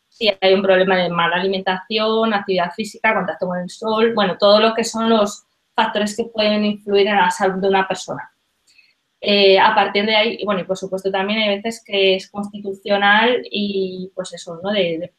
si 0.09 0.31
hay 0.39 0.53
un 0.53 0.61
problema 0.61 0.97
de 0.97 1.09
mala 1.09 1.37
alimentación, 1.37 2.33
actividad 2.33 2.71
física, 2.71 3.15
contacto 3.15 3.47
con 3.47 3.59
el 3.59 3.69
sol, 3.69 4.13
bueno, 4.13 4.37
todo 4.37 4.59
lo 4.59 4.73
que 4.73 4.83
son 4.83 5.09
los 5.09 5.45
factores 5.75 6.15
que 6.15 6.25
pueden 6.25 6.65
influir 6.65 7.07
en 7.07 7.17
la 7.17 7.31
salud 7.31 7.59
de 7.61 7.69
una 7.69 7.87
persona. 7.87 8.31
Eh, 9.25 9.57
a 9.57 9.73
partir 9.73 10.05
de 10.05 10.15
ahí, 10.17 10.43
bueno, 10.43 10.59
y 10.59 10.63
por 10.65 10.77
supuesto 10.77 11.09
también 11.09 11.39
hay 11.39 11.55
veces 11.55 11.81
que 11.81 12.15
es 12.15 12.29
constitucional 12.29 13.41
y 13.49 14.11
pues 14.13 14.33
eso, 14.33 14.59
¿no? 14.61 14.69
De, 14.69 15.13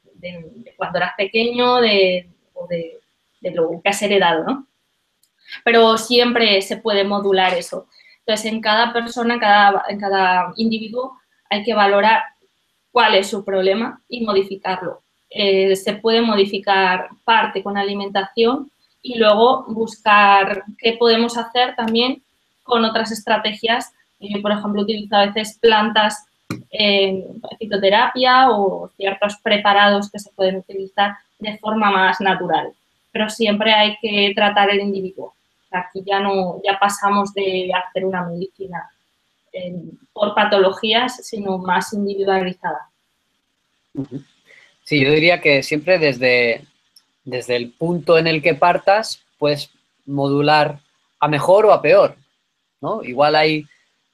cuando 0.77 0.99
eras 0.99 1.13
pequeño 1.17 1.77
de, 1.77 2.29
o 2.53 2.67
de, 2.67 3.01
lo 3.41 3.81
que 3.83 3.89
has 3.89 4.03
heredado, 4.03 4.45
¿no? 4.45 4.67
Pero 5.65 5.97
siempre 5.97 6.61
se 6.61 6.77
puede 6.77 7.05
modular 7.05 7.55
eso. 7.55 7.87
Entonces, 8.19 8.53
en 8.53 8.61
cada 8.61 8.93
persona, 8.93 9.41
cada, 9.41 9.85
en 9.89 9.99
cada 9.99 10.53
individuo, 10.57 11.19
hay 11.49 11.65
que 11.65 11.73
valorar 11.73 12.25
cuál 12.93 13.15
es 13.15 13.29
su 13.29 13.43
problema 13.43 14.03
y 14.07 14.23
modificarlo. 14.23 15.03
Eh, 15.31 15.77
se 15.77 15.95
puede 15.95 16.21
modificar 16.21 17.09
parte 17.25 17.63
con 17.63 17.79
alimentación 17.79 18.71
y 19.01 19.17
luego 19.17 19.65
buscar 19.67 20.65
qué 20.77 20.93
podemos 20.99 21.39
hacer 21.39 21.75
también 21.75 22.24
con 22.65 22.85
otras 22.85 23.13
estrategias. 23.13 23.93
Yo, 24.19 24.43
por 24.43 24.53
ejemplo, 24.53 24.83
utilizo 24.83 25.15
a 25.15 25.27
veces 25.27 25.59
plantas 25.61 26.27
en 26.71 27.41
fitoterapia 27.59 28.51
o 28.51 28.91
ciertos 28.97 29.37
preparados 29.37 30.11
que 30.11 30.19
se 30.19 30.33
pueden 30.33 30.57
utilizar 30.57 31.15
de 31.39 31.57
forma 31.59 31.91
más 31.91 32.21
natural. 32.21 32.73
Pero 33.13 33.31
siempre 33.31 33.73
hay 33.73 33.97
que 34.01 34.33
tratar 34.35 34.71
el 34.71 34.81
individuo. 34.81 35.35
Aquí 35.71 36.03
ya 36.05 36.21
no, 36.21 36.61
ya 36.65 36.79
pasamos 36.79 37.33
de 37.35 37.71
hacer 37.73 38.05
una 38.05 38.25
medicina 38.25 38.91
por 40.13 40.35
patologías, 40.35 41.25
sino 41.25 41.59
más 41.59 41.93
individualizada. 41.93 42.89
Sí, 44.83 45.01
yo 45.01 45.11
diría 45.13 45.41
que 45.41 45.63
siempre 45.63 45.99
desde, 45.99 46.65
desde 47.25 47.57
el 47.57 47.71
punto 47.73 48.19
en 48.19 48.27
el 48.27 48.43
que 48.43 48.55
partas 48.55 49.23
puedes 49.39 49.71
modular 50.07 50.81
a 51.21 51.29
mejor 51.29 51.67
o 51.67 51.73
a 51.73 51.81
peor, 51.81 52.17
Igual 53.03 53.37
hay 53.37 53.65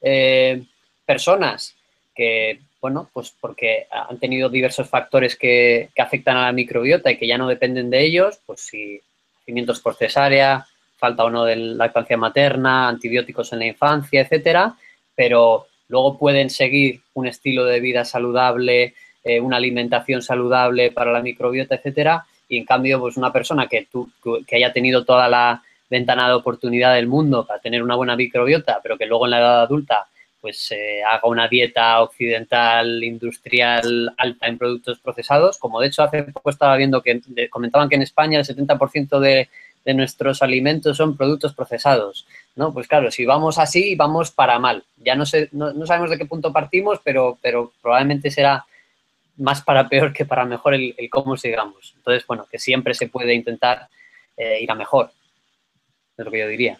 eh, 0.00 0.62
personas 1.04 1.74
que, 2.14 2.60
bueno, 2.80 3.10
pues 3.12 3.34
porque 3.40 3.86
han 3.90 4.18
tenido 4.18 4.48
diversos 4.48 4.88
factores 4.88 5.36
que, 5.36 5.90
afectan 5.98 6.36
a 6.36 6.46
la 6.46 6.52
microbiota 6.52 7.10
y 7.10 7.16
que 7.16 7.26
ya 7.26 7.38
no 7.38 7.48
dependen 7.48 7.90
de 7.90 8.04
ellos, 8.04 8.40
pues 8.46 8.60
si 8.60 9.00
nacimientos 9.40 9.80
por 9.80 9.94
cesárea, 9.94 10.66
falta 10.96 11.24
o 11.24 11.30
no 11.30 11.44
de 11.44 11.56
lactancia 11.56 12.16
materna, 12.16 12.88
antibióticos 12.88 13.52
en 13.52 13.60
la 13.60 13.66
infancia, 13.66 14.20
etcétera, 14.20 14.74
pero 15.14 15.66
luego 15.88 16.18
pueden 16.18 16.50
seguir 16.50 17.00
un 17.14 17.26
estilo 17.26 17.64
de 17.64 17.80
vida 17.80 18.04
saludable, 18.04 18.94
eh, 19.24 19.40
una 19.40 19.56
alimentación 19.56 20.22
saludable 20.22 20.92
para 20.92 21.12
la 21.12 21.22
microbiota, 21.22 21.74
etcétera, 21.74 22.26
y 22.48 22.58
en 22.58 22.64
cambio, 22.64 23.00
pues 23.00 23.16
una 23.16 23.32
persona 23.32 23.66
que, 23.66 23.88
que 24.46 24.56
haya 24.56 24.72
tenido 24.72 25.04
toda 25.04 25.28
la 25.28 25.62
ventana 25.90 26.28
de 26.28 26.34
oportunidad 26.34 26.94
del 26.94 27.08
mundo 27.08 27.44
para 27.44 27.60
tener 27.60 27.82
una 27.82 27.96
buena 27.96 28.16
microbiota, 28.16 28.80
pero 28.82 28.96
que 28.96 29.06
luego 29.06 29.26
en 29.26 29.32
la 29.32 29.38
edad 29.40 29.62
adulta 29.62 30.06
pues 30.40 30.72
eh, 30.72 31.02
haga 31.02 31.28
una 31.28 31.48
dieta 31.48 32.00
occidental, 32.00 33.04
industrial, 33.04 34.14
alta 34.16 34.46
en 34.46 34.56
productos 34.56 34.98
procesados, 34.98 35.58
como 35.58 35.80
de 35.80 35.88
hecho 35.88 36.02
hace 36.02 36.22
poco 36.22 36.48
estaba 36.48 36.76
viendo 36.76 37.02
que 37.02 37.20
comentaban 37.50 37.90
que 37.90 37.96
en 37.96 38.02
España 38.02 38.38
el 38.38 38.46
70% 38.46 39.18
de, 39.18 39.50
de 39.84 39.94
nuestros 39.94 40.42
alimentos 40.42 40.96
son 40.96 41.16
productos 41.16 41.54
procesados, 41.54 42.26
¿no? 42.54 42.72
Pues 42.72 42.86
claro, 42.86 43.10
si 43.10 43.24
vamos 43.24 43.58
así, 43.58 43.94
vamos 43.94 44.30
para 44.30 44.58
mal. 44.58 44.84
Ya 44.98 45.14
no, 45.14 45.24
sé, 45.24 45.48
no, 45.52 45.86
sabemos 45.86 46.10
de 46.10 46.18
qué 46.18 46.26
punto 46.26 46.52
partimos, 46.52 47.00
pero, 47.02 47.38
pero 47.40 47.72
probablemente 47.80 48.30
será 48.30 48.64
más 49.38 49.62
para 49.62 49.88
peor 49.88 50.12
que 50.12 50.26
para 50.26 50.44
mejor 50.44 50.74
el, 50.74 50.94
cómo 51.10 51.36
sigamos. 51.36 51.94
Entonces, 51.96 52.26
bueno, 52.26 52.46
que 52.50 52.58
siempre 52.58 52.94
se 52.94 53.08
puede 53.08 53.34
intentar 53.34 53.88
eh, 54.36 54.60
ir 54.60 54.70
a 54.70 54.74
mejor, 54.74 55.10
lo 56.24 56.30
que 56.30 56.40
yo 56.40 56.48
diría. 56.48 56.78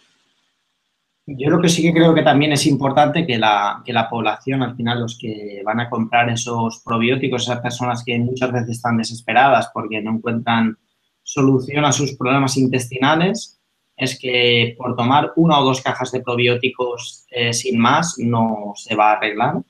Yo 1.27 1.49
lo 1.51 1.61
que 1.61 1.69
sí 1.69 1.83
que 1.83 1.93
creo 1.93 2.15
que 2.15 2.23
también 2.23 2.53
es 2.53 2.67
importante 2.67 3.27
que 3.27 3.39
la, 3.39 3.83
que 3.85 3.93
la 3.93 4.09
población, 4.09 4.63
al 4.63 4.75
final, 4.75 5.01
los 5.01 5.17
que 5.19 5.63
van 5.65 5.79
a 5.79 5.89
comprar 5.89 6.29
esos 6.29 6.83
probióticos, 6.85 7.43
esas 7.43 7.61
personas 7.61 8.03
que 8.05 8.19
muchas 8.19 8.51
veces 8.51 8.71
están 8.71 8.97
desesperadas 8.97 9.71
porque 9.73 10.01
no 10.01 10.13
encuentran 10.13 10.77
solución 11.23 11.85
a 11.85 11.93
sus 11.93 12.17
problemas 12.17 12.57
intestinales, 12.57 13.61
es 13.97 14.19
que 14.19 14.75
por 14.79 14.97
tomar 14.97 15.33
una 15.37 15.61
o 15.61 15.65
dos 15.65 15.83
cajas 15.83 16.11
de 16.11 16.23
probióticos 16.23 17.27
eh, 17.31 17.53
sin 17.53 17.79
más 17.79 18.17
no 18.19 18.73
se 18.75 18.97
va 18.97 19.11
a 19.11 19.17
arreglar, 19.17 19.63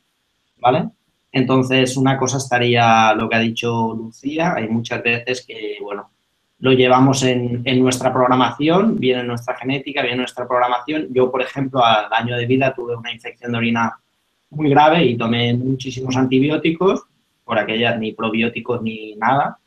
¿vale? 0.56 0.88
Entonces, 1.32 1.96
una 1.96 2.16
cosa 2.16 2.38
estaría 2.38 3.12
lo 3.14 3.28
que 3.28 3.36
ha 3.36 3.40
dicho 3.40 3.94
Lucía, 3.94 4.54
hay 4.54 4.68
muchas 4.68 5.02
veces 5.02 5.44
que, 5.46 5.78
bueno, 5.82 6.10
lo 6.60 6.72
llevamos 6.72 7.22
en, 7.22 7.62
nuestra 7.80 8.12
programación, 8.12 8.98
viene 8.98 9.20
en 9.20 9.26
nuestra 9.26 9.56
genética, 9.56 10.02
viene 10.02 10.14
en 10.14 10.20
nuestra 10.20 10.46
programación. 10.46 11.08
Yo, 11.10 11.30
por 11.30 11.40
ejemplo, 11.42 11.82
al 11.84 12.12
año 12.12 12.36
de 12.36 12.46
vida 12.46 12.74
tuve 12.74 12.94
una 12.94 13.12
infección 13.12 13.52
de 13.52 13.58
orina 13.58 13.98
muy 14.50 14.68
grave 14.68 15.04
y 15.04 15.16
tomé 15.16 15.54
muchísimos 15.54 16.16
antibióticos, 16.16 17.04
por 17.44 17.58
aquellas 17.58 17.98
ni 17.98 18.12
probióticos 18.12 18.82
ni 18.82 19.16
nada. 19.16 19.58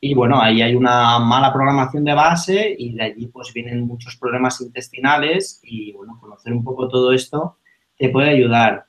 Y 0.00 0.14
bueno, 0.14 0.40
ahí 0.40 0.62
hay 0.62 0.74
una 0.74 1.18
mala 1.18 1.52
programación 1.52 2.04
de 2.04 2.14
base 2.14 2.74
y 2.78 2.94
de 2.94 3.02
allí 3.02 3.26
pues 3.26 3.52
vienen 3.52 3.86
muchos 3.86 4.16
problemas 4.16 4.58
intestinales 4.62 5.60
y 5.62 5.92
bueno, 5.92 6.18
conocer 6.18 6.54
un 6.54 6.64
poco 6.64 6.88
todo 6.88 7.12
esto 7.12 7.58
te 7.98 8.08
puede 8.08 8.30
ayudar. 8.30 8.86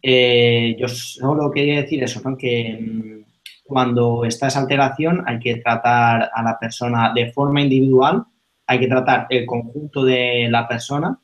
Eh, 0.00 0.76
yo 0.78 0.86
solo 0.86 1.50
quería 1.50 1.82
decir 1.82 2.04
eso, 2.04 2.20
¿no? 2.24 2.36
que 2.36 2.78
mm, 2.80 3.23
cuando 3.64 4.24
está 4.24 4.46
esa 4.46 4.60
alteración 4.60 5.24
hay 5.26 5.38
que 5.38 5.56
tratar 5.56 6.30
a 6.32 6.42
la 6.42 6.58
persona 6.58 7.12
de 7.14 7.32
forma 7.32 7.62
individual, 7.62 8.24
hay 8.66 8.78
que 8.78 8.88
tratar 8.88 9.26
el 9.30 9.46
conjunto 9.46 10.04
de 10.04 10.48
la 10.50 10.68
persona 10.68 11.18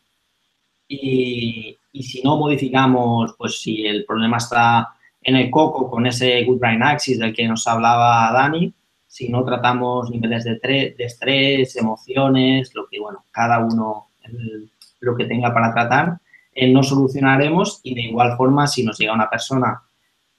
y, 0.88 1.76
si 1.92 2.22
no 2.22 2.36
modificamos, 2.36 3.34
pues 3.38 3.60
si 3.60 3.86
el 3.86 4.04
problema 4.04 4.38
está 4.38 4.94
en 5.22 5.36
el 5.36 5.50
coco 5.50 5.88
con 5.90 6.06
ese 6.06 6.42
good 6.44 6.58
brain 6.58 6.82
axis 6.82 7.18
del 7.18 7.34
que 7.34 7.46
nos 7.46 7.66
hablaba 7.66 8.32
Dani, 8.32 8.72
si 9.06 9.28
no 9.28 9.44
tratamos 9.44 10.10
niveles 10.10 10.44
de, 10.44 10.94
estrés, 10.98 11.76
emociones, 11.76 12.74
lo 12.74 12.86
que, 12.88 13.00
bueno, 13.00 13.26
cada 13.30 13.58
uno 13.58 14.08
lo 15.00 15.16
que 15.16 15.24
tenga 15.24 15.52
para 15.52 15.72
tratar, 15.72 16.20
eh, 16.52 16.72
no 16.72 16.82
solucionaremos 16.82 17.80
y 17.82 17.94
de 17.94 18.02
igual 18.02 18.36
forma 18.36 18.66
si 18.66 18.84
nos 18.84 18.98
llega 18.98 19.12
una 19.12 19.30
persona 19.30 19.82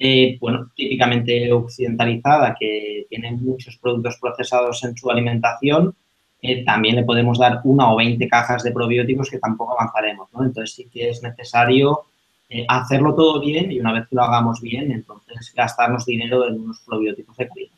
eh, 0.04 0.36
bueno, 0.40 0.72
típicamente 0.76 1.54
occidentalizada, 1.54 2.56
que 2.60 3.06
tiene 3.08 3.34
muchos 3.34 3.78
productos 3.78 4.18
procesados 4.20 4.84
en 4.84 4.98
su 4.98 5.12
alimentación, 5.12 5.94
eh, 6.42 6.66
también 6.66 6.96
le 6.96 7.04
podemos 7.04 7.38
dar 7.38 7.62
una 7.66 7.94
o 7.94 7.98
20 7.98 8.28
cajas 8.28 8.64
de 8.64 8.72
probióticos 8.72 9.30
que 9.30 9.38
tampoco 9.38 9.80
avanzaremos, 9.80 10.28
¿no? 10.34 10.44
Entonces 10.44 10.74
sí 10.76 10.90
que 10.92 11.12
es 11.12 11.22
necesario 11.22 12.06
eh, 12.50 12.66
hacerlo 12.68 13.14
todo 13.14 13.40
bien 13.40 13.72
y 13.72 13.80
una 13.80 13.94
vez 13.94 14.08
que 14.10 14.16
lo 14.16 14.24
hagamos 14.24 14.60
bien, 14.60 14.92
entonces 14.92 15.54
gastarnos 15.56 16.04
dinero 16.04 16.48
en 16.48 16.60
unos 16.60 16.80
probióticos 16.80 17.38
de 17.38 17.48
calidad. 17.48 17.72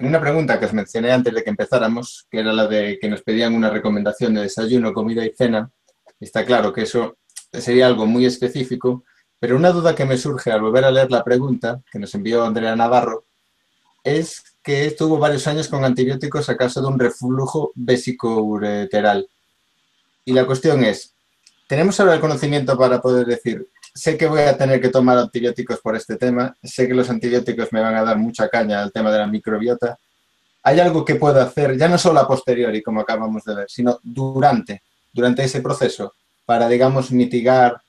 Una 0.00 0.20
pregunta 0.20 0.58
que 0.58 0.66
os 0.66 0.72
mencioné 0.72 1.12
antes 1.12 1.32
de 1.32 1.44
que 1.44 1.50
empezáramos, 1.50 2.26
que 2.28 2.40
era 2.40 2.52
la 2.52 2.66
de 2.66 2.98
que 3.00 3.08
nos 3.08 3.22
pedían 3.22 3.54
una 3.54 3.70
recomendación 3.70 4.34
de 4.34 4.40
desayuno, 4.40 4.92
comida 4.92 5.24
y 5.24 5.30
cena. 5.30 5.70
Está 6.18 6.44
claro 6.44 6.72
que 6.72 6.82
eso 6.82 7.16
sería 7.52 7.86
algo 7.86 8.06
muy 8.06 8.26
específico, 8.26 9.04
pero 9.40 9.56
una 9.56 9.72
duda 9.72 9.94
que 9.94 10.04
me 10.04 10.18
surge 10.18 10.52
al 10.52 10.60
volver 10.60 10.84
a 10.84 10.90
leer 10.90 11.10
la 11.10 11.24
pregunta 11.24 11.80
que 11.90 11.98
nos 11.98 12.14
envió 12.14 12.44
Andrea 12.44 12.76
Navarro 12.76 13.24
es 14.04 14.42
que 14.62 14.84
estuvo 14.84 15.18
varios 15.18 15.46
años 15.46 15.66
con 15.68 15.82
antibióticos 15.82 16.48
a 16.50 16.56
causa 16.56 16.82
de 16.82 16.86
un 16.86 16.98
reflujo 16.98 17.72
vesicoureteral. 17.74 19.28
Y 20.26 20.32
la 20.34 20.44
cuestión 20.44 20.84
es, 20.84 21.14
¿tenemos 21.66 21.98
ahora 21.98 22.14
el 22.14 22.20
conocimiento 22.20 22.76
para 22.76 23.00
poder 23.00 23.26
decir, 23.26 23.66
sé 23.94 24.18
que 24.18 24.26
voy 24.26 24.42
a 24.42 24.58
tener 24.58 24.78
que 24.78 24.90
tomar 24.90 25.16
antibióticos 25.16 25.80
por 25.80 25.96
este 25.96 26.16
tema, 26.16 26.54
sé 26.62 26.86
que 26.86 26.94
los 26.94 27.08
antibióticos 27.08 27.72
me 27.72 27.80
van 27.80 27.94
a 27.94 28.04
dar 28.04 28.18
mucha 28.18 28.48
caña 28.48 28.82
al 28.82 28.92
tema 28.92 29.10
de 29.10 29.18
la 29.18 29.26
microbiota? 29.26 29.98
¿Hay 30.62 30.78
algo 30.80 31.02
que 31.02 31.14
pueda 31.14 31.44
hacer, 31.44 31.78
ya 31.78 31.88
no 31.88 31.96
solo 31.96 32.20
a 32.20 32.28
posteriori, 32.28 32.82
como 32.82 33.00
acabamos 33.00 33.42
de 33.44 33.54
ver, 33.54 33.70
sino 33.70 33.98
durante, 34.02 34.82
durante 35.10 35.44
ese 35.44 35.62
proceso, 35.62 36.12
para, 36.44 36.68
digamos, 36.68 37.10
mitigar 37.10 37.80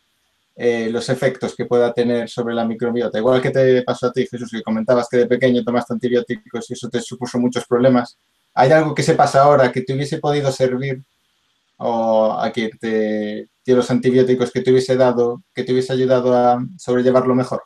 eh, 0.55 0.89
los 0.91 1.07
efectos 1.09 1.55
que 1.55 1.65
pueda 1.65 1.93
tener 1.93 2.29
sobre 2.29 2.53
la 2.53 2.65
microbiota. 2.65 3.17
Igual 3.17 3.41
que 3.41 3.51
te 3.51 3.83
pasó 3.83 4.07
a 4.07 4.11
ti, 4.11 4.27
Jesús, 4.29 4.51
que 4.51 4.61
comentabas 4.61 5.07
que 5.09 5.17
de 5.17 5.27
pequeño 5.27 5.63
tomaste 5.63 5.93
antibióticos 5.93 6.69
y 6.69 6.73
eso 6.73 6.89
te 6.89 7.01
supuso 7.01 7.39
muchos 7.39 7.65
problemas. 7.65 8.17
¿Hay 8.53 8.71
algo 8.71 8.93
que 8.93 9.03
sepas 9.03 9.35
ahora 9.35 9.71
que 9.71 9.81
te 9.81 9.93
hubiese 9.93 10.19
podido 10.19 10.51
servir 10.51 11.01
o 11.77 12.33
a 12.33 12.51
que 12.51 12.69
te 12.79 13.47
los 13.73 13.89
antibióticos 13.89 14.51
que 14.51 14.61
te 14.61 14.71
hubiese 14.71 14.95
dado, 14.95 15.43
que 15.53 15.63
te 15.63 15.71
hubiese 15.71 15.93
ayudado 15.93 16.35
a 16.35 16.63
sobrellevarlo 16.77 17.33
mejor? 17.35 17.63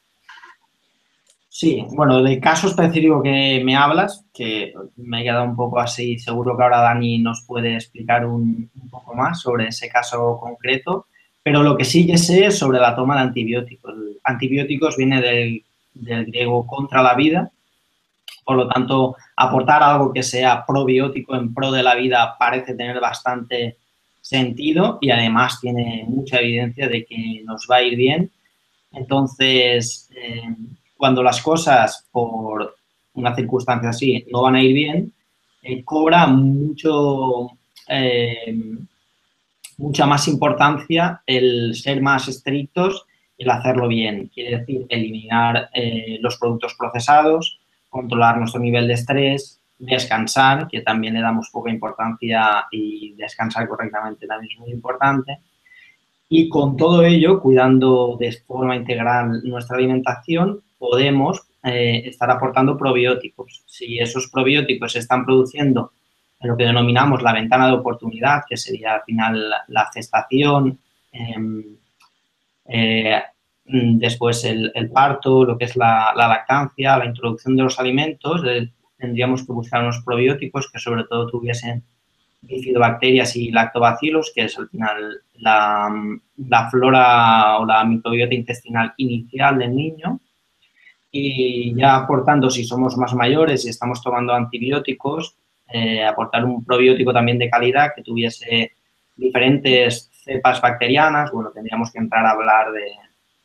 Sí, 1.49 1.85
bueno, 1.91 2.21
del 2.21 2.39
caso 2.41 2.67
específico 2.67 3.23
que 3.23 3.61
me 3.63 3.75
hablas, 3.75 4.25
que 4.33 4.73
me 4.97 5.21
he 5.21 5.23
quedado 5.23 5.45
un 5.45 5.55
poco 5.55 5.79
así, 5.79 6.19
seguro 6.19 6.57
que 6.57 6.63
ahora 6.63 6.81
Dani 6.81 7.19
nos 7.19 7.45
puede 7.47 7.75
explicar 7.75 8.25
un, 8.25 8.69
un 8.75 8.89
poco 8.89 9.15
más 9.15 9.39
sobre 9.39 9.69
ese 9.69 9.87
caso 9.87 10.37
concreto. 10.37 11.07
Pero 11.45 11.61
lo 11.61 11.77
que 11.77 11.85
sí 11.85 12.07
que 12.07 12.17
sé 12.17 12.47
es 12.47 12.57
sobre 12.57 12.79
la 12.79 12.95
toma 12.95 13.17
de 13.17 13.21
antibióticos. 13.21 13.93
Antibióticos 14.23 14.97
viene 14.97 15.21
del, 15.21 15.63
griego 15.93 16.65
contra 16.65 17.03
la 17.03 17.13
vida, 17.13 17.51
por 18.43 18.57
lo 18.57 18.67
tanto, 18.67 19.15
aportar 19.35 19.83
algo 19.83 20.11
que 20.11 20.23
sea 20.23 20.65
probiótico 20.65 21.35
en 21.35 21.53
pro 21.53 21.71
de 21.71 21.83
la 21.83 21.93
vida 21.93 22.35
parece 22.39 22.73
tener 22.73 22.99
bastante 22.99 23.77
sentido 24.19 24.97
y 24.99 25.11
además 25.11 25.59
tiene 25.61 26.05
mucha 26.07 26.39
evidencia 26.39 26.89
de 26.89 27.05
que 27.05 27.43
nos 27.45 27.67
va 27.69 27.75
a 27.75 27.83
ir 27.83 27.95
bien. 27.95 28.31
Entonces, 28.91 30.09
eh, 30.15 30.41
cuando 30.97 31.21
las 31.21 31.43
cosas 31.43 32.07
por 32.11 32.75
una 33.13 33.35
circunstancia 33.35 33.89
así 33.89 34.25
no 34.31 34.41
van 34.41 34.55
a 34.55 34.63
ir 34.63 34.73
bien, 34.73 35.13
eh, 35.61 35.83
cobra 35.83 36.25
mucho, 36.25 37.51
eh, 37.87 38.57
mucha 39.77 40.05
más 40.05 40.27
importancia 40.27 41.21
el 41.25 41.75
ser 41.75 42.01
más 42.01 42.27
estrictos 42.27 43.05
el 43.37 43.49
hacerlo 43.49 43.87
bien. 43.87 44.29
Quiere 44.33 44.59
decir, 44.59 44.85
eliminar 44.89 45.69
eh, 45.73 46.17
los 46.21 46.37
productos 46.37 46.75
procesados, 46.75 47.59
controlar 47.89 48.37
nuestro 48.37 48.59
nivel 48.59 48.87
de 48.87 48.93
estrés, 48.93 49.61
descansar, 49.77 50.67
que 50.67 50.81
también 50.81 51.15
le 51.15 51.21
damos 51.21 51.49
poca 51.49 51.69
importancia 51.69 52.65
y 52.71 53.13
descansar 53.15 53.67
correctamente 53.67 54.25
también 54.25 54.51
es 54.53 54.59
muy 54.59 54.71
importante. 54.71 55.39
Y 56.29 56.49
con 56.49 56.75
todo 56.75 57.03
ello, 57.03 57.41
cuidando 57.41 58.17
de 58.19 58.31
forma 58.31 58.75
integral 58.75 59.41
nuestra 59.43 59.77
alimentación, 59.77 60.61
podemos 60.77 61.43
eh, 61.63 62.03
estar 62.05 62.31
aportando 62.31 62.77
probióticos. 62.77 63.63
Si 63.65 63.99
esos 63.99 64.29
probióticos 64.29 64.93
se 64.93 64.99
están 64.99 65.25
produciendo 65.25 65.91
lo 66.47 66.57
que 66.57 66.65
denominamos 66.65 67.21
la 67.21 67.33
ventana 67.33 67.67
de 67.67 67.73
oportunidad, 67.73 68.43
que 68.47 68.57
sería 68.57 68.95
al 68.95 69.03
final 69.03 69.49
la, 69.67 69.89
gestación, 69.93 70.79
em, 71.11 71.63
eh, 72.65 73.21
después 73.65 74.43
el, 74.45 74.71
parto, 74.93 75.43
lo 75.43 75.57
que 75.57 75.65
es 75.65 75.75
la, 75.75 76.13
lactancia, 76.15 76.97
la 76.97 77.05
introducción 77.05 77.55
de 77.55 77.63
los 77.63 77.79
alimentos, 77.79 78.41
tendríamos 78.97 79.45
que 79.45 79.53
buscar 79.53 79.81
unos 79.81 80.01
probióticos 80.05 80.71
que 80.71 80.79
sobre 80.79 81.03
todo 81.05 81.27
tuviesen 81.27 81.83
bifidobacterias 82.41 83.35
y 83.35 83.51
lactobacilos, 83.51 84.31
que 84.33 84.45
es 84.45 84.57
al 84.57 84.69
final 84.69 85.21
la, 85.35 85.89
la 86.37 86.69
flora 86.69 87.57
o 87.57 87.65
la 87.65 87.83
microbiota 87.83 88.35
intestinal 88.35 88.93
inicial 88.97 89.57
del 89.57 89.75
niño. 89.75 90.19
Y 91.11 91.73
ya 91.75 91.95
aportando, 91.95 92.49
si 92.49 92.65
somos 92.65 92.97
más 92.97 93.13
mayores 93.15 93.65
y 93.65 93.69
estamos 93.69 94.01
tomando 94.03 94.33
antibióticos, 94.33 95.37
eh, 95.67 96.03
aportar 96.03 96.45
un 96.45 96.63
probiótico 96.63 97.13
también 97.13 97.39
de 97.39 97.49
calidad 97.49 97.91
que 97.95 98.03
tuviese 98.03 98.73
diferentes 99.15 100.09
cepas 100.11 100.61
bacterianas. 100.61 101.31
Bueno, 101.31 101.51
tendríamos 101.51 101.91
que 101.91 101.99
entrar 101.99 102.25
a 102.25 102.31
hablar 102.31 102.71
de, 102.71 102.91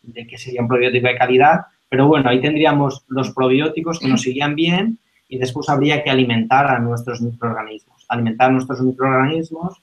de 0.02 0.26
qué 0.26 0.38
sería 0.38 0.62
un 0.62 0.68
probiótico 0.68 1.08
de 1.08 1.16
calidad, 1.16 1.60
pero 1.88 2.06
bueno, 2.06 2.28
ahí 2.30 2.40
tendríamos 2.40 3.04
los 3.08 3.32
probióticos 3.32 3.98
que 3.98 4.08
nos 4.08 4.26
irían 4.26 4.54
bien 4.54 4.98
y 5.28 5.38
después 5.38 5.68
habría 5.68 6.02
que 6.02 6.10
alimentar 6.10 6.66
a 6.66 6.78
nuestros 6.78 7.20
microorganismos. 7.20 8.04
Alimentar 8.08 8.50
a 8.50 8.52
nuestros 8.52 8.80
microorganismos. 8.80 9.80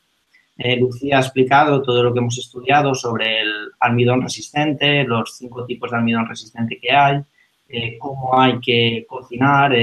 Eh, 0.57 0.75
Lucía 0.77 1.17
ha 1.17 1.21
explicado 1.21 1.81
todo 1.81 2.03
lo 2.03 2.13
que 2.13 2.19
hemos 2.19 2.38
estudiado 2.38 2.95
sobre 2.95 3.41
el 3.41 3.69
almidón 3.79 4.23
resistente, 4.23 5.03
los 5.03 5.38
cinco 5.38 5.65
tipos 5.65 5.91
de 5.91 5.97
almidón 5.97 6.27
resistente 6.27 6.79
que 6.79 6.91
hay, 6.91 7.21
eh, 7.69 7.97
cómo 7.99 8.39
hay 8.39 8.59
que 8.59 9.05
cocinar 9.07 9.73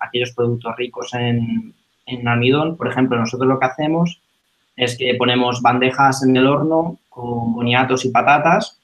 aquellos 0.00 0.32
productos 0.32 0.74
ricos 0.76 1.12
en 1.14 1.74
en 2.06 2.26
almidón, 2.28 2.76
por 2.76 2.88
ejemplo, 2.88 3.18
nosotros 3.18 3.48
lo 3.48 3.58
que 3.58 3.66
hacemos 3.66 4.20
es 4.76 4.96
que 4.96 5.14
ponemos 5.14 5.62
bandejas 5.62 6.22
en 6.22 6.36
el 6.36 6.46
horno 6.46 6.98
con 7.08 7.54
boniatos 7.54 8.04
y 8.04 8.10
patatas 8.10 8.78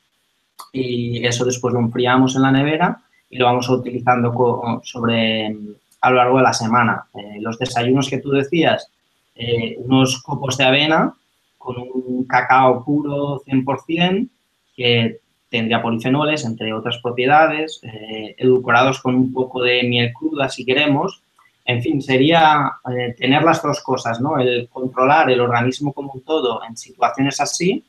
y 0.72 1.24
eso 1.26 1.44
después 1.44 1.74
lo 1.74 1.80
enfriamos 1.80 2.34
en 2.34 2.42
la 2.42 2.52
nevera 2.52 3.02
y 3.30 3.38
lo 3.38 3.46
vamos 3.46 3.68
utilizando 3.68 4.80
sobre 4.84 5.56
a 6.00 6.10
lo 6.10 6.16
largo 6.16 6.36
de 6.38 6.42
la 6.42 6.52
semana. 6.52 7.04
Eh, 7.14 7.38
los 7.40 7.58
desayunos 7.58 8.08
que 8.08 8.18
tú 8.18 8.30
decías, 8.30 8.90
eh, 9.34 9.76
unos 9.78 10.22
copos 10.22 10.58
de 10.58 10.64
avena 10.64 11.14
con 11.56 11.76
un 11.78 12.24
cacao 12.24 12.84
puro 12.84 13.42
100% 13.46 14.28
que 14.76 15.20
tendría 15.48 15.82
polifenoles, 15.82 16.44
entre 16.44 16.72
otras 16.72 16.98
propiedades, 16.98 17.80
eh, 17.82 18.34
edulcorados 18.38 19.00
con 19.00 19.14
un 19.14 19.32
poco 19.32 19.62
de 19.62 19.82
miel 19.84 20.12
cruda 20.12 20.48
si 20.48 20.64
queremos. 20.64 21.22
En 21.64 21.82
fin, 21.82 22.02
sería 22.02 22.72
tener 23.16 23.42
las 23.42 23.62
dos 23.62 23.82
cosas, 23.82 24.20
¿no? 24.20 24.38
El 24.38 24.68
controlar 24.68 25.30
el 25.30 25.40
organismo 25.40 25.92
como 25.92 26.12
un 26.12 26.22
todo 26.22 26.60
en 26.64 26.76
situaciones 26.76 27.40
así 27.40 27.84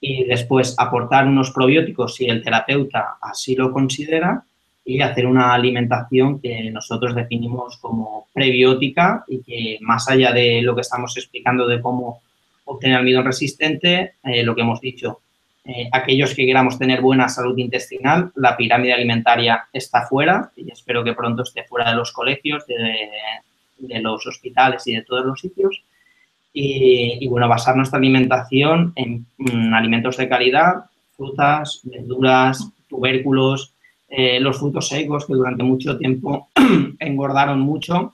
y 0.00 0.24
después 0.24 0.74
aportar 0.78 1.26
unos 1.26 1.50
probióticos 1.50 2.14
si 2.14 2.26
el 2.26 2.42
terapeuta 2.42 3.18
así 3.20 3.54
lo 3.54 3.72
considera 3.72 4.42
y 4.84 5.00
hacer 5.02 5.26
una 5.26 5.52
alimentación 5.52 6.40
que 6.40 6.70
nosotros 6.70 7.14
definimos 7.14 7.76
como 7.76 8.26
prebiótica 8.32 9.24
y 9.28 9.42
que 9.42 9.78
más 9.82 10.08
allá 10.08 10.32
de 10.32 10.62
lo 10.62 10.74
que 10.74 10.80
estamos 10.80 11.16
explicando 11.16 11.66
de 11.66 11.80
cómo 11.80 12.22
obtener 12.64 12.96
almidón 12.96 13.24
resistente, 13.24 14.14
eh, 14.24 14.42
lo 14.42 14.54
que 14.54 14.62
hemos 14.62 14.80
dicho, 14.80 15.20
eh, 15.64 15.88
aquellos 15.92 16.34
que 16.34 16.46
queramos 16.46 16.78
tener 16.78 17.00
buena 17.00 17.28
salud 17.28 17.56
intestinal, 17.58 18.32
la 18.36 18.56
pirámide 18.56 18.94
alimentaria 18.94 19.68
está 19.72 20.06
fuera 20.06 20.50
y 20.56 20.70
espero 20.70 21.04
que 21.04 21.12
pronto 21.12 21.42
esté 21.42 21.64
fuera 21.64 21.90
de 21.90 21.96
los 21.96 22.12
colegios, 22.12 22.66
de, 22.66 24.00
los 24.00 24.26
hospitales 24.26 24.86
y 24.86 24.94
de 24.94 25.02
todos 25.02 25.24
los 25.24 25.40
sitios. 25.40 25.82
Y, 26.52 27.18
y, 27.20 27.28
bueno, 27.28 27.48
basar 27.48 27.76
nuestra 27.76 27.98
alimentación 27.98 28.92
en 28.96 29.24
mm, 29.38 29.72
alimentos 29.72 30.16
de 30.16 30.28
calidad, 30.28 30.84
frutas, 31.16 31.80
verduras, 31.84 32.68
tubérculos, 32.88 33.72
eh, 34.12 34.40
los 34.40 34.58
frutos 34.58 34.88
secos 34.88 35.24
que 35.24 35.34
durante 35.34 35.62
mucho 35.62 35.96
tiempo 35.96 36.48
engordaron 36.98 37.60
mucho 37.60 38.10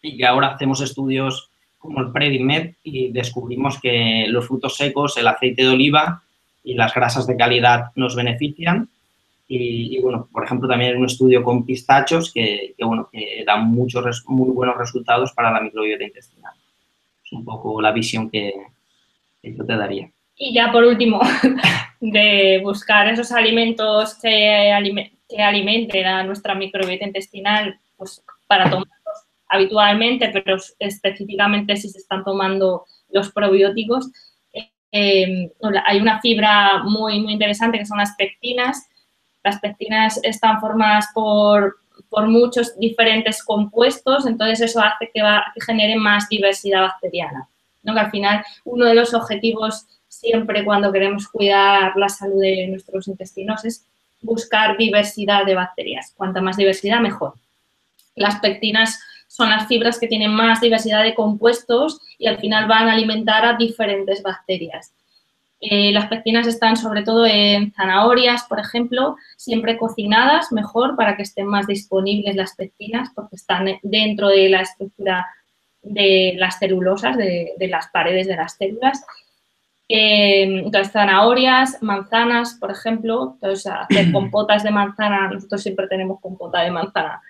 y 0.00 0.16
que 0.16 0.24
ahora 0.24 0.54
hacemos 0.54 0.80
estudios 0.80 1.50
como 1.76 2.00
el 2.00 2.12
Predimed 2.12 2.76
y 2.82 3.12
descubrimos 3.12 3.78
que 3.78 4.24
los 4.28 4.46
frutos 4.46 4.76
secos, 4.76 5.18
el 5.18 5.28
aceite 5.28 5.62
de 5.62 5.68
oliva 5.68 6.22
y 6.68 6.74
las 6.74 6.92
grasas 6.92 7.26
de 7.26 7.34
calidad 7.34 7.92
nos 7.94 8.14
benefician. 8.14 8.90
Y, 9.48 9.98
bueno, 10.02 10.28
por 10.30 10.44
ejemplo, 10.44 10.68
también 10.68 10.90
hay 10.92 10.98
un 10.98 11.06
estudio 11.06 11.42
con 11.42 11.64
pistachos 11.64 12.30
que, 12.30 12.74
bueno, 12.78 13.08
que 13.10 13.42
dan 13.46 13.70
muchos, 13.70 14.22
muy 14.26 14.50
buenos 14.50 14.76
resultados 14.76 15.32
para 15.32 15.50
la 15.50 15.62
microbiota 15.62 16.04
intestinal. 16.04 16.52
Es 17.24 17.32
un 17.32 17.42
poco 17.42 17.80
la 17.80 17.90
visión 17.92 18.28
que, 18.28 18.52
que 19.40 19.56
yo 19.56 19.64
te 19.64 19.76
daría. 19.78 20.10
Y 20.36 20.52
ya 20.52 20.70
por 20.70 20.84
último, 20.84 21.20
de 22.02 22.60
buscar 22.62 23.08
esos 23.08 23.32
alimentos 23.32 24.18
que, 24.20 24.70
que 25.26 25.42
alimenten 25.42 26.04
a 26.04 26.22
nuestra 26.24 26.54
microbiota 26.54 27.06
intestinal 27.06 27.80
pues, 27.96 28.22
para 28.46 28.64
tomarlos 28.64 29.24
habitualmente, 29.48 30.28
pero 30.28 30.58
específicamente 30.78 31.78
si 31.78 31.88
se 31.88 31.98
están 31.98 32.22
tomando 32.24 32.84
los 33.10 33.32
probióticos. 33.32 34.10
Eh, 34.92 35.52
hay 35.86 36.00
una 36.00 36.20
fibra 36.20 36.82
muy, 36.84 37.20
muy 37.20 37.32
interesante 37.34 37.78
que 37.78 37.86
son 37.86 37.98
las 37.98 38.14
pectinas. 38.16 38.88
Las 39.44 39.60
pectinas 39.60 40.20
están 40.22 40.60
formadas 40.60 41.08
por, 41.14 41.78
por 42.08 42.26
muchos 42.26 42.78
diferentes 42.78 43.42
compuestos, 43.42 44.26
entonces 44.26 44.60
eso 44.60 44.80
hace 44.80 45.10
que, 45.12 45.22
va, 45.22 45.44
que 45.54 45.60
genere 45.60 45.96
más 45.96 46.28
diversidad 46.28 46.82
bacteriana. 46.82 47.48
¿no? 47.82 47.94
Que 47.94 48.00
al 48.00 48.10
final 48.10 48.44
uno 48.64 48.86
de 48.86 48.94
los 48.94 49.14
objetivos 49.14 49.86
siempre 50.08 50.64
cuando 50.64 50.92
queremos 50.92 51.28
cuidar 51.28 51.96
la 51.96 52.08
salud 52.08 52.40
de 52.40 52.66
nuestros 52.68 53.06
intestinos 53.08 53.64
es 53.64 53.84
buscar 54.20 54.76
diversidad 54.76 55.44
de 55.46 55.54
bacterias. 55.54 56.12
Cuanta 56.16 56.40
más 56.40 56.56
diversidad, 56.56 57.00
mejor. 57.00 57.34
Las 58.16 58.40
pectinas 58.40 59.00
son 59.28 59.50
las 59.50 59.68
fibras 59.68 60.00
que 60.00 60.08
tienen 60.08 60.32
más 60.32 60.60
diversidad 60.60 61.04
de 61.04 61.14
compuestos 61.14 62.00
y 62.18 62.26
al 62.26 62.38
final 62.38 62.66
van 62.66 62.88
a 62.88 62.94
alimentar 62.94 63.44
a 63.44 63.56
diferentes 63.56 64.22
bacterias. 64.22 64.92
Eh, 65.60 65.92
las 65.92 66.06
pectinas 66.08 66.46
están 66.46 66.76
sobre 66.76 67.02
todo 67.02 67.26
en 67.26 67.72
zanahorias, 67.72 68.44
por 68.44 68.58
ejemplo, 68.58 69.16
siempre 69.36 69.78
cocinadas, 69.78 70.52
mejor 70.52 70.96
para 70.96 71.16
que 71.16 71.22
estén 71.22 71.46
más 71.46 71.66
disponibles 71.66 72.34
las 72.34 72.54
pectinas 72.56 73.10
porque 73.14 73.36
están 73.36 73.66
dentro 73.82 74.28
de 74.28 74.48
la 74.48 74.62
estructura 74.62 75.26
de 75.82 76.34
las 76.36 76.58
celulosas, 76.58 77.16
de, 77.16 77.54
de 77.56 77.68
las 77.68 77.88
paredes 77.88 78.26
de 78.26 78.36
las 78.36 78.56
células 78.56 79.04
eh, 79.88 80.42
entonces, 80.42 80.92
zanahorias, 80.92 81.82
manzanas, 81.82 82.54
por 82.60 82.70
ejemplo, 82.70 83.32
entonces 83.34 83.66
hacer 83.72 84.12
compotas 84.12 84.62
de 84.62 84.70
manzana, 84.70 85.30
nosotros 85.30 85.62
siempre 85.62 85.88
tenemos 85.88 86.20
compota 86.20 86.60
de 86.60 86.70
manzana 86.70 87.22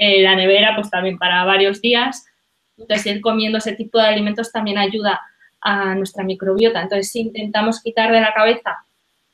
en 0.00 0.24
la 0.24 0.34
nevera, 0.34 0.74
pues 0.74 0.90
también 0.90 1.18
para 1.18 1.44
varios 1.44 1.80
días. 1.82 2.26
Entonces, 2.78 3.06
ir 3.06 3.20
comiendo 3.20 3.58
ese 3.58 3.74
tipo 3.74 3.98
de 3.98 4.06
alimentos 4.06 4.50
también 4.50 4.78
ayuda 4.78 5.20
a 5.60 5.94
nuestra 5.94 6.24
microbiota. 6.24 6.80
Entonces, 6.80 7.10
si 7.12 7.20
intentamos 7.20 7.82
quitar 7.82 8.10
de 8.10 8.20
la 8.20 8.32
cabeza 8.32 8.78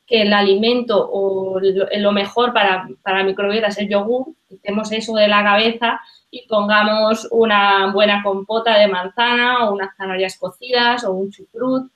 que 0.06 0.22
el 0.22 0.32
alimento 0.32 1.08
o 1.10 1.60
lo 1.60 2.12
mejor 2.12 2.52
para, 2.52 2.88
para 3.02 3.24
microbiota 3.24 3.68
es 3.68 3.78
el 3.78 3.88
yogur, 3.88 4.26
quitemos 4.48 4.90
eso 4.92 5.14
de 5.14 5.28
la 5.28 5.42
cabeza 5.42 6.00
y 6.30 6.46
pongamos 6.48 7.28
una 7.30 7.92
buena 7.92 8.22
compota 8.22 8.78
de 8.78 8.88
manzana 8.88 9.64
o 9.68 9.74
unas 9.74 9.96
zanahorias 9.96 10.36
cocidas 10.36 11.04
o 11.04 11.12
un 11.12 11.30
chucrut 11.30 11.90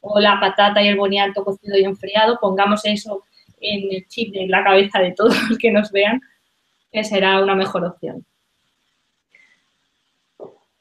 o 0.00 0.20
la 0.20 0.38
patata 0.38 0.82
y 0.82 0.88
el 0.88 0.96
boniato 0.96 1.42
cocido 1.42 1.78
y 1.78 1.84
enfriado, 1.84 2.38
pongamos 2.38 2.84
eso 2.84 3.24
en 3.60 3.94
el 3.94 4.06
chip 4.08 4.34
de 4.34 4.46
la 4.46 4.62
cabeza 4.62 4.98
de 4.98 5.12
todos 5.12 5.36
los 5.48 5.58
que 5.58 5.70
nos 5.70 5.90
vean, 5.90 6.20
que 6.94 7.02
será 7.02 7.42
una 7.42 7.56
mejor 7.56 7.84
opción. 7.84 8.24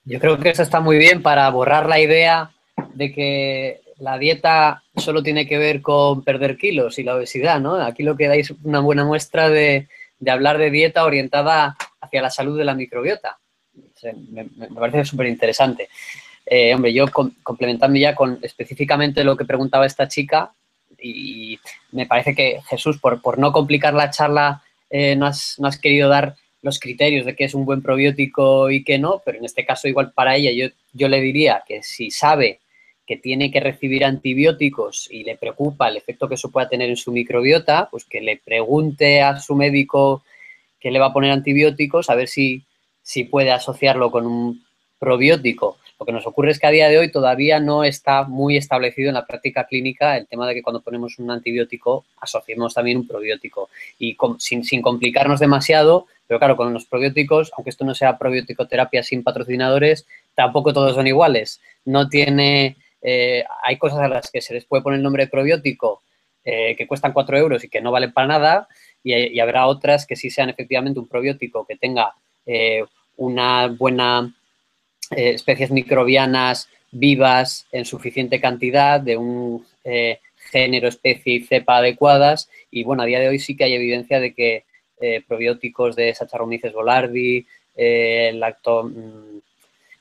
Yo 0.05 0.19
creo 0.19 0.37
que 0.37 0.49
eso 0.49 0.61
está 0.61 0.79
muy 0.79 0.99
bien 0.99 1.23
para 1.23 1.49
borrar 1.49 1.87
la 1.89 1.99
idea 1.99 2.51
de 2.93 3.11
que 3.11 3.81
la 3.97 4.19
dieta 4.19 4.83
solo 4.95 5.23
tiene 5.23 5.47
que 5.47 5.57
ver 5.57 5.81
con 5.81 6.23
perder 6.23 6.55
kilos 6.55 6.99
y 6.99 7.03
la 7.03 7.15
obesidad, 7.15 7.59
¿no? 7.59 7.75
Aquí 7.77 8.03
lo 8.03 8.15
que 8.15 8.27
dais 8.27 8.53
una 8.63 8.79
buena 8.79 9.05
muestra 9.05 9.49
de, 9.49 9.87
hablar 10.27 10.59
de 10.59 10.69
dieta 10.69 11.03
orientada 11.03 11.75
hacia 11.99 12.21
la 12.21 12.29
salud 12.29 12.59
de 12.59 12.65
la 12.65 12.75
microbiota. 12.75 13.39
me, 14.31 14.45
me 14.55 14.67
parece 14.67 15.05
súper 15.05 15.25
interesante. 15.25 15.89
Eh, 16.45 16.75
hombre, 16.75 16.93
yo 16.93 17.05
complementando 17.41 17.97
ya 17.97 18.13
con 18.13 18.37
específicamente 18.43 19.23
lo 19.23 19.35
que 19.35 19.45
preguntaba 19.45 19.87
esta 19.87 20.07
chica, 20.07 20.53
y 21.01 21.59
me 21.91 22.05
parece 22.05 22.35
que 22.35 22.61
Jesús, 22.67 22.99
por, 22.99 23.19
por 23.19 23.39
no 23.39 23.51
complicar 23.51 23.95
la 23.95 24.11
charla, 24.11 24.61
eh, 24.95 25.15
no, 25.15 25.25
has, 25.25 25.55
no, 25.57 25.67
has, 25.67 25.79
querido 25.79 26.07
dar 26.07 26.35
los 26.61 26.79
criterios 26.79 27.25
de 27.25 27.35
qué 27.35 27.45
es 27.45 27.55
un 27.55 27.65
buen 27.65 27.81
probiótico 27.81 28.69
y 28.69 28.83
qué 28.83 28.99
no, 28.99 29.23
pero 29.25 29.39
en 29.39 29.45
este 29.45 29.65
caso 29.65 29.87
igual 29.87 30.13
para 30.13 30.35
ella 30.35 30.51
yo, 30.51 30.71
yo 30.93 31.07
le 31.07 31.19
diría 31.19 31.63
que 31.67 31.81
si 31.81 32.11
sabe 32.11 32.59
que 33.07 33.17
tiene 33.17 33.49
que 33.49 33.59
recibir 33.59 34.05
antibióticos 34.05 35.09
y 35.09 35.23
le 35.23 35.35
preocupa 35.35 35.89
el 35.89 35.97
efecto 35.97 36.29
que 36.29 36.35
eso 36.35 36.51
pueda 36.51 36.69
tener 36.69 36.89
en 36.91 36.95
su 36.95 37.11
microbiota, 37.11 37.87
pues 37.89 38.05
que 38.05 38.21
le 38.21 38.37
pregunte 38.37 39.23
a 39.23 39.39
su 39.39 39.55
médico 39.55 40.23
que 40.79 40.91
le 40.91 40.99
va 40.99 41.07
a 41.07 41.13
poner 41.13 41.31
antibióticos, 41.31 42.11
a 42.11 42.15
ver 42.15 42.27
si, 42.27 42.61
si 43.01 43.23
puede 43.23 43.49
asociarlo 43.49 44.11
con 44.11 44.27
un 44.27 44.63
probiótico. 44.99 45.79
Lo 46.03 46.07
que 46.07 46.11
nos 46.11 46.27
ocurre 46.27 46.51
es 46.51 46.59
que 46.59 46.67
a 46.67 46.71
día 46.71 46.89
de 46.89 46.97
hoy 46.97 47.09
todavía 47.09 47.61
no 47.61 47.85
está 47.85 48.23
muy 48.23 48.57
establecido 48.57 49.07
en 49.07 49.13
la 49.13 49.25
práctica 49.25 49.63
clínica 49.63 50.17
el 50.17 50.27
tema 50.27 50.45
de 50.45 50.53
que 50.53 50.61
cuando 50.61 50.81
ponemos 50.81 51.17
un 51.17 51.31
antibiótico 51.31 52.03
asociemos 52.19 52.73
también 52.73 52.97
un 52.97 53.07
probiótico 53.07 53.69
y 53.97 54.17
sin, 54.37 54.81
complicarnos 54.81 55.39
demasiado, 55.39 56.07
pero 56.27 56.39
claro, 56.39 56.57
con 56.57 56.73
los 56.73 56.83
probióticos, 56.83 57.53
aunque 57.55 57.69
esto 57.69 57.85
no 57.85 57.95
sea 57.95 58.17
probiótico-terapia 58.17 59.01
sin 59.01 59.23
patrocinadores, 59.23 60.05
tampoco 60.35 60.73
todos 60.73 60.93
son 60.93 61.07
iguales. 61.07 61.61
No 61.85 62.09
tiene, 62.09 62.75
eh, 63.01 63.45
hay 63.63 63.77
cosas 63.77 63.99
a 63.99 64.09
las 64.09 64.29
que 64.29 64.41
se 64.41 64.53
les 64.53 64.65
puede 64.65 64.83
poner 64.83 64.97
el 64.97 65.03
nombre 65.03 65.23
de 65.23 65.31
probiótico 65.31 66.01
eh, 66.43 66.75
que 66.75 66.85
cuestan 66.85 67.13
4 67.13 67.37
euros 67.37 67.63
y 67.63 67.69
que 67.69 67.79
no 67.79 67.93
valen 67.93 68.11
para 68.11 68.27
nada 68.27 68.67
y, 69.05 69.15
y, 69.15 69.39
habrá 69.39 69.67
otras 69.67 70.05
que 70.05 70.17
sí 70.17 70.29
sean 70.29 70.49
efectivamente 70.49 70.99
un 70.99 71.07
probiótico 71.07 71.65
que 71.65 71.77
tenga 71.77 72.13
eh, 72.45 72.83
una 73.15 73.67
buena 73.67 74.33
eh, 75.11 75.31
especies 75.31 75.71
microbianas 75.71 76.69
vivas 76.91 77.67
en 77.71 77.85
suficiente 77.85 78.39
cantidad 78.39 78.99
de 78.99 79.17
un 79.17 79.65
eh, 79.83 80.19
género, 80.51 80.87
especie 80.87 81.35
y 81.35 81.43
cepa 81.43 81.77
adecuadas. 81.77 82.49
Y 82.71 82.83
bueno, 82.83 83.03
a 83.03 83.05
día 83.05 83.19
de 83.19 83.27
hoy 83.27 83.39
sí 83.39 83.55
que 83.55 83.65
hay 83.65 83.73
evidencia 83.73 84.19
de 84.19 84.33
que 84.33 84.65
eh, 85.01 85.23
probióticos 85.27 85.95
de 85.95 86.13
Saccharomyces 86.13 86.73
boulardii, 86.73 87.45
lacto, 88.33 88.83
mm, 88.83 89.39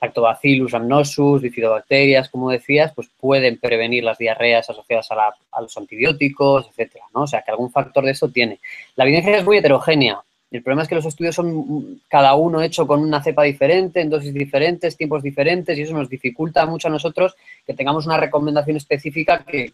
lactobacillus 0.03 0.75
amnosus, 0.75 1.41
bifidobacterias, 1.41 2.29
como 2.29 2.51
decías, 2.51 2.93
pues 2.93 3.09
pueden 3.19 3.59
prevenir 3.59 4.03
las 4.03 4.19
diarreas 4.19 4.69
asociadas 4.69 5.09
a, 5.13 5.61
los 5.61 5.77
antibióticos, 5.77 6.69
etcétera, 6.69 7.05
¿no? 7.15 7.23
O 7.23 7.27
sea, 7.27 7.43
que 7.43 7.53
algún 7.53 7.71
factor 7.71 8.05
de 8.05 8.11
eso 8.11 8.29
tiene. 8.29 8.59
La 8.97 9.05
evidencia 9.05 9.39
es 9.39 9.45
muy 9.45 9.59
heterogénea, 9.59 10.21
El 10.53 10.63
problema 10.63 10.83
es 10.83 10.89
que 10.89 10.95
los 10.95 11.07
estudios 11.07 11.35
son 11.35 12.03
cada 12.09 12.35
uno 12.35 12.61
hecho 12.61 12.87
con 12.87 13.01
una 13.01 13.23
cepa 13.23 13.43
diferente, 13.43 14.03
en 14.03 14.11
dosis 14.11 14.35
diferentes, 14.35 14.99
tiempos 14.99 15.23
diferentes, 15.23 15.79
y 15.79 15.83
eso 15.83 15.95
nos 15.95 16.11
dificulta 16.11 16.67
mucho 16.67 16.89
a 16.89 16.91
nosotros 16.91 17.35
que 17.67 17.73
tengamos 17.73 18.05
una 18.05 18.19
recomendación 18.19 18.77
específica 18.77 19.45
que, 19.47 19.73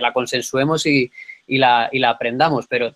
la 0.00 0.12
consensuemos 0.12 0.84
y, 0.84 1.12
la, 1.46 1.88
aprendamos. 2.08 2.66
Pero, 2.66 2.92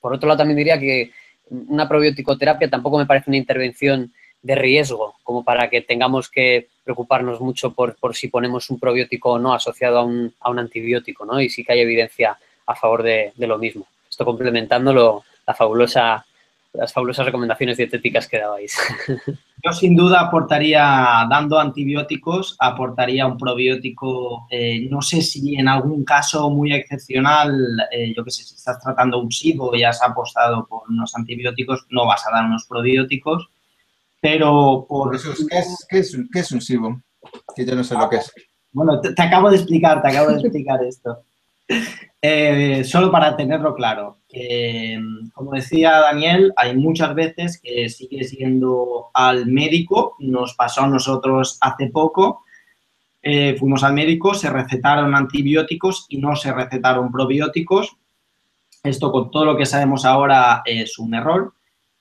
por 0.00 0.12
otro 0.12 0.26
lado, 0.26 0.38
también 0.38 0.56
diría 0.56 0.80
que 0.80 1.12
una 1.50 1.88
probiótico-terapia 1.88 2.68
tampoco 2.68 2.98
me 2.98 3.06
parece 3.06 3.30
una 3.30 3.36
intervención 3.36 4.12
de 4.42 4.56
riesgo, 4.56 5.14
como 5.22 5.44
para 5.44 5.70
que 5.70 5.82
tengamos 5.82 6.28
que 6.28 6.66
preocuparnos 6.82 7.40
mucho 7.40 7.72
por, 7.74 7.96
si 8.12 8.26
ponemos 8.26 8.70
un 8.70 8.80
probiótico 8.80 9.30
o 9.30 9.38
no 9.38 9.54
asociado 9.54 9.98
a 9.98 10.04
un, 10.04 10.58
antibiótico, 10.58 11.24
¿no? 11.24 11.40
Y 11.40 11.48
sí 11.48 11.64
que 11.64 11.74
hay 11.74 11.80
evidencia 11.80 12.36
a 12.66 12.74
favor 12.74 13.04
de, 13.04 13.32
lo 13.36 13.56
mismo. 13.58 13.86
Esto 14.10 14.24
complementándolo, 14.24 15.22
la 15.46 15.54
fabulosa, 15.54 16.26
las 16.72 16.92
fabulosas 16.92 17.26
recomendaciones 17.26 17.76
dietéticas 17.76 18.28
que 18.28 18.38
dabais. 18.38 18.76
Yo 19.64 19.72
sin 19.72 19.94
duda 19.94 20.20
aportaría, 20.20 21.26
dando 21.30 21.58
antibióticos, 21.58 22.56
aportaría 22.58 23.26
un 23.26 23.36
probiótico, 23.36 24.46
eh, 24.50 24.88
no 24.90 25.02
sé 25.02 25.22
si 25.22 25.54
en 25.54 25.68
algún 25.68 26.04
caso 26.04 26.50
muy 26.50 26.72
excepcional, 26.72 27.54
eh, 27.92 28.12
yo 28.16 28.24
qué 28.24 28.30
sé, 28.32 28.42
si 28.42 28.56
estás 28.56 28.80
tratando 28.80 29.20
un 29.20 29.30
SIBO 29.30 29.76
y 29.76 29.84
has 29.84 30.02
apostado 30.02 30.66
por 30.66 30.82
unos 30.88 31.14
antibióticos, 31.14 31.86
no 31.90 32.06
vas 32.06 32.26
a 32.26 32.32
dar 32.32 32.44
unos 32.44 32.66
probióticos, 32.66 33.50
pero 34.20 34.84
por... 34.88 35.12
¿qué, 35.12 35.18
es, 35.58 35.86
qué, 35.88 35.98
es, 35.98 36.18
¿qué, 36.32 36.40
es, 36.40 36.50
un 36.50 36.60
SIBO? 36.60 37.00
Que 37.54 37.64
yo 37.64 37.76
no 37.76 37.84
sé 37.84 37.94
lo 37.94 38.08
que 38.08 38.16
es. 38.16 38.32
Bueno, 38.72 39.00
te, 39.00 39.22
acabo 39.22 39.48
de 39.48 39.58
explicar, 39.58 40.02
te 40.02 40.08
acabo 40.08 40.30
de 40.30 40.40
explicar 40.40 40.82
esto. 40.82 41.22
Eh, 42.20 42.82
solo 42.84 43.10
para 43.10 43.36
tenerlo 43.36 43.74
claro, 43.74 44.18
como 45.34 45.52
decía 45.52 46.00
Daniel, 46.00 46.52
hay 46.56 46.74
muchas 46.76 47.14
veces 47.14 47.60
que 47.60 47.88
sigue 47.88 48.24
siendo 48.24 49.10
al 49.12 49.46
médico, 49.46 50.16
nos 50.20 50.54
pasó 50.54 50.82
a 50.82 50.88
nosotros 50.88 51.58
hace 51.60 51.88
poco, 51.88 52.44
eh, 53.22 53.56
fuimos 53.58 53.84
al 53.84 53.92
médico, 53.92 54.34
se 54.34 54.50
recetaron 54.50 55.14
antibióticos 55.14 56.06
y 56.08 56.18
no 56.18 56.34
se 56.34 56.52
recetaron 56.52 57.12
probióticos. 57.12 57.96
Esto 58.82 59.12
con 59.12 59.30
todo 59.30 59.44
lo 59.44 59.56
que 59.56 59.66
sabemos 59.66 60.04
ahora 60.04 60.62
es 60.64 60.98
un 60.98 61.14
error 61.14 61.54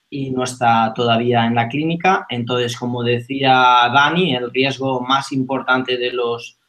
y 0.09 0.32
no 0.32 0.43
está 0.43 0.93
todavía 0.95 1.45
en 1.45 1.53
la 1.55 1.67
clínica. 1.69 2.25
Entonces, 2.29 2.75
como 2.75 3.03
decía 3.03 3.51
Dani, 3.93 4.36
el 4.36 4.51
riesgo 4.51 5.01
más 5.01 5.32
importante 5.32 5.97
de 5.97 6.11
los 6.11 6.61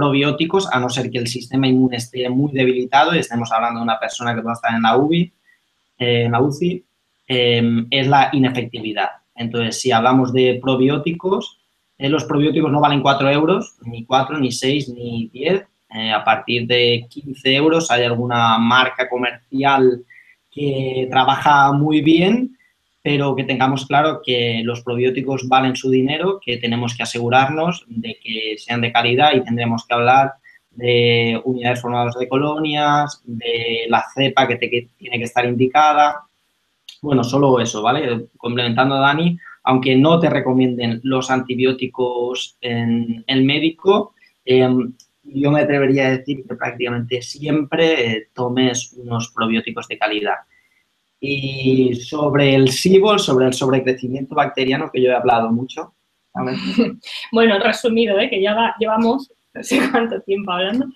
probióticos, 0.00 0.66
a 0.72 0.80
no 0.80 0.88
ser 0.88 1.10
que 1.10 1.18
el 1.18 1.26
sistema 1.26 1.68
inmune 1.68 1.98
esté 1.98 2.26
muy 2.30 2.52
debilitado, 2.52 3.14
y 3.14 3.18
estemos 3.18 3.52
hablando 3.52 3.80
de 3.80 3.84
una 3.84 4.00
persona 4.00 4.34
que 4.34 4.40
a 4.48 4.52
estar 4.54 4.74
en 4.74 4.80
la 4.80 4.96
UBI, 4.96 5.30
eh, 5.98 6.22
en 6.24 6.32
la 6.32 6.40
UCI, 6.40 6.82
em, 7.28 7.86
es 7.90 8.06
la 8.08 8.30
inefectividad. 8.32 9.10
Entonces, 9.34 9.78
si 9.78 9.92
hablamos 9.92 10.32
de 10.32 10.58
probióticos, 10.62 11.60
eh, 11.98 12.08
los 12.08 12.24
probióticos 12.24 12.72
no 12.72 12.80
valen 12.80 13.02
4 13.02 13.28
euros, 13.30 13.74
ni 13.82 14.06
4, 14.06 14.38
ni 14.38 14.52
6, 14.52 14.88
ni 14.88 15.28
10. 15.34 15.66
Eh, 15.94 16.12
a 16.12 16.24
partir 16.24 16.66
de 16.66 17.06
15 17.10 17.54
euros 17.54 17.90
hay 17.90 18.04
alguna 18.04 18.56
marca 18.56 19.06
comercial 19.06 20.02
que 20.50 21.08
trabaja 21.10 21.72
muy 21.72 22.00
bien 22.00 22.56
pero 23.02 23.34
que 23.34 23.44
tengamos 23.44 23.86
claro 23.86 24.20
que 24.24 24.60
los 24.64 24.82
probióticos 24.82 25.48
valen 25.48 25.76
su 25.76 25.90
dinero, 25.90 26.40
que 26.44 26.58
tenemos 26.58 26.94
que 26.94 27.02
asegurarnos 27.02 27.84
de 27.88 28.18
que 28.22 28.56
sean 28.58 28.80
de 28.82 28.92
calidad 28.92 29.32
y 29.34 29.42
tendremos 29.42 29.86
que 29.86 29.94
hablar 29.94 30.34
de 30.70 31.40
unidades 31.44 31.80
formadas 31.80 32.14
de 32.18 32.28
colonias, 32.28 33.22
de 33.24 33.86
la 33.88 34.04
cepa 34.14 34.46
que, 34.46 34.56
tiene 34.96 35.18
que 35.18 35.24
estar 35.24 35.44
indicada. 35.46 36.20
Bueno, 37.02 37.24
solo 37.24 37.60
eso, 37.60 37.82
¿vale? 37.82 38.26
Complementando 38.36 38.94
a 38.96 39.00
Dani, 39.00 39.38
aunque 39.64 39.96
no 39.96 40.20
te 40.20 40.28
recomienden 40.28 41.00
los 41.02 41.30
antibióticos 41.30 42.56
en 42.60 43.24
el 43.26 43.44
médico, 43.44 44.14
em, 44.44 44.92
yo 45.22 45.50
me 45.50 45.60
atrevería 45.60 46.06
a 46.06 46.16
decir 46.18 46.44
que 46.46 46.54
prácticamente 46.54 47.22
siempre 47.22 48.16
eh, 48.16 48.28
tomes 48.34 48.92
unos 48.94 49.30
probióticos 49.30 49.88
de 49.88 49.98
calidad. 49.98 50.36
Y 51.20 51.94
sobre 51.96 52.54
el 52.54 52.70
SIBO, 52.70 53.18
sobre 53.18 53.46
el 53.46 53.52
sobrecrecimiento 53.52 54.34
bacteriano, 54.34 54.90
que 54.90 55.02
yo 55.02 55.10
he 55.10 55.14
hablado 55.14 55.52
mucho. 55.52 55.92
bueno, 57.32 57.58
resumido, 57.58 58.18
¿eh? 58.18 58.30
que 58.30 58.40
ya 58.40 58.74
llevamos 58.78 59.30
no 59.54 59.64
sé 59.64 59.80
cuánto 59.90 60.20
tiempo 60.22 60.52
hablando. 60.52 60.86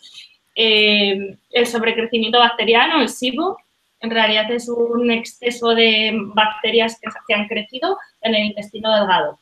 Eh, 0.55 1.37
el 1.51 1.67
sobrecrecimiento 1.67 2.39
bacteriano, 2.39 3.01
el 3.01 3.09
SIBO, 3.09 3.57
en 4.01 4.11
realidad 4.11 4.51
es 4.51 4.69
un 4.69 5.11
exceso 5.11 5.75
de 5.75 6.13
bacterias 6.35 6.99
que, 7.01 7.09
que 7.27 7.35
han 7.35 7.49
crecido 7.49 7.99
en 8.21 8.35
el 8.35 8.45
intestino 8.47 8.95
delgado. 8.95 9.39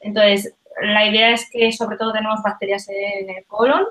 Entonces, 0.00 0.54
la 0.80 1.06
idea 1.06 1.30
es 1.30 1.48
que 1.50 1.72
sobre 1.72 1.96
todo 1.96 2.12
tenemos 2.12 2.42
bacterias 2.42 2.88
en 2.88 3.30
el 3.30 3.44
colon, 3.46 3.84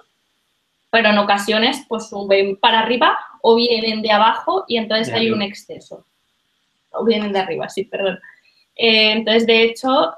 pero 0.89 1.09
en 1.09 1.17
ocasiones 1.17 1.85
pues 1.87 2.09
suben 2.09 2.57
para 2.57 2.79
arriba 2.79 3.17
o 3.41 3.55
vienen 3.55 4.01
de 4.01 4.11
abajo 4.11 4.65
y 4.67 4.77
entonces 4.77 5.13
hay 5.13 5.31
un 5.31 5.41
exceso. 5.41 6.05
O 6.91 7.05
vienen 7.05 7.33
de 7.33 7.39
arriba, 7.39 7.69
sí, 7.69 7.83
perdón. 7.85 8.19
Eh, 8.75 9.11
entonces, 9.13 9.45
de 9.45 9.63
hecho, 9.63 10.13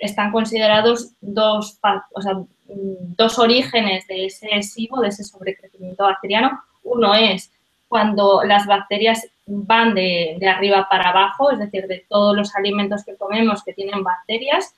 están 0.00 0.32
considerados 0.32 1.12
dos, 1.20 1.78
o 2.12 2.22
sea, 2.22 2.32
dos 2.66 3.38
orígenes 3.38 4.06
de 4.06 4.26
ese 4.26 4.62
SIBO, 4.62 5.00
de 5.00 5.08
ese 5.08 5.24
sobrecrecimiento 5.24 6.04
bacteriano. 6.04 6.62
Uno 6.82 7.14
es 7.14 7.50
cuando 7.88 8.42
las 8.44 8.66
bacterias 8.66 9.26
van 9.46 9.94
de, 9.94 10.36
de, 10.38 10.48
arriba 10.48 10.86
para 10.90 11.10
abajo, 11.10 11.50
es 11.50 11.58
decir, 11.58 11.86
de 11.86 12.04
todos 12.08 12.36
los 12.36 12.54
alimentos 12.54 13.04
que 13.04 13.16
comemos 13.16 13.64
que 13.64 13.72
tienen 13.72 14.04
bacterias, 14.04 14.74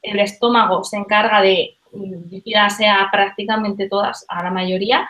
el 0.00 0.18
estómago 0.18 0.82
se 0.82 0.96
encarga 0.96 1.42
de 1.42 1.76
ya 2.44 2.70
sea 2.70 3.08
prácticamente 3.10 3.88
todas, 3.88 4.24
a 4.28 4.42
la 4.42 4.50
mayoría. 4.50 5.08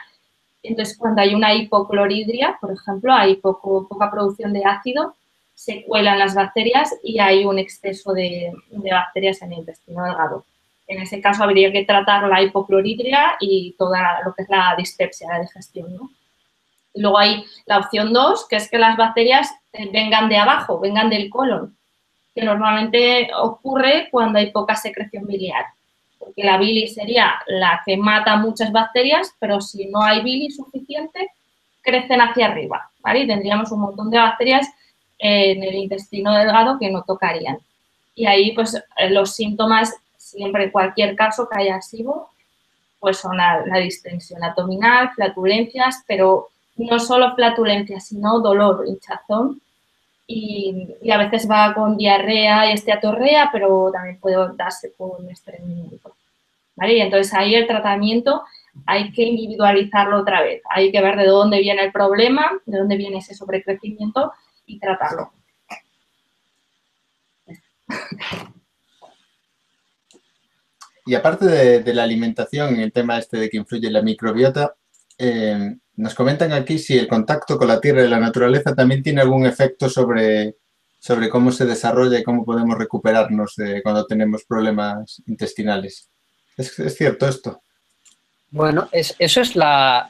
Entonces, 0.63 0.97
cuando 0.97 1.23
hay 1.23 1.35
una 1.35 1.55
hipocloridria, 1.55 2.57
por 2.61 2.73
ejemplo, 2.73 3.13
hay 3.13 3.37
poca 3.37 4.11
producción 4.11 4.53
de 4.53 4.65
ácido, 4.65 5.15
se 5.55 5.85
cuelan 5.85 6.19
las 6.19 6.35
bacterias 6.35 6.95
y 7.03 7.19
hay 7.19 7.45
un 7.45 7.59
exceso 7.59 8.13
de, 8.13 8.53
bacterias 8.71 9.43
en 9.43 9.53
el 9.53 9.61
intestino 9.61 10.05
delgado. 10.05 10.45
En 10.87 11.01
ese 11.01 11.21
caso 11.21 11.43
habría 11.43 11.73
que 11.73 11.85
tratar 11.85 12.29
la 12.29 12.43
hipocloridria 12.43 13.37
y 13.41 13.75
toda 13.79 14.23
lo 14.25 14.35
que 14.35 14.43
es 14.43 14.49
la 14.49 14.75
dispepsia, 14.77 15.29
la 15.29 15.41
digestión. 15.41 16.11
Luego 16.95 17.19
hay 17.19 17.45
la 17.67 17.79
opción 17.79 18.13
2, 18.13 18.47
que 18.49 18.57
es 18.57 18.69
que 18.69 18.79
las 18.79 18.97
bacterias 18.97 19.51
eh, 19.73 19.89
vengan 19.93 20.29
de 20.29 20.37
abajo, 20.37 20.79
vengan 20.79 21.09
del 21.09 21.31
colon, 21.31 21.77
que 22.35 22.43
normalmente 22.45 23.31
ocurre 23.35 24.09
cuando 24.11 24.39
hay 24.39 24.51
poca 24.51 24.77
secreción 24.77 25.27
biliar 25.27 25.65
porque 26.25 26.45
la 26.45 26.59
bilis 26.59 26.95
sería 26.95 27.35
la 27.47 27.83
que 27.85 27.97
mata 27.97 28.37
muchas 28.37 28.71
bacterias, 28.71 29.35
pero 29.41 29.61
si 29.61 29.87
no 29.87 30.03
hay 30.03 30.23
bilis 30.23 30.57
suficiente, 30.57 31.31
crecen 31.83 32.21
hacia 32.21 32.47
arriba, 32.47 32.91
¿vale? 33.01 33.21
Y 33.21 33.27
tendríamos 33.27 33.73
un 33.73 33.81
montón 33.81 34.11
de 34.11 34.19
bacterias 34.19 34.69
en 35.19 35.63
el 35.63 35.75
intestino 35.75 36.33
delgado 36.33 36.79
que 36.79 36.91
no 36.91 37.03
tocarían. 37.03 37.59
Y 38.15 38.27
ahí, 38.27 38.53
pues, 38.53 38.75
eh, 38.75 39.11
los 39.11 39.35
síntomas, 39.35 39.95
siempre 40.17 40.65
en 40.65 40.71
cualquier 40.71 41.17
caso 41.17 41.49
que 41.49 41.61
haya 41.61 41.83
SIBO, 41.83 42.31
pues 43.01 43.19
son 43.19 43.37
la, 43.37 43.65
distensión 43.81 44.45
abdominal, 44.45 45.11
flatulencias, 45.15 46.05
pero 46.07 46.51
no 46.77 47.01
solo 47.01 47.35
flatulencias, 47.35 48.07
sino 48.07 48.39
dolor, 48.39 48.85
hinchazón, 48.87 49.61
y, 50.27 51.11
a 51.11 51.19
veces 51.19 51.51
va 51.51 51.75
con 51.75 51.97
diarrea 51.97 52.71
y 52.71 52.75
esteatorrea, 52.75 53.51
pero 53.53 53.91
también 53.93 54.19
puede 54.21 54.37
darse 54.57 54.93
con 54.95 55.29
estreñimiento. 55.31 56.15
¿Vale? 56.77 56.95
Y 56.95 57.01
entonces 57.01 57.33
ahí 57.35 57.55
el 57.55 57.67
tratamiento 57.67 58.43
hay 58.87 59.13
que 59.13 59.23
individualizarlo 59.23 60.21
otra 60.21 60.43
vez. 60.43 60.63
Hay 60.71 60.91
que 60.91 61.03
ver 61.03 61.17
de 61.17 61.27
dónde 61.27 61.61
viene 61.61 61.83
el 61.85 61.93
problema, 61.93 62.51
de 62.65 62.79
dónde 62.79 62.97
viene 62.97 63.19
ese 63.19 63.35
sobrecrecimiento 63.35 64.33
y 64.67 64.79
tratarlo. 64.79 65.33
Y 71.05 71.15
aparte 71.15 71.47
de, 71.81 71.95
la 71.95 72.05
alimentación, 72.05 72.77
el 72.77 72.93
tema 72.93 73.19
este 73.19 73.37
de 73.37 73.51
que 73.51 73.57
influye 73.57 73.91
la 73.91 74.03
microbiota, 74.03 74.77
eh, 75.19 75.77
nos 75.97 76.15
comentan 76.15 76.53
aquí 76.53 76.79
si 76.79 76.99
el 76.99 77.09
contacto 77.09 77.59
con 77.59 77.69
la 77.69 77.81
tierra 77.81 78.05
y 78.05 78.09
la 78.09 78.21
naturaleza 78.21 78.75
también 78.75 79.03
tiene 79.03 79.21
algún 79.21 79.47
efecto 79.47 79.89
sobre, 79.89 80.57
sobre 80.99 81.29
cómo 81.29 81.53
se 81.53 81.67
desarrolla 81.67 82.19
y 82.19 82.23
cómo 82.23 82.45
podemos 82.45 82.79
recuperarnos 82.79 83.55
de 83.57 83.83
cuando 83.83 84.07
tenemos 84.07 84.45
problemas 84.45 85.23
intestinales. 85.27 86.09
¿Es, 86.57 86.75
cierto 86.97 87.29
esto? 87.29 87.63
Bueno, 88.51 88.89
eso 88.93 89.41
es 89.41 89.57
la, 89.57 90.09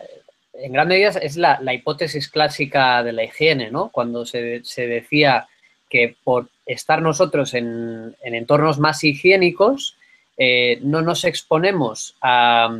en 0.52 0.72
gran 0.72 0.88
medida 0.88 1.10
es 1.10 1.36
la, 1.36 1.60
hipótesis 1.72 2.28
clásica 2.28 3.02
de 3.02 3.12
la 3.12 3.24
higiene, 3.24 3.70
¿no? 3.70 3.90
Cuando 3.90 4.24
se, 4.26 4.62
decía 4.76 5.48
que 5.88 6.16
por 6.24 6.48
estar 6.66 7.02
nosotros 7.02 7.54
en, 7.54 8.16
entornos 8.22 8.78
más 8.78 9.02
higiénicos, 9.04 9.96
eh, 10.36 10.78
no 10.82 11.02
nos 11.02 11.24
exponemos 11.24 12.16
a, 12.20 12.76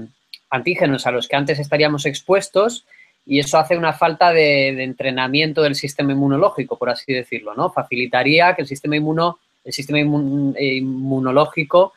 antígenos 0.53 1.07
a 1.07 1.11
los 1.11 1.29
que 1.29 1.37
antes 1.37 1.59
estaríamos 1.59 2.05
expuestos 2.05 2.85
y 3.25 3.39
eso 3.39 3.59
hace 3.59 3.77
una 3.77 3.95
falta 3.95 4.33
de, 4.33 4.69
entrenamiento 4.83 5.63
del 5.63 5.75
sistema 5.75 6.13
inmunológico, 6.13 6.77
por 6.77 6.91
así 6.91 7.11
decirlo, 7.13 7.55
¿no? 7.55 7.73
Facilitaría 7.73 8.55
que 8.55 8.63
el 8.63 8.69
sistema, 8.69 8.95
inmuno, 8.95 9.39
el 9.65 9.73
sistema 9.73 9.99
inmunológico 9.99 11.95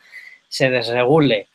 se 0.47 0.69
desregule. 0.69 1.47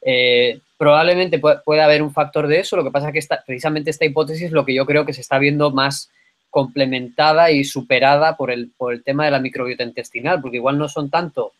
Eh, 0.00 0.60
probablemente 0.78 1.38
puede, 1.38 1.82
haber 1.82 2.02
un 2.02 2.14
factor 2.14 2.46
de 2.46 2.60
eso, 2.60 2.76
lo 2.76 2.84
que 2.84 2.90
pasa 2.90 3.10
es 3.10 3.28
que 3.28 3.36
precisamente 3.44 3.90
esta 3.90 4.06
hipótesis 4.06 4.44
es 4.44 4.52
lo 4.52 4.64
que 4.64 4.72
yo 4.72 4.86
creo 4.86 5.04
que 5.04 5.12
se 5.12 5.20
está 5.20 5.38
viendo 5.38 5.70
más 5.72 6.10
complementada 6.48 7.50
y 7.50 7.64
superada 7.64 8.34
por 8.38 8.50
el, 8.50 8.70
por 8.78 8.94
el 8.94 9.02
tema 9.02 9.26
de 9.26 9.30
la 9.30 9.40
microbiota 9.40 9.82
intestinal, 9.82 10.40
porque 10.40 10.56
igual 10.56 10.78
no 10.78 10.88
son 10.88 11.10
tanto 11.10 11.52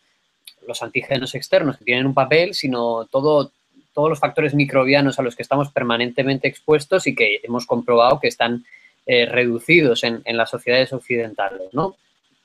los 0.65 0.81
antígenos 0.81 1.35
externos 1.35 1.77
que 1.77 1.85
tienen 1.85 2.07
un 2.07 2.15
papel, 2.15 2.55
sino 2.55 3.05
todo, 3.05 3.51
todos 3.97 4.11
los 4.11 4.19
factores 4.19 4.53
microbianos 4.53 5.17
a 5.17 5.23
los 5.23 5.35
que 5.35 5.41
estamos 5.41 5.71
permanentemente 5.71 6.47
expuestos 6.47 7.07
y 7.07 7.15
que 7.15 7.39
hemos 7.41 7.65
comprobado 7.65 8.19
que 8.19 8.27
están 8.27 8.63
eh, 9.07 9.25
reducidos 9.25 10.03
en, 10.03 10.21
las 10.23 10.51
sociedades 10.51 10.93
occidentales, 10.93 11.73
¿no? 11.73 11.95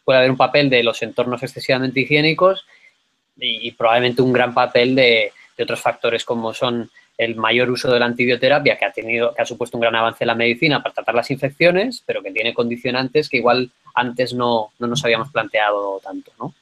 Puede 0.02 0.20
haber 0.20 0.30
un 0.30 0.38
papel 0.38 0.70
de 0.70 0.82
los 0.82 1.02
entornos 1.02 1.42
excesivamente 1.42 2.00
higiénicos 2.00 2.64
y, 3.36 3.70
probablemente 3.72 4.22
un 4.22 4.32
gran 4.32 4.54
papel 4.54 4.94
de, 4.94 5.30
otros 5.58 5.82
factores 5.82 6.24
como 6.24 6.54
son 6.54 6.90
el 7.18 7.36
mayor 7.36 7.70
uso 7.70 7.92
de 7.92 8.00
la 8.00 8.06
antibioterapia, 8.06 8.78
que 8.78 8.86
ha, 8.86 8.90
tenido, 8.90 9.34
que 9.34 9.42
ha 9.42 9.44
supuesto 9.44 9.76
un 9.76 9.82
gran 9.82 9.94
avance 9.94 10.24
en 10.24 10.28
la 10.28 10.34
medicina 10.34 10.82
para 10.82 10.94
tratar 10.94 11.14
las 11.14 11.30
infecciones, 11.30 12.02
pero 12.06 12.22
que 12.22 12.30
tiene 12.30 12.54
condicionantes 12.54 13.28
que 13.28 13.36
igual 13.36 13.70
antes 13.94 14.32
no, 14.32 14.72
no 14.78 14.86
nos 14.86 15.04
habíamos 15.04 15.30
planteado 15.30 16.00
tanto, 16.02 16.32
¿no? 16.38 16.54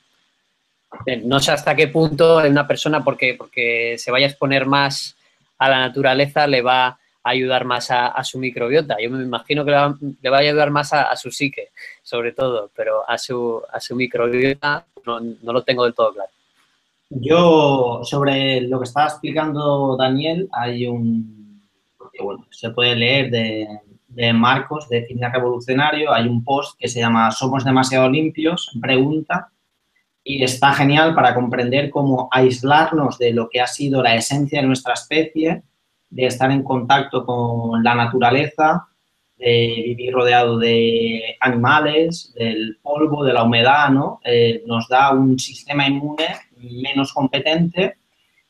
Eh, 1.07 1.22
no 1.24 1.41
sé 1.41 1.53
hasta 1.53 1.74
qué 1.74 1.88
punto 1.88 2.38
una 2.38 2.66
persona, 2.66 3.03
porque, 3.03 3.34
porque 3.36 3.97
se 3.99 4.11
vaya 4.11 4.26
a 4.26 4.30
exponer 4.30 4.66
más 4.66 5.16
a 5.59 5.68
la 5.68 5.80
naturaleza, 5.80 6.47
le 6.47 6.62
va 6.62 6.86
a 6.86 6.99
ayudar 7.22 7.64
más 7.64 7.91
a, 7.91 8.22
su 8.24 8.38
microbiota. 8.38 8.97
Yo 9.01 9.11
me 9.11 9.22
imagino 9.22 9.64
que 9.64 9.70
le 9.70 10.30
va, 10.30 10.36
a 10.36 10.41
ayudar 10.41 10.70
más 10.70 10.93
a, 10.93 11.14
su 11.16 11.30
psique, 11.30 11.68
sobre 12.03 12.32
todo, 12.32 12.70
pero 12.74 13.09
a 13.09 13.18
su, 13.18 13.62
a 13.72 13.78
su 13.78 13.95
microbiota 13.95 14.86
no, 15.07 15.20
lo 15.20 15.62
tengo 15.62 15.84
del 15.84 15.95
todo 15.95 16.12
claro. 16.12 16.30
Yo, 17.11 18.01
sobre 18.05 18.61
lo 18.62 18.78
que 18.78 18.84
estaba 18.84 19.09
explicando 19.09 19.97
Daniel, 19.97 20.49
hay 20.53 20.86
un, 20.86 21.61
bueno, 22.22 22.47
se 22.51 22.70
puede 22.70 22.95
leer 22.95 23.30
de, 23.30 23.66
de 24.09 24.32
Marcos, 24.32 24.88
de 24.88 25.07
Cine 25.07 25.28
Revolucionario, 25.28 26.12
hay 26.12 26.26
un 26.26 26.45
post 26.45 26.78
que 26.78 26.88
se 26.88 27.01
llama 27.01 27.30
Somos 27.32 27.64
demasiado 27.64 28.09
limpios, 28.09 28.70
pregunta, 28.80 29.51
y 30.33 30.45
está 30.45 30.72
genial 30.72 31.12
para 31.12 31.35
comprender 31.35 31.91
cómo 31.91 32.28
aislarnos 32.31 33.18
de 33.18 33.33
lo 33.33 33.49
que 33.49 33.61
ha 33.61 33.66
sido 33.66 34.01
la 34.01 34.14
esencia 34.14 34.61
de 34.61 34.66
nuestra 34.68 34.95
especie, 34.95 35.64
de 36.09 36.26
estar 36.26 36.53
en 36.53 36.62
contacto 36.62 37.26
con 37.26 37.83
la 37.83 37.97
naturaleza, 37.97 38.87
de 39.37 39.83
vivir 39.87 40.12
rodeado 40.12 40.57
de 40.57 41.37
animales, 41.41 42.33
del 42.37 42.78
polvo, 42.81 43.24
de 43.24 43.33
la 43.33 43.43
humedad, 43.43 43.89
¿no? 43.91 44.20
Eh, 44.24 44.62
nos 44.66 44.89
da 44.89 45.11
un 45.11 45.37
sistema 45.37 45.89
inmune 45.89 46.28
menos 46.59 47.12
competente 47.12 47.97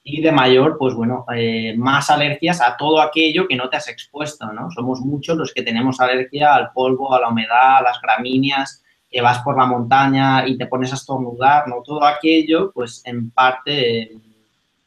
y 0.02 0.20
de 0.20 0.32
mayor, 0.32 0.76
pues 0.78 0.92
bueno, 0.94 1.24
eh, 1.34 1.74
más 1.78 2.10
alergias 2.10 2.60
a 2.60 2.76
todo 2.76 3.00
aquello 3.00 3.48
que 3.48 3.56
no 3.56 3.70
te 3.70 3.78
has 3.78 3.88
expuesto, 3.88 4.52
¿no? 4.52 4.70
Somos 4.70 5.00
muchos 5.00 5.34
los 5.38 5.54
que 5.54 5.62
tenemos 5.62 5.98
alergia 5.98 6.54
al 6.54 6.72
polvo, 6.72 7.14
a 7.14 7.20
la 7.20 7.28
humedad, 7.28 7.78
a 7.78 7.82
las 7.82 8.00
gramíneas, 8.02 8.84
que 9.10 9.20
vas 9.20 9.40
por 9.40 9.58
la 9.58 9.66
montaña 9.66 10.46
y 10.46 10.56
te 10.56 10.66
pones 10.66 10.92
a 10.92 10.94
estornudar, 10.94 11.66
¿no? 11.66 11.82
Todo 11.82 12.04
aquello, 12.04 12.70
pues 12.72 13.02
en 13.04 13.30
parte 13.30 14.02
eh, 14.02 14.18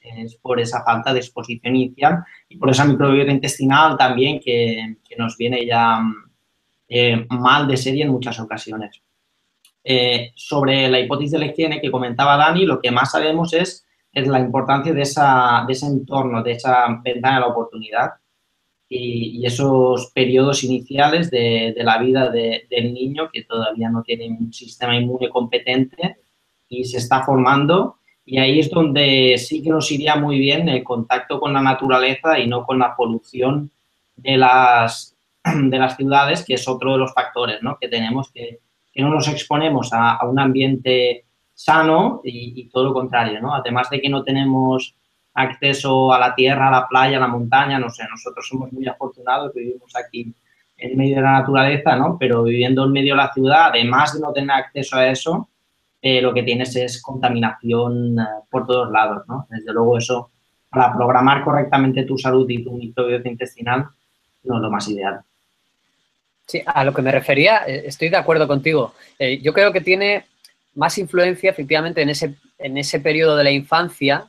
es 0.02 0.36
por 0.36 0.60
esa 0.60 0.84
falta 0.84 1.14
de 1.14 1.20
exposición 1.20 1.76
inicial 1.76 2.24
y 2.48 2.58
por 2.58 2.70
esa 2.70 2.86
microbiota 2.86 3.32
intestinal 3.32 3.98
también 3.98 4.40
que, 4.40 4.98
nos 5.18 5.38
viene 5.38 5.66
ya 5.66 6.02
eh, 6.88 7.28
mal 7.30 7.68
de 7.68 7.78
serie 7.78 8.04
en 8.04 8.12
muchas 8.12 8.40
ocasiones. 8.40 9.02
Eh, 9.84 10.32
sobre 10.36 10.88
la 10.88 11.00
hipótesis 11.00 11.32
de 11.32 11.40
la 11.40 11.46
higiene 11.48 11.82
que 11.82 11.92
comentaba 11.92 12.38
Dani, 12.38 12.66
lo 12.66 12.82
que 12.82 12.92
más 12.92 13.12
sabemos 13.12 13.54
es, 13.54 13.86
es 14.14 14.28
la 14.28 14.40
importancia 14.40 14.94
de, 14.94 15.02
esa, 15.02 15.66
de 15.68 15.74
ese 15.74 15.88
entorno, 15.88 16.42
de 16.42 16.54
esa 16.54 16.88
ventana 17.04 17.36
de 17.36 17.42
la 17.42 17.48
oportunidad 17.48 18.14
y, 18.94 19.46
esos 19.46 20.12
periodos 20.12 20.64
iniciales 20.64 21.30
de, 21.32 21.74
la 21.78 21.98
vida 21.98 22.30
del 22.30 22.94
niño 22.94 23.30
que 23.32 23.44
todavía 23.44 23.90
no 23.90 24.04
tiene 24.04 24.28
un 24.28 24.54
sistema 24.54 24.96
inmune 24.96 25.30
competente 25.30 26.18
y 26.70 26.86
se 26.86 26.98
está 26.98 27.24
formando. 27.24 27.98
Y 28.26 28.38
ahí 28.38 28.60
es 28.60 28.70
donde 28.70 29.36
sí 29.38 29.62
que 29.62 29.70
nos 29.70 29.92
iría 29.92 30.16
muy 30.16 30.40
bien 30.40 30.70
el 30.70 30.84
contacto 30.84 31.40
con 31.40 31.54
la 31.54 31.62
naturaleza 31.62 32.40
y 32.40 32.48
no 32.48 32.66
con 32.66 32.80
la 32.80 32.96
polución 32.96 33.72
de 34.16 34.38
las, 34.38 35.18
de 35.44 35.78
las 35.78 35.98
ciudades, 35.98 36.46
que 36.46 36.54
es 36.54 36.68
otro 36.68 36.94
de 36.94 37.00
los 37.00 37.14
factores 37.14 37.62
¿no? 37.62 37.78
que 37.80 37.90
tenemos, 37.90 38.32
que, 38.32 38.60
que 38.94 39.02
no 39.02 39.10
nos 39.10 39.28
exponemos 39.28 39.90
a, 39.92 40.26
un 40.26 40.40
ambiente 40.40 41.26
sano 41.54 42.22
y, 42.24 42.62
y, 42.62 42.70
todo 42.70 42.86
lo 42.86 42.94
contrario, 42.94 43.40
¿no? 43.40 43.54
Además 43.54 43.88
de 43.92 44.02
que 44.02 44.10
no 44.10 44.24
tenemos 44.24 44.96
acceso 45.34 46.14
a 46.14 46.20
la 46.20 46.36
tierra, 46.36 46.68
a 46.68 46.72
la 46.72 46.88
playa, 46.88 47.18
a 47.18 47.22
la 47.22 47.28
montaña, 47.28 47.80
no 47.80 47.90
sé, 47.90 48.04
nosotros 48.10 48.48
somos 48.48 48.72
muy 48.72 48.88
afortunados, 48.88 49.54
vivimos 49.54 49.92
aquí 49.96 50.34
en 50.78 50.98
medio 50.98 51.16
de 51.18 51.22
la 51.22 51.34
naturaleza, 51.34 51.96
¿no? 51.96 52.18
Pero 52.20 52.44
viviendo 52.44 52.84
en 52.86 52.92
medio 52.92 53.14
de 53.14 53.18
la 53.18 53.34
ciudad, 53.34 53.68
además 53.70 54.14
de 54.14 54.20
no 54.20 54.34
tener 54.34 54.52
acceso 54.52 54.98
a 54.98 55.08
eso, 55.08 55.50
eh, 56.02 56.22
lo 56.22 56.34
que 56.34 56.44
tienes 56.44 56.76
es 56.76 57.02
contaminación 57.02 58.20
eh, 58.20 58.24
por 58.50 58.68
todos 58.68 58.92
lados, 58.92 59.24
¿no? 59.28 59.48
Desde 59.50 59.72
luego 59.72 59.98
eso, 59.98 60.32
para 60.70 60.94
programar 60.94 61.44
correctamente 61.44 62.04
tu 62.04 62.18
salud 62.18 62.50
y 62.50 62.64
tu 62.64 62.74
microbiota 62.74 63.30
intestinal, 63.30 63.88
no 64.44 64.56
es 64.58 64.62
lo 64.62 64.70
más 64.70 64.88
ideal. 64.90 65.22
Sí, 66.46 66.62
a 66.66 66.84
lo 66.84 66.94
que 66.94 67.02
me 67.02 67.12
refería, 67.12 67.64
eh, 67.66 67.84
estoy 67.86 68.10
de 68.10 68.18
acuerdo 68.18 68.48
contigo. 68.48 68.94
yo 69.42 69.54
creo 69.54 69.72
que 69.72 69.80
tiene 69.80 70.26
más 70.76 70.98
influencia 70.98 71.52
efectivamente 71.52 72.02
en 72.02 72.10
ese, 72.10 72.36
en 72.58 72.78
ese 72.78 73.00
periodo 73.00 73.38
de 73.38 73.46
la 73.46 73.52
infancia, 73.52 74.26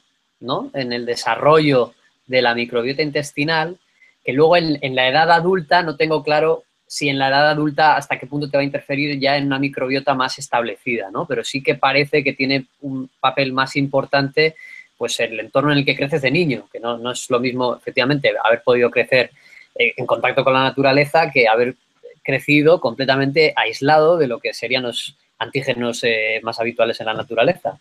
en 0.74 0.92
el 0.92 1.07
desarrollo 1.07 1.95
de 2.26 2.42
la 2.42 2.55
microbiota 2.55 3.03
intestinal, 3.03 3.78
que 4.24 4.32
luego 4.32 4.57
en, 4.57 4.95
la 4.95 5.09
edad 5.09 5.30
adulta 5.30 5.82
no 5.82 5.97
tengo 5.97 6.22
claro 6.22 6.64
si 6.86 7.09
en 7.09 7.18
la 7.18 7.28
edad 7.28 7.51
adulta 7.51 7.97
hasta 7.97 8.18
qué 8.18 8.26
punto 8.26 8.49
te 8.49 8.57
va 8.57 8.62
a 8.62 8.64
interferir 8.64 9.18
ya 9.18 9.36
en 9.36 9.47
una 9.47 9.59
microbiota 9.59 10.14
más 10.14 10.38
establecida, 10.38 11.11
¿no? 11.11 11.26
Pero 11.26 11.45
sí 11.45 11.62
que 11.62 11.74
parece 11.74 12.22
que 12.22 12.32
tiene 12.32 12.66
un 12.80 13.11
papel 13.20 13.53
más 13.53 13.76
importante 13.76 14.55
pues 14.97 15.18
el 15.20 15.38
entorno 15.40 15.72
en 15.72 15.78
el 15.78 15.84
que 15.84 15.97
creces 15.97 16.22
de 16.22 16.30
niño, 16.30 16.68
que 16.72 16.78
no, 16.78 17.11
es 17.11 17.28
lo 17.28 17.40
mismo, 17.40 17.74
efectivamente, 17.74 18.32
haber 18.42 18.62
podido 18.62 18.90
crecer 18.90 19.30
eh, 19.74 19.92
en 19.97 20.07
contacto 20.07 20.45
con 20.45 20.55
la 20.55 20.62
naturaleza 20.62 21.30
que 21.32 21.49
haber 21.49 21.74
crecido 22.22 22.80
completamente 22.80 23.53
aislado 23.57 24.16
de 24.16 24.28
lo 24.28 24.38
que 24.38 24.55
serían 24.55 24.84
los 24.84 25.16
antígenos 25.38 26.03
eh, 26.05 26.40
más 26.42 26.61
habituales 26.61 27.01
en 27.01 27.07
la 27.07 27.14
naturaleza. 27.14 27.78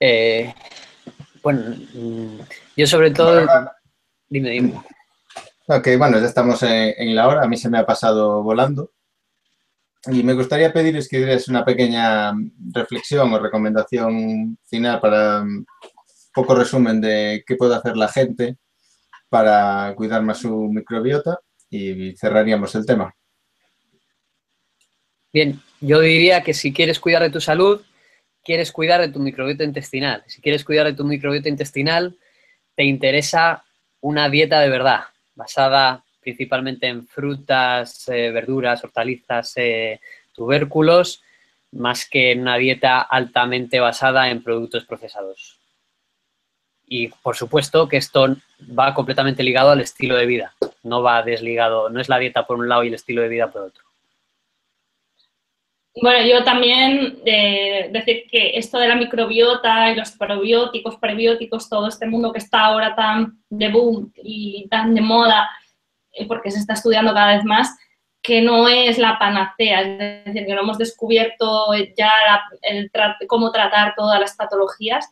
Eh, 0.00 0.52
bueno, 1.42 1.76
mm, 1.94 2.40
yo 2.76 2.86
sobre 2.86 3.10
todo... 3.10 3.46
Dime, 4.28 4.50
dime. 4.50 4.80
Ok, 5.66 5.88
bueno, 5.98 6.18
ya 6.18 6.26
estamos 6.26 6.62
en, 6.62 7.14
la 7.14 7.28
hora. 7.28 7.42
A 7.42 7.48
mí 7.48 7.56
se 7.56 7.68
me 7.68 7.78
ha 7.78 7.86
pasado 7.86 8.42
volando. 8.42 8.92
Y 10.06 10.22
me 10.22 10.32
gustaría 10.32 10.72
pedirles 10.72 11.08
que 11.08 11.18
dierais 11.18 11.46
una 11.48 11.64
pequeña 11.64 12.32
reflexión 12.72 13.32
o 13.32 13.38
recomendación 13.38 14.58
final 14.66 15.00
para 15.00 15.42
un 15.42 15.66
poco 16.32 16.54
resumen 16.54 17.00
de 17.00 17.44
qué 17.46 17.56
puede 17.56 17.76
hacer 17.76 17.96
la 17.96 18.08
gente 18.08 18.56
para 19.28 19.94
cuidar 19.94 20.22
más 20.22 20.38
su 20.38 20.68
microbiota 20.72 21.38
y 21.68 22.16
cerraríamos 22.16 22.74
el 22.74 22.86
tema. 22.86 23.14
Bien, 25.32 25.62
yo 25.80 26.00
diría 26.00 26.42
que 26.42 26.54
si 26.54 26.72
quieres 26.72 26.98
cuidar 26.98 27.22
de 27.22 27.30
tu 27.30 27.40
salud, 27.40 27.80
quieres 28.44 28.72
cuidar 28.72 29.00
de 29.00 29.08
tu 29.08 29.20
microbiota 29.20 29.64
intestinal. 29.64 30.24
Si 30.26 30.40
quieres 30.40 30.64
cuidar 30.64 30.86
de 30.86 30.94
tu 30.94 31.04
microbiota 31.04 31.48
intestinal, 31.48 32.16
te 32.74 32.84
interesa 32.84 33.64
una 34.00 34.28
dieta 34.28 34.60
de 34.60 34.68
verdad, 34.68 35.00
basada 35.34 36.04
principalmente 36.20 36.86
en 36.86 37.06
frutas, 37.06 38.08
eh, 38.08 38.30
verduras, 38.30 38.84
hortalizas, 38.84 39.52
eh, 39.56 40.00
tubérculos, 40.34 41.22
más 41.72 42.08
que 42.08 42.32
en 42.32 42.40
una 42.40 42.56
dieta 42.56 43.00
altamente 43.00 43.80
basada 43.80 44.30
en 44.30 44.42
productos 44.42 44.84
procesados. 44.84 45.58
Y 46.86 47.08
por 47.08 47.36
supuesto 47.36 47.88
que 47.88 47.96
esto 47.96 48.36
va 48.78 48.94
completamente 48.94 49.42
ligado 49.42 49.70
al 49.70 49.80
estilo 49.80 50.16
de 50.16 50.26
vida, 50.26 50.54
no 50.82 51.02
va 51.02 51.22
desligado, 51.22 51.88
no 51.88 52.00
es 52.00 52.08
la 52.08 52.18
dieta 52.18 52.46
por 52.46 52.58
un 52.58 52.68
lado 52.68 52.84
y 52.84 52.88
el 52.88 52.94
estilo 52.94 53.22
de 53.22 53.28
vida 53.28 53.50
por 53.50 53.62
otro. 53.62 53.89
Bueno, 56.02 56.26
yo 56.26 56.44
también 56.44 57.18
eh, 57.26 57.90
decir 57.92 58.24
que 58.30 58.56
esto 58.56 58.78
de 58.78 58.88
la 58.88 58.96
microbiota 58.96 59.90
y 59.90 59.96
los 59.96 60.12
probióticos, 60.12 60.96
prebióticos, 60.96 61.68
todo 61.68 61.88
este 61.88 62.06
mundo 62.06 62.32
que 62.32 62.38
está 62.38 62.66
ahora 62.66 62.94
tan 62.94 63.38
de 63.50 63.68
boom 63.68 64.12
y 64.16 64.66
tan 64.70 64.94
de 64.94 65.02
moda, 65.02 65.48
eh, 66.12 66.26
porque 66.26 66.50
se 66.50 66.58
está 66.58 66.72
estudiando 66.74 67.12
cada 67.12 67.36
vez 67.36 67.44
más, 67.44 67.76
que 68.22 68.40
no 68.40 68.68
es 68.68 68.98
la 68.98 69.18
panacea, 69.18 69.80
es 69.80 70.24
decir, 70.24 70.46
que 70.46 70.54
no 70.54 70.62
hemos 70.62 70.78
descubierto 70.78 71.72
ya 71.96 72.10
cómo 73.28 73.50
tratar 73.50 73.94
todas 73.96 74.20
las 74.20 74.36
patologías 74.36 75.08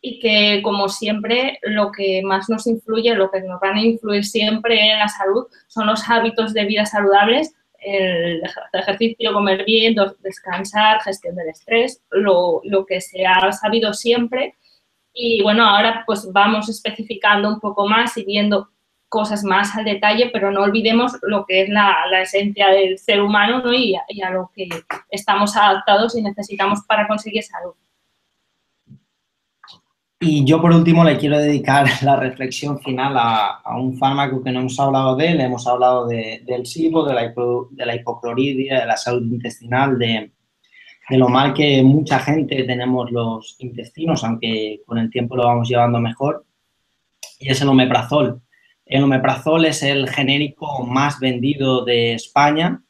y 0.00 0.18
que, 0.18 0.60
como 0.62 0.88
siempre, 0.88 1.58
lo 1.62 1.90
que 1.90 2.22
más 2.22 2.48
nos 2.48 2.66
influye, 2.66 3.14
lo 3.14 3.30
que 3.30 3.40
nos 3.40 3.60
van 3.60 3.76
a 3.76 3.82
influir 3.82 4.24
siempre 4.24 4.92
en 4.92 4.98
la 4.98 5.08
salud 5.08 5.46
son 5.66 5.86
los 5.86 6.08
hábitos 6.08 6.52
de 6.52 6.64
vida 6.64 6.86
saludables, 6.86 7.54
el 7.84 8.42
ejercicio, 8.72 9.32
comer 9.32 9.64
bien, 9.64 9.94
descansar, 10.20 11.02
gestión 11.02 11.36
del 11.36 11.48
estrés, 11.48 12.02
lo, 12.10 12.60
lo 12.64 12.86
que 12.86 13.00
se 13.00 13.26
ha 13.26 13.52
sabido 13.52 13.92
siempre. 13.92 14.54
Y 15.12 15.42
bueno, 15.42 15.64
ahora 15.64 16.02
pues 16.06 16.30
vamos 16.32 16.68
especificando 16.68 17.48
un 17.48 17.60
poco 17.60 17.86
más 17.86 18.16
y 18.16 18.24
viendo 18.24 18.70
cosas 19.08 19.44
más 19.44 19.76
al 19.76 19.84
detalle, 19.84 20.30
pero 20.32 20.50
no 20.50 20.62
olvidemos 20.62 21.12
lo 21.22 21.46
que 21.46 21.62
es 21.62 21.68
la, 21.68 22.04
la 22.10 22.22
esencia 22.22 22.68
del 22.68 22.98
ser 22.98 23.22
humano 23.22 23.62
¿no? 23.62 23.72
y, 23.72 23.96
y, 24.08 24.22
a 24.22 24.30
lo 24.30 24.50
que 24.52 24.68
estamos 25.08 25.56
adaptados 25.56 26.16
y 26.16 26.22
necesitamos 26.22 26.80
para 26.88 27.06
conseguir 27.06 27.44
salud. 27.44 27.74
Y 30.20 30.44
yo 30.44 30.60
por 30.60 30.72
último 30.72 31.04
le 31.04 31.18
quiero 31.18 31.38
dedicar 31.38 31.86
la 32.02 32.16
reflexión 32.16 32.78
final 32.80 33.14
a, 33.16 33.60
un 33.76 33.96
fármaco 33.98 34.42
que 34.42 34.52
no 34.52 34.60
hemos 34.60 34.78
hablado 34.78 35.16
de 35.16 35.28
él, 35.28 35.40
hemos 35.40 35.66
hablado 35.66 36.06
de, 36.06 36.42
del 36.46 36.66
SIBO, 36.66 37.04
de 37.06 37.14
la, 37.14 37.24
hipo, 37.26 37.68
de 37.70 37.86
la 37.86 37.94
hipocloridia, 37.94 38.80
de 38.80 38.86
la 38.86 38.96
salud 38.96 39.22
intestinal, 39.30 39.98
de, 39.98 40.32
de 41.08 41.18
lo 41.18 41.28
mal 41.28 41.52
que 41.52 41.82
mucha 41.82 42.18
gente 42.20 42.64
tenemos 42.64 43.10
los 43.10 43.56
intestinos, 43.58 44.24
aunque 44.24 44.80
con 44.86 44.98
el 44.98 45.10
tiempo 45.10 45.36
lo 45.36 45.44
vamos 45.44 45.68
llevando 45.68 45.98
mejor, 45.98 46.44
y 47.38 47.50
es 47.50 47.60
el 47.60 47.68
omeprazol. 47.68 48.40
El 48.86 49.02
omeprazol 49.02 49.64
es 49.64 49.82
el 49.82 50.08
genérico 50.08 50.84
más 50.86 51.18
vendido 51.18 51.84
de 51.84 52.14
España, 52.14 52.82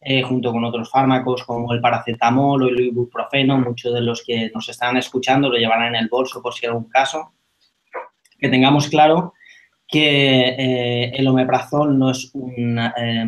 eh, 0.00 0.22
junto 0.22 0.52
con 0.52 0.64
otros 0.64 0.90
fármacos 0.90 1.44
como 1.44 1.72
el 1.72 1.80
paracetamol 1.80 2.62
o 2.62 2.68
el 2.68 2.80
ibuprofeno. 2.80 3.58
Muchos 3.58 3.92
de 3.92 4.00
los 4.00 4.24
que 4.24 4.50
nos 4.54 4.68
están 4.68 4.96
escuchando 4.96 5.48
lo 5.48 5.58
llevarán 5.58 5.94
en 5.94 6.02
el 6.02 6.08
bolso 6.08 6.42
por 6.42 6.54
si 6.54 6.66
hay 6.66 6.70
algún 6.70 6.88
caso. 6.88 7.32
Que 8.38 8.48
tengamos 8.48 8.88
claro 8.88 9.34
que 9.86 10.48
eh, 10.48 11.12
el 11.14 11.26
omeprazol 11.26 11.98
no 11.98 12.10
es 12.10 12.30
un 12.34 12.78
eh, 12.78 13.26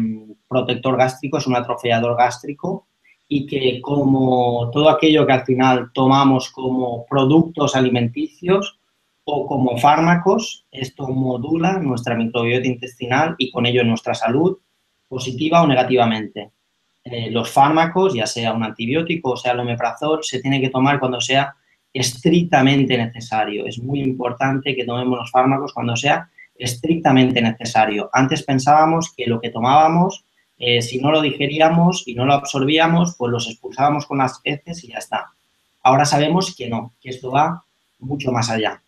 protector 0.48 0.96
gástrico, 0.96 1.38
es 1.38 1.46
un 1.46 1.56
atrofiador 1.56 2.16
gástrico 2.16 2.86
y 3.28 3.46
que 3.46 3.80
como 3.80 4.70
todo 4.70 4.88
aquello 4.88 5.26
que 5.26 5.32
al 5.32 5.44
final 5.44 5.90
tomamos 5.92 6.50
como 6.50 7.06
productos 7.06 7.74
alimenticios, 7.74 8.78
o 9.24 9.46
como 9.46 9.78
fármacos, 9.78 10.66
esto 10.70 11.06
modula 11.08 11.78
nuestra 11.78 12.16
microbiota 12.16 12.66
intestinal 12.66 13.34
y 13.38 13.50
con 13.50 13.66
ello 13.66 13.84
nuestra 13.84 14.14
salud, 14.14 14.58
positiva 15.08 15.62
o 15.62 15.66
negativamente. 15.66 16.50
Eh, 17.04 17.30
los 17.30 17.50
fármacos, 17.50 18.14
ya 18.14 18.26
sea 18.26 18.52
un 18.52 18.62
antibiótico 18.62 19.30
o 19.30 19.36
sea 19.36 19.52
el 19.52 19.60
omeprazol, 19.60 20.22
se 20.22 20.40
tiene 20.40 20.60
que 20.60 20.70
tomar 20.70 21.00
cuando 21.00 21.20
sea 21.20 21.56
estrictamente 21.92 22.96
necesario. 22.96 23.66
Es 23.66 23.78
muy 23.78 24.00
importante 24.00 24.74
que 24.76 24.84
tomemos 24.84 25.18
los 25.18 25.30
fármacos 25.30 25.72
cuando 25.72 25.96
sea 25.96 26.30
estrictamente 26.54 27.42
necesario. 27.42 28.08
Antes 28.12 28.44
pensábamos 28.44 29.12
que 29.16 29.26
lo 29.26 29.40
que 29.40 29.50
tomábamos, 29.50 30.24
eh, 30.58 30.80
si 30.80 30.98
no 31.00 31.10
lo 31.10 31.20
digeríamos 31.20 32.06
y 32.06 32.14
no 32.14 32.24
lo 32.24 32.34
absorbíamos, 32.34 33.16
pues 33.16 33.32
los 33.32 33.48
expulsábamos 33.48 34.06
con 34.06 34.18
las 34.18 34.40
heces 34.44 34.84
y 34.84 34.88
ya 34.88 34.98
está. 34.98 35.32
Ahora 35.82 36.04
sabemos 36.04 36.54
que 36.56 36.68
no, 36.68 36.94
que 37.00 37.10
esto 37.10 37.32
va 37.32 37.64
mucho 37.98 38.30
más 38.30 38.48
allá. 38.48 38.80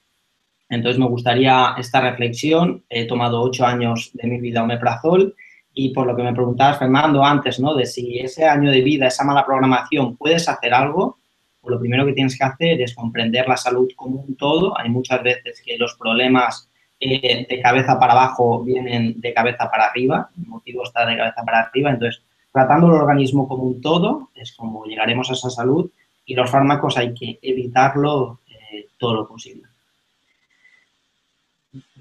Entonces 0.69 0.99
me 0.99 1.09
gustaría 1.09 1.75
esta 1.79 2.01
reflexión. 2.01 2.85
He 2.89 3.07
tomado 3.07 3.43
ocho 3.43 3.67
años 3.67 4.11
de 4.15 4.29
mi 4.29 4.41
vida 4.41 4.63
omeprazol 4.63 5.35
y 5.75 5.91
por 5.91 6.07
lo 6.07 6.15
que 6.15 6.23
me 6.23 6.33
preguntabas, 6.33 6.79
Fernando, 6.79 7.25
antes, 7.25 7.59
¿no? 7.59 7.75
De 7.75 7.85
si 7.85 8.19
ese 8.21 8.47
año 8.47 8.71
de 8.71 8.81
vida, 8.81 9.09
esa 9.09 9.25
mala 9.25 9.45
programación, 9.45 10.17
puedes 10.17 10.49
hacer 10.49 10.73
algo, 10.73 11.19
pues 11.61 11.73
lo 11.73 11.81
primero 11.81 12.07
que 12.07 12.13
tienes 12.13 12.39
que 12.39 12.45
hacer 12.45 12.81
es 12.81 12.95
comprender 12.95 13.49
la 13.49 13.57
salud 13.57 13.89
como 13.97 14.21
un 14.21 14.37
todo. 14.37 14.79
Hay 14.79 14.89
muchas 14.89 15.23
veces 15.23 15.61
que 15.65 15.77
los 15.77 15.95
problemas 15.97 16.69
eh, 17.01 17.47
de 17.49 17.61
cabeza 17.61 17.99
para 17.99 18.13
abajo 18.13 18.63
vienen 18.63 19.21
de 19.21 19.35
cabeza 19.35 19.69
para 19.71 19.87
arriba, 19.87 20.31
el 20.39 20.47
motivo 20.47 20.85
está 20.85 21.05
de 21.05 21.17
cabeza 21.17 21.43
para 21.45 21.61
arriba, 21.61 21.91
entonces 21.91 22.23
tratando 22.53 22.87
el 22.87 22.95
organismo 22.95 23.49
como 23.49 23.65
un 23.65 23.81
todo 23.81 24.31
es 24.35 24.53
como 24.53 24.85
llegaremos 24.85 25.29
a 25.29 25.33
esa 25.33 25.51
salud 25.51 25.91
y 26.25 26.35
los 26.35 26.49
fármacos 26.49 26.97
hay 26.97 27.13
que 27.13 27.39
evitarlo 27.43 28.41
eh, 28.49 28.87
todo 28.97 29.15
lo 29.15 29.29
posible. 29.29 29.65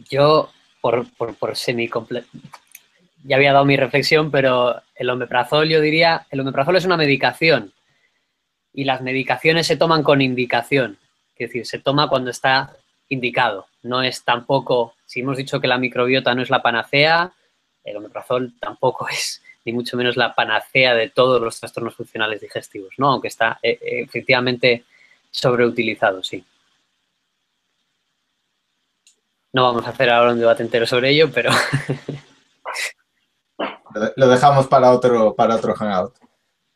Yo, 0.09 0.49
por, 0.79 1.11
por, 1.17 1.33
por 1.35 1.55
ya 3.23 3.37
había 3.37 3.53
dado 3.53 3.65
mi 3.65 3.77
reflexión, 3.77 4.31
pero 4.31 4.81
el 4.95 5.09
omeprazol, 5.09 5.69
yo 5.69 5.81
diría, 5.81 6.27
el 6.29 6.41
omeprazol 6.41 6.75
es 6.75 6.85
una 6.85 6.97
medicación 6.97 7.73
y 8.73 8.83
las 8.83 9.01
medicaciones 9.01 9.67
se 9.67 9.77
toman 9.77 10.03
con 10.03 10.21
indicación, 10.21 10.97
es 11.35 11.49
decir, 11.49 11.65
se 11.65 11.79
toma 11.79 12.09
cuando 12.09 12.31
está 12.31 12.75
indicado. 13.09 13.67
No 13.81 14.01
es 14.01 14.23
tampoco, 14.23 14.95
si 15.05 15.21
hemos 15.21 15.37
dicho 15.37 15.59
que 15.59 15.67
la 15.67 15.77
microbiota 15.77 16.33
no 16.35 16.41
es 16.41 16.49
la 16.49 16.61
panacea, 16.61 17.31
el 17.83 17.97
omeprazol 17.97 18.53
tampoco 18.59 19.07
es 19.11 19.41
ni 19.65 19.71
mucho 19.71 19.95
menos 19.95 20.17
la 20.17 20.35
panacea 20.35 20.93
de 20.93 21.09
todos 21.09 21.41
los 21.41 21.59
trastornos 21.59 21.95
funcionales 21.95 22.41
digestivos, 22.41 22.93
¿no? 22.97 23.11
Aunque 23.11 23.29
está 23.29 23.59
eh, 23.63 23.77
efectivamente 23.81 24.83
sobreutilizado, 25.31 26.21
sí. 26.21 26.43
No 29.53 29.63
vamos 29.63 29.85
a 29.85 29.91
hacer 29.91 30.09
ahora 30.09 30.33
un 30.33 30.39
debate 30.39 30.63
entero 30.63 30.85
sobre 30.85 31.11
ello, 31.11 31.31
pero... 31.31 31.51
Lo 34.15 34.27
dejamos 34.27 34.67
para 34.67 34.91
otro, 34.91 35.35
para 35.35 35.55
otro 35.55 35.73
hangout. 35.75 36.15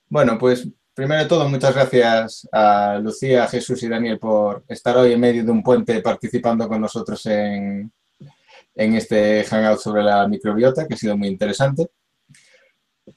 Bueno, 0.10 0.38
pues 0.38 0.68
primero 0.94 1.22
de 1.22 1.30
todo, 1.30 1.48
muchas 1.48 1.76
gracias 1.76 2.48
a 2.52 3.00
Lucía, 3.02 3.48
Jesús 3.48 3.82
y 3.84 3.88
Daniel 3.88 4.18
por 4.20 4.64
estar 4.68 4.98
hoy 4.98 5.14
en 5.14 5.20
medio 5.20 5.44
de 5.44 5.52
un 5.52 5.62
puente 5.62 6.02
participando 6.02 6.68
con 6.68 6.82
nosotros 6.82 7.26
en, 7.28 7.92
en 8.76 8.94
este 8.96 9.44
hangout 9.44 9.80
sobre 9.80 10.04
la 10.04 10.28
microbiota, 10.28 10.88
que 10.88 10.94
ha 10.96 10.98
sido 10.98 11.18
muy 11.18 11.28
interesante. 11.28 11.88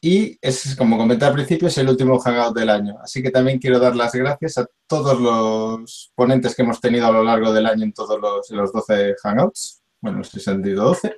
Y 0.00 0.38
es, 0.40 0.76
como 0.76 0.96
comenté 0.96 1.24
al 1.24 1.32
principio, 1.32 1.68
es 1.68 1.78
el 1.78 1.88
último 1.88 2.18
hangout 2.18 2.56
del 2.56 2.70
año. 2.70 2.96
Así 3.02 3.22
que 3.22 3.30
también 3.30 3.58
quiero 3.58 3.78
dar 3.78 3.96
las 3.96 4.14
gracias 4.14 4.58
a 4.58 4.66
todos 4.86 5.20
los 5.20 6.12
ponentes 6.14 6.54
que 6.54 6.62
hemos 6.62 6.80
tenido 6.80 7.06
a 7.06 7.12
lo 7.12 7.24
largo 7.24 7.52
del 7.52 7.66
año 7.66 7.84
en 7.84 7.92
todos 7.92 8.20
los, 8.20 8.50
los 8.50 8.72
12 8.72 9.16
hangouts. 9.22 9.82
Bueno, 10.00 10.18
no 10.18 10.24
sé 10.24 10.38
si 10.38 10.50
han 10.50 10.62
12. 10.62 11.16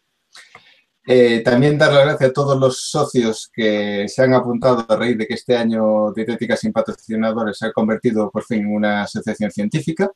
Eh, 1.04 1.40
también 1.44 1.76
dar 1.78 1.92
las 1.92 2.04
gracias 2.04 2.30
a 2.30 2.32
todos 2.32 2.58
los 2.58 2.80
socios 2.90 3.50
que 3.52 4.06
se 4.08 4.22
han 4.22 4.34
apuntado 4.34 4.86
a 4.88 4.96
raíz 4.96 5.18
de 5.18 5.26
que 5.26 5.34
este 5.34 5.56
año 5.56 6.12
Dietética 6.12 6.56
sin 6.56 6.72
patrocinadores 6.72 7.58
se 7.58 7.66
ha 7.66 7.72
convertido 7.72 8.30
por 8.30 8.44
fin 8.44 8.60
en 8.60 8.74
una 8.76 9.02
asociación 9.02 9.50
científica, 9.50 10.10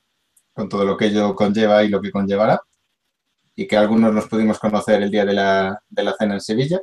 con 0.52 0.68
todo 0.68 0.84
lo 0.84 0.96
que 0.96 1.06
ello 1.06 1.34
conlleva 1.34 1.82
y 1.82 1.88
lo 1.88 2.00
que 2.00 2.12
conllevará, 2.12 2.60
y 3.56 3.66
que 3.66 3.76
algunos 3.76 4.14
nos 4.14 4.28
pudimos 4.28 4.60
conocer 4.60 5.02
el 5.02 5.10
día 5.10 5.24
de 5.24 5.34
la, 5.34 5.82
de 5.88 6.04
la 6.04 6.14
cena 6.16 6.34
en 6.34 6.40
Sevilla. 6.40 6.80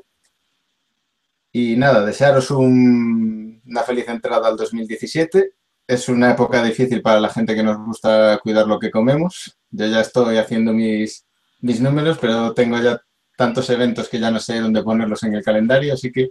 Y 1.54 1.78
nada, 1.78 2.06
desearos 2.06 2.52
un, 2.52 3.62
una 3.66 3.84
feliz 3.84 4.08
entrada 4.10 4.50
al 4.50 4.58
2017. 4.58 5.54
Es 5.88 6.10
una 6.10 6.32
época 6.32 6.64
difícil 6.64 7.02
para 7.02 7.20
la 7.22 7.30
gente 7.30 7.56
que 7.56 7.64
nos 7.64 7.78
gusta 7.78 8.40
cuidar 8.44 8.68
lo 8.68 8.80
que 8.80 8.92
comemos. 8.92 9.58
Yo 9.70 9.86
ya 9.88 10.02
estoy 10.02 10.38
haciendo 10.38 10.74
mis, 10.74 11.26
mis 11.62 11.80
números, 11.80 12.18
pero 12.20 12.54
tengo 12.54 12.78
ya 12.82 13.00
tantos 13.36 13.70
eventos 13.70 14.10
que 14.10 14.20
ya 14.20 14.32
no 14.32 14.40
sé 14.40 14.60
dónde 14.60 14.84
ponerlos 14.84 15.24
en 15.24 15.36
el 15.36 15.44
calendario, 15.44 15.94
así 15.94 16.12
que 16.12 16.30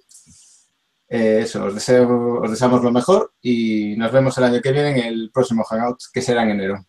eh, 1.09 1.41
eso, 1.43 1.65
os, 1.65 1.75
deseo, 1.75 2.41
os 2.41 2.51
deseamos 2.51 2.83
lo 2.83 2.91
mejor 2.91 3.35
y 3.43 3.95
nos 3.97 4.11
vemos 4.13 4.37
el 4.39 4.45
año 4.45 4.61
que 4.61 4.73
viene 4.73 4.91
en 4.91 5.07
el 5.07 5.31
próximo 5.31 5.65
Hangout, 5.65 5.99
que 6.13 6.23
será 6.23 6.43
en 6.43 6.51
enero. 6.51 6.87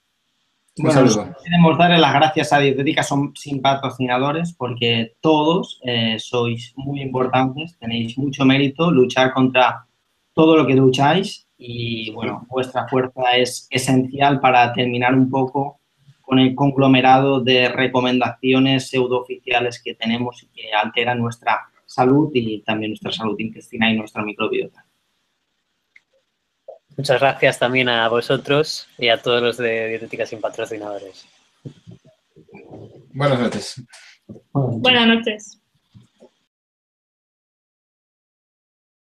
Un 0.78 0.86
bueno, 0.86 1.08
saludo. 1.08 1.36
Queremos 1.44 1.78
darle 1.78 2.00
las 2.00 2.14
gracias 2.14 2.54
a 2.54 2.60
Dietética 2.60 3.04
son, 3.04 3.34
sin 3.36 3.62
patrocinadores 3.62 4.54
porque 4.54 5.16
todos 5.20 5.80
eh, 5.84 6.18
sois 6.20 6.74
muy 6.76 7.02
importantes, 7.02 7.78
tenéis 7.80 8.18
mucho 8.18 8.46
mérito, 8.46 8.90
luchar 8.90 9.34
contra 9.34 9.86
todo 10.34 10.58
lo 10.58 10.66
que 10.66 10.74
lucháis 10.74 11.48
y 11.58 12.12
bueno, 12.12 12.46
vuestra 12.50 12.88
fuerza 12.88 13.36
es 13.36 13.68
esencial 13.70 14.40
para 14.40 14.74
terminar 14.74 15.14
un 15.14 15.30
poco 15.30 15.80
con 16.24 16.40
el 16.40 16.56
conglomerado 16.56 17.42
de 17.42 17.70
recomendaciones 17.70 18.90
pseudooficiales 18.90 19.84
que 19.84 19.94
tenemos 19.94 20.42
y 20.42 20.48
que 20.48 20.74
alteran 20.74 21.20
nuestra 21.20 21.70
salud 21.86 22.32
y 22.34 22.62
también 22.62 22.92
nuestra 22.92 23.12
salud 23.12 23.38
intestinal 23.38 23.94
y 23.94 23.98
nuestra 23.98 24.24
microbiota. 24.24 24.86
Muchas 26.96 27.20
gracias 27.20 27.60
también 27.60 27.90
a 27.90 28.08
vosotros 28.08 28.88
y 28.98 29.10
a 29.10 29.22
todos 29.22 29.42
los 29.42 29.58
de 29.58 29.90
Dietética 29.90 30.26
sin 30.26 30.40
patrocinadores. 30.40 31.28
Buenas 33.14 33.40
noches. 33.40 33.84
Buenas 34.54 35.08
noches. 35.08 35.63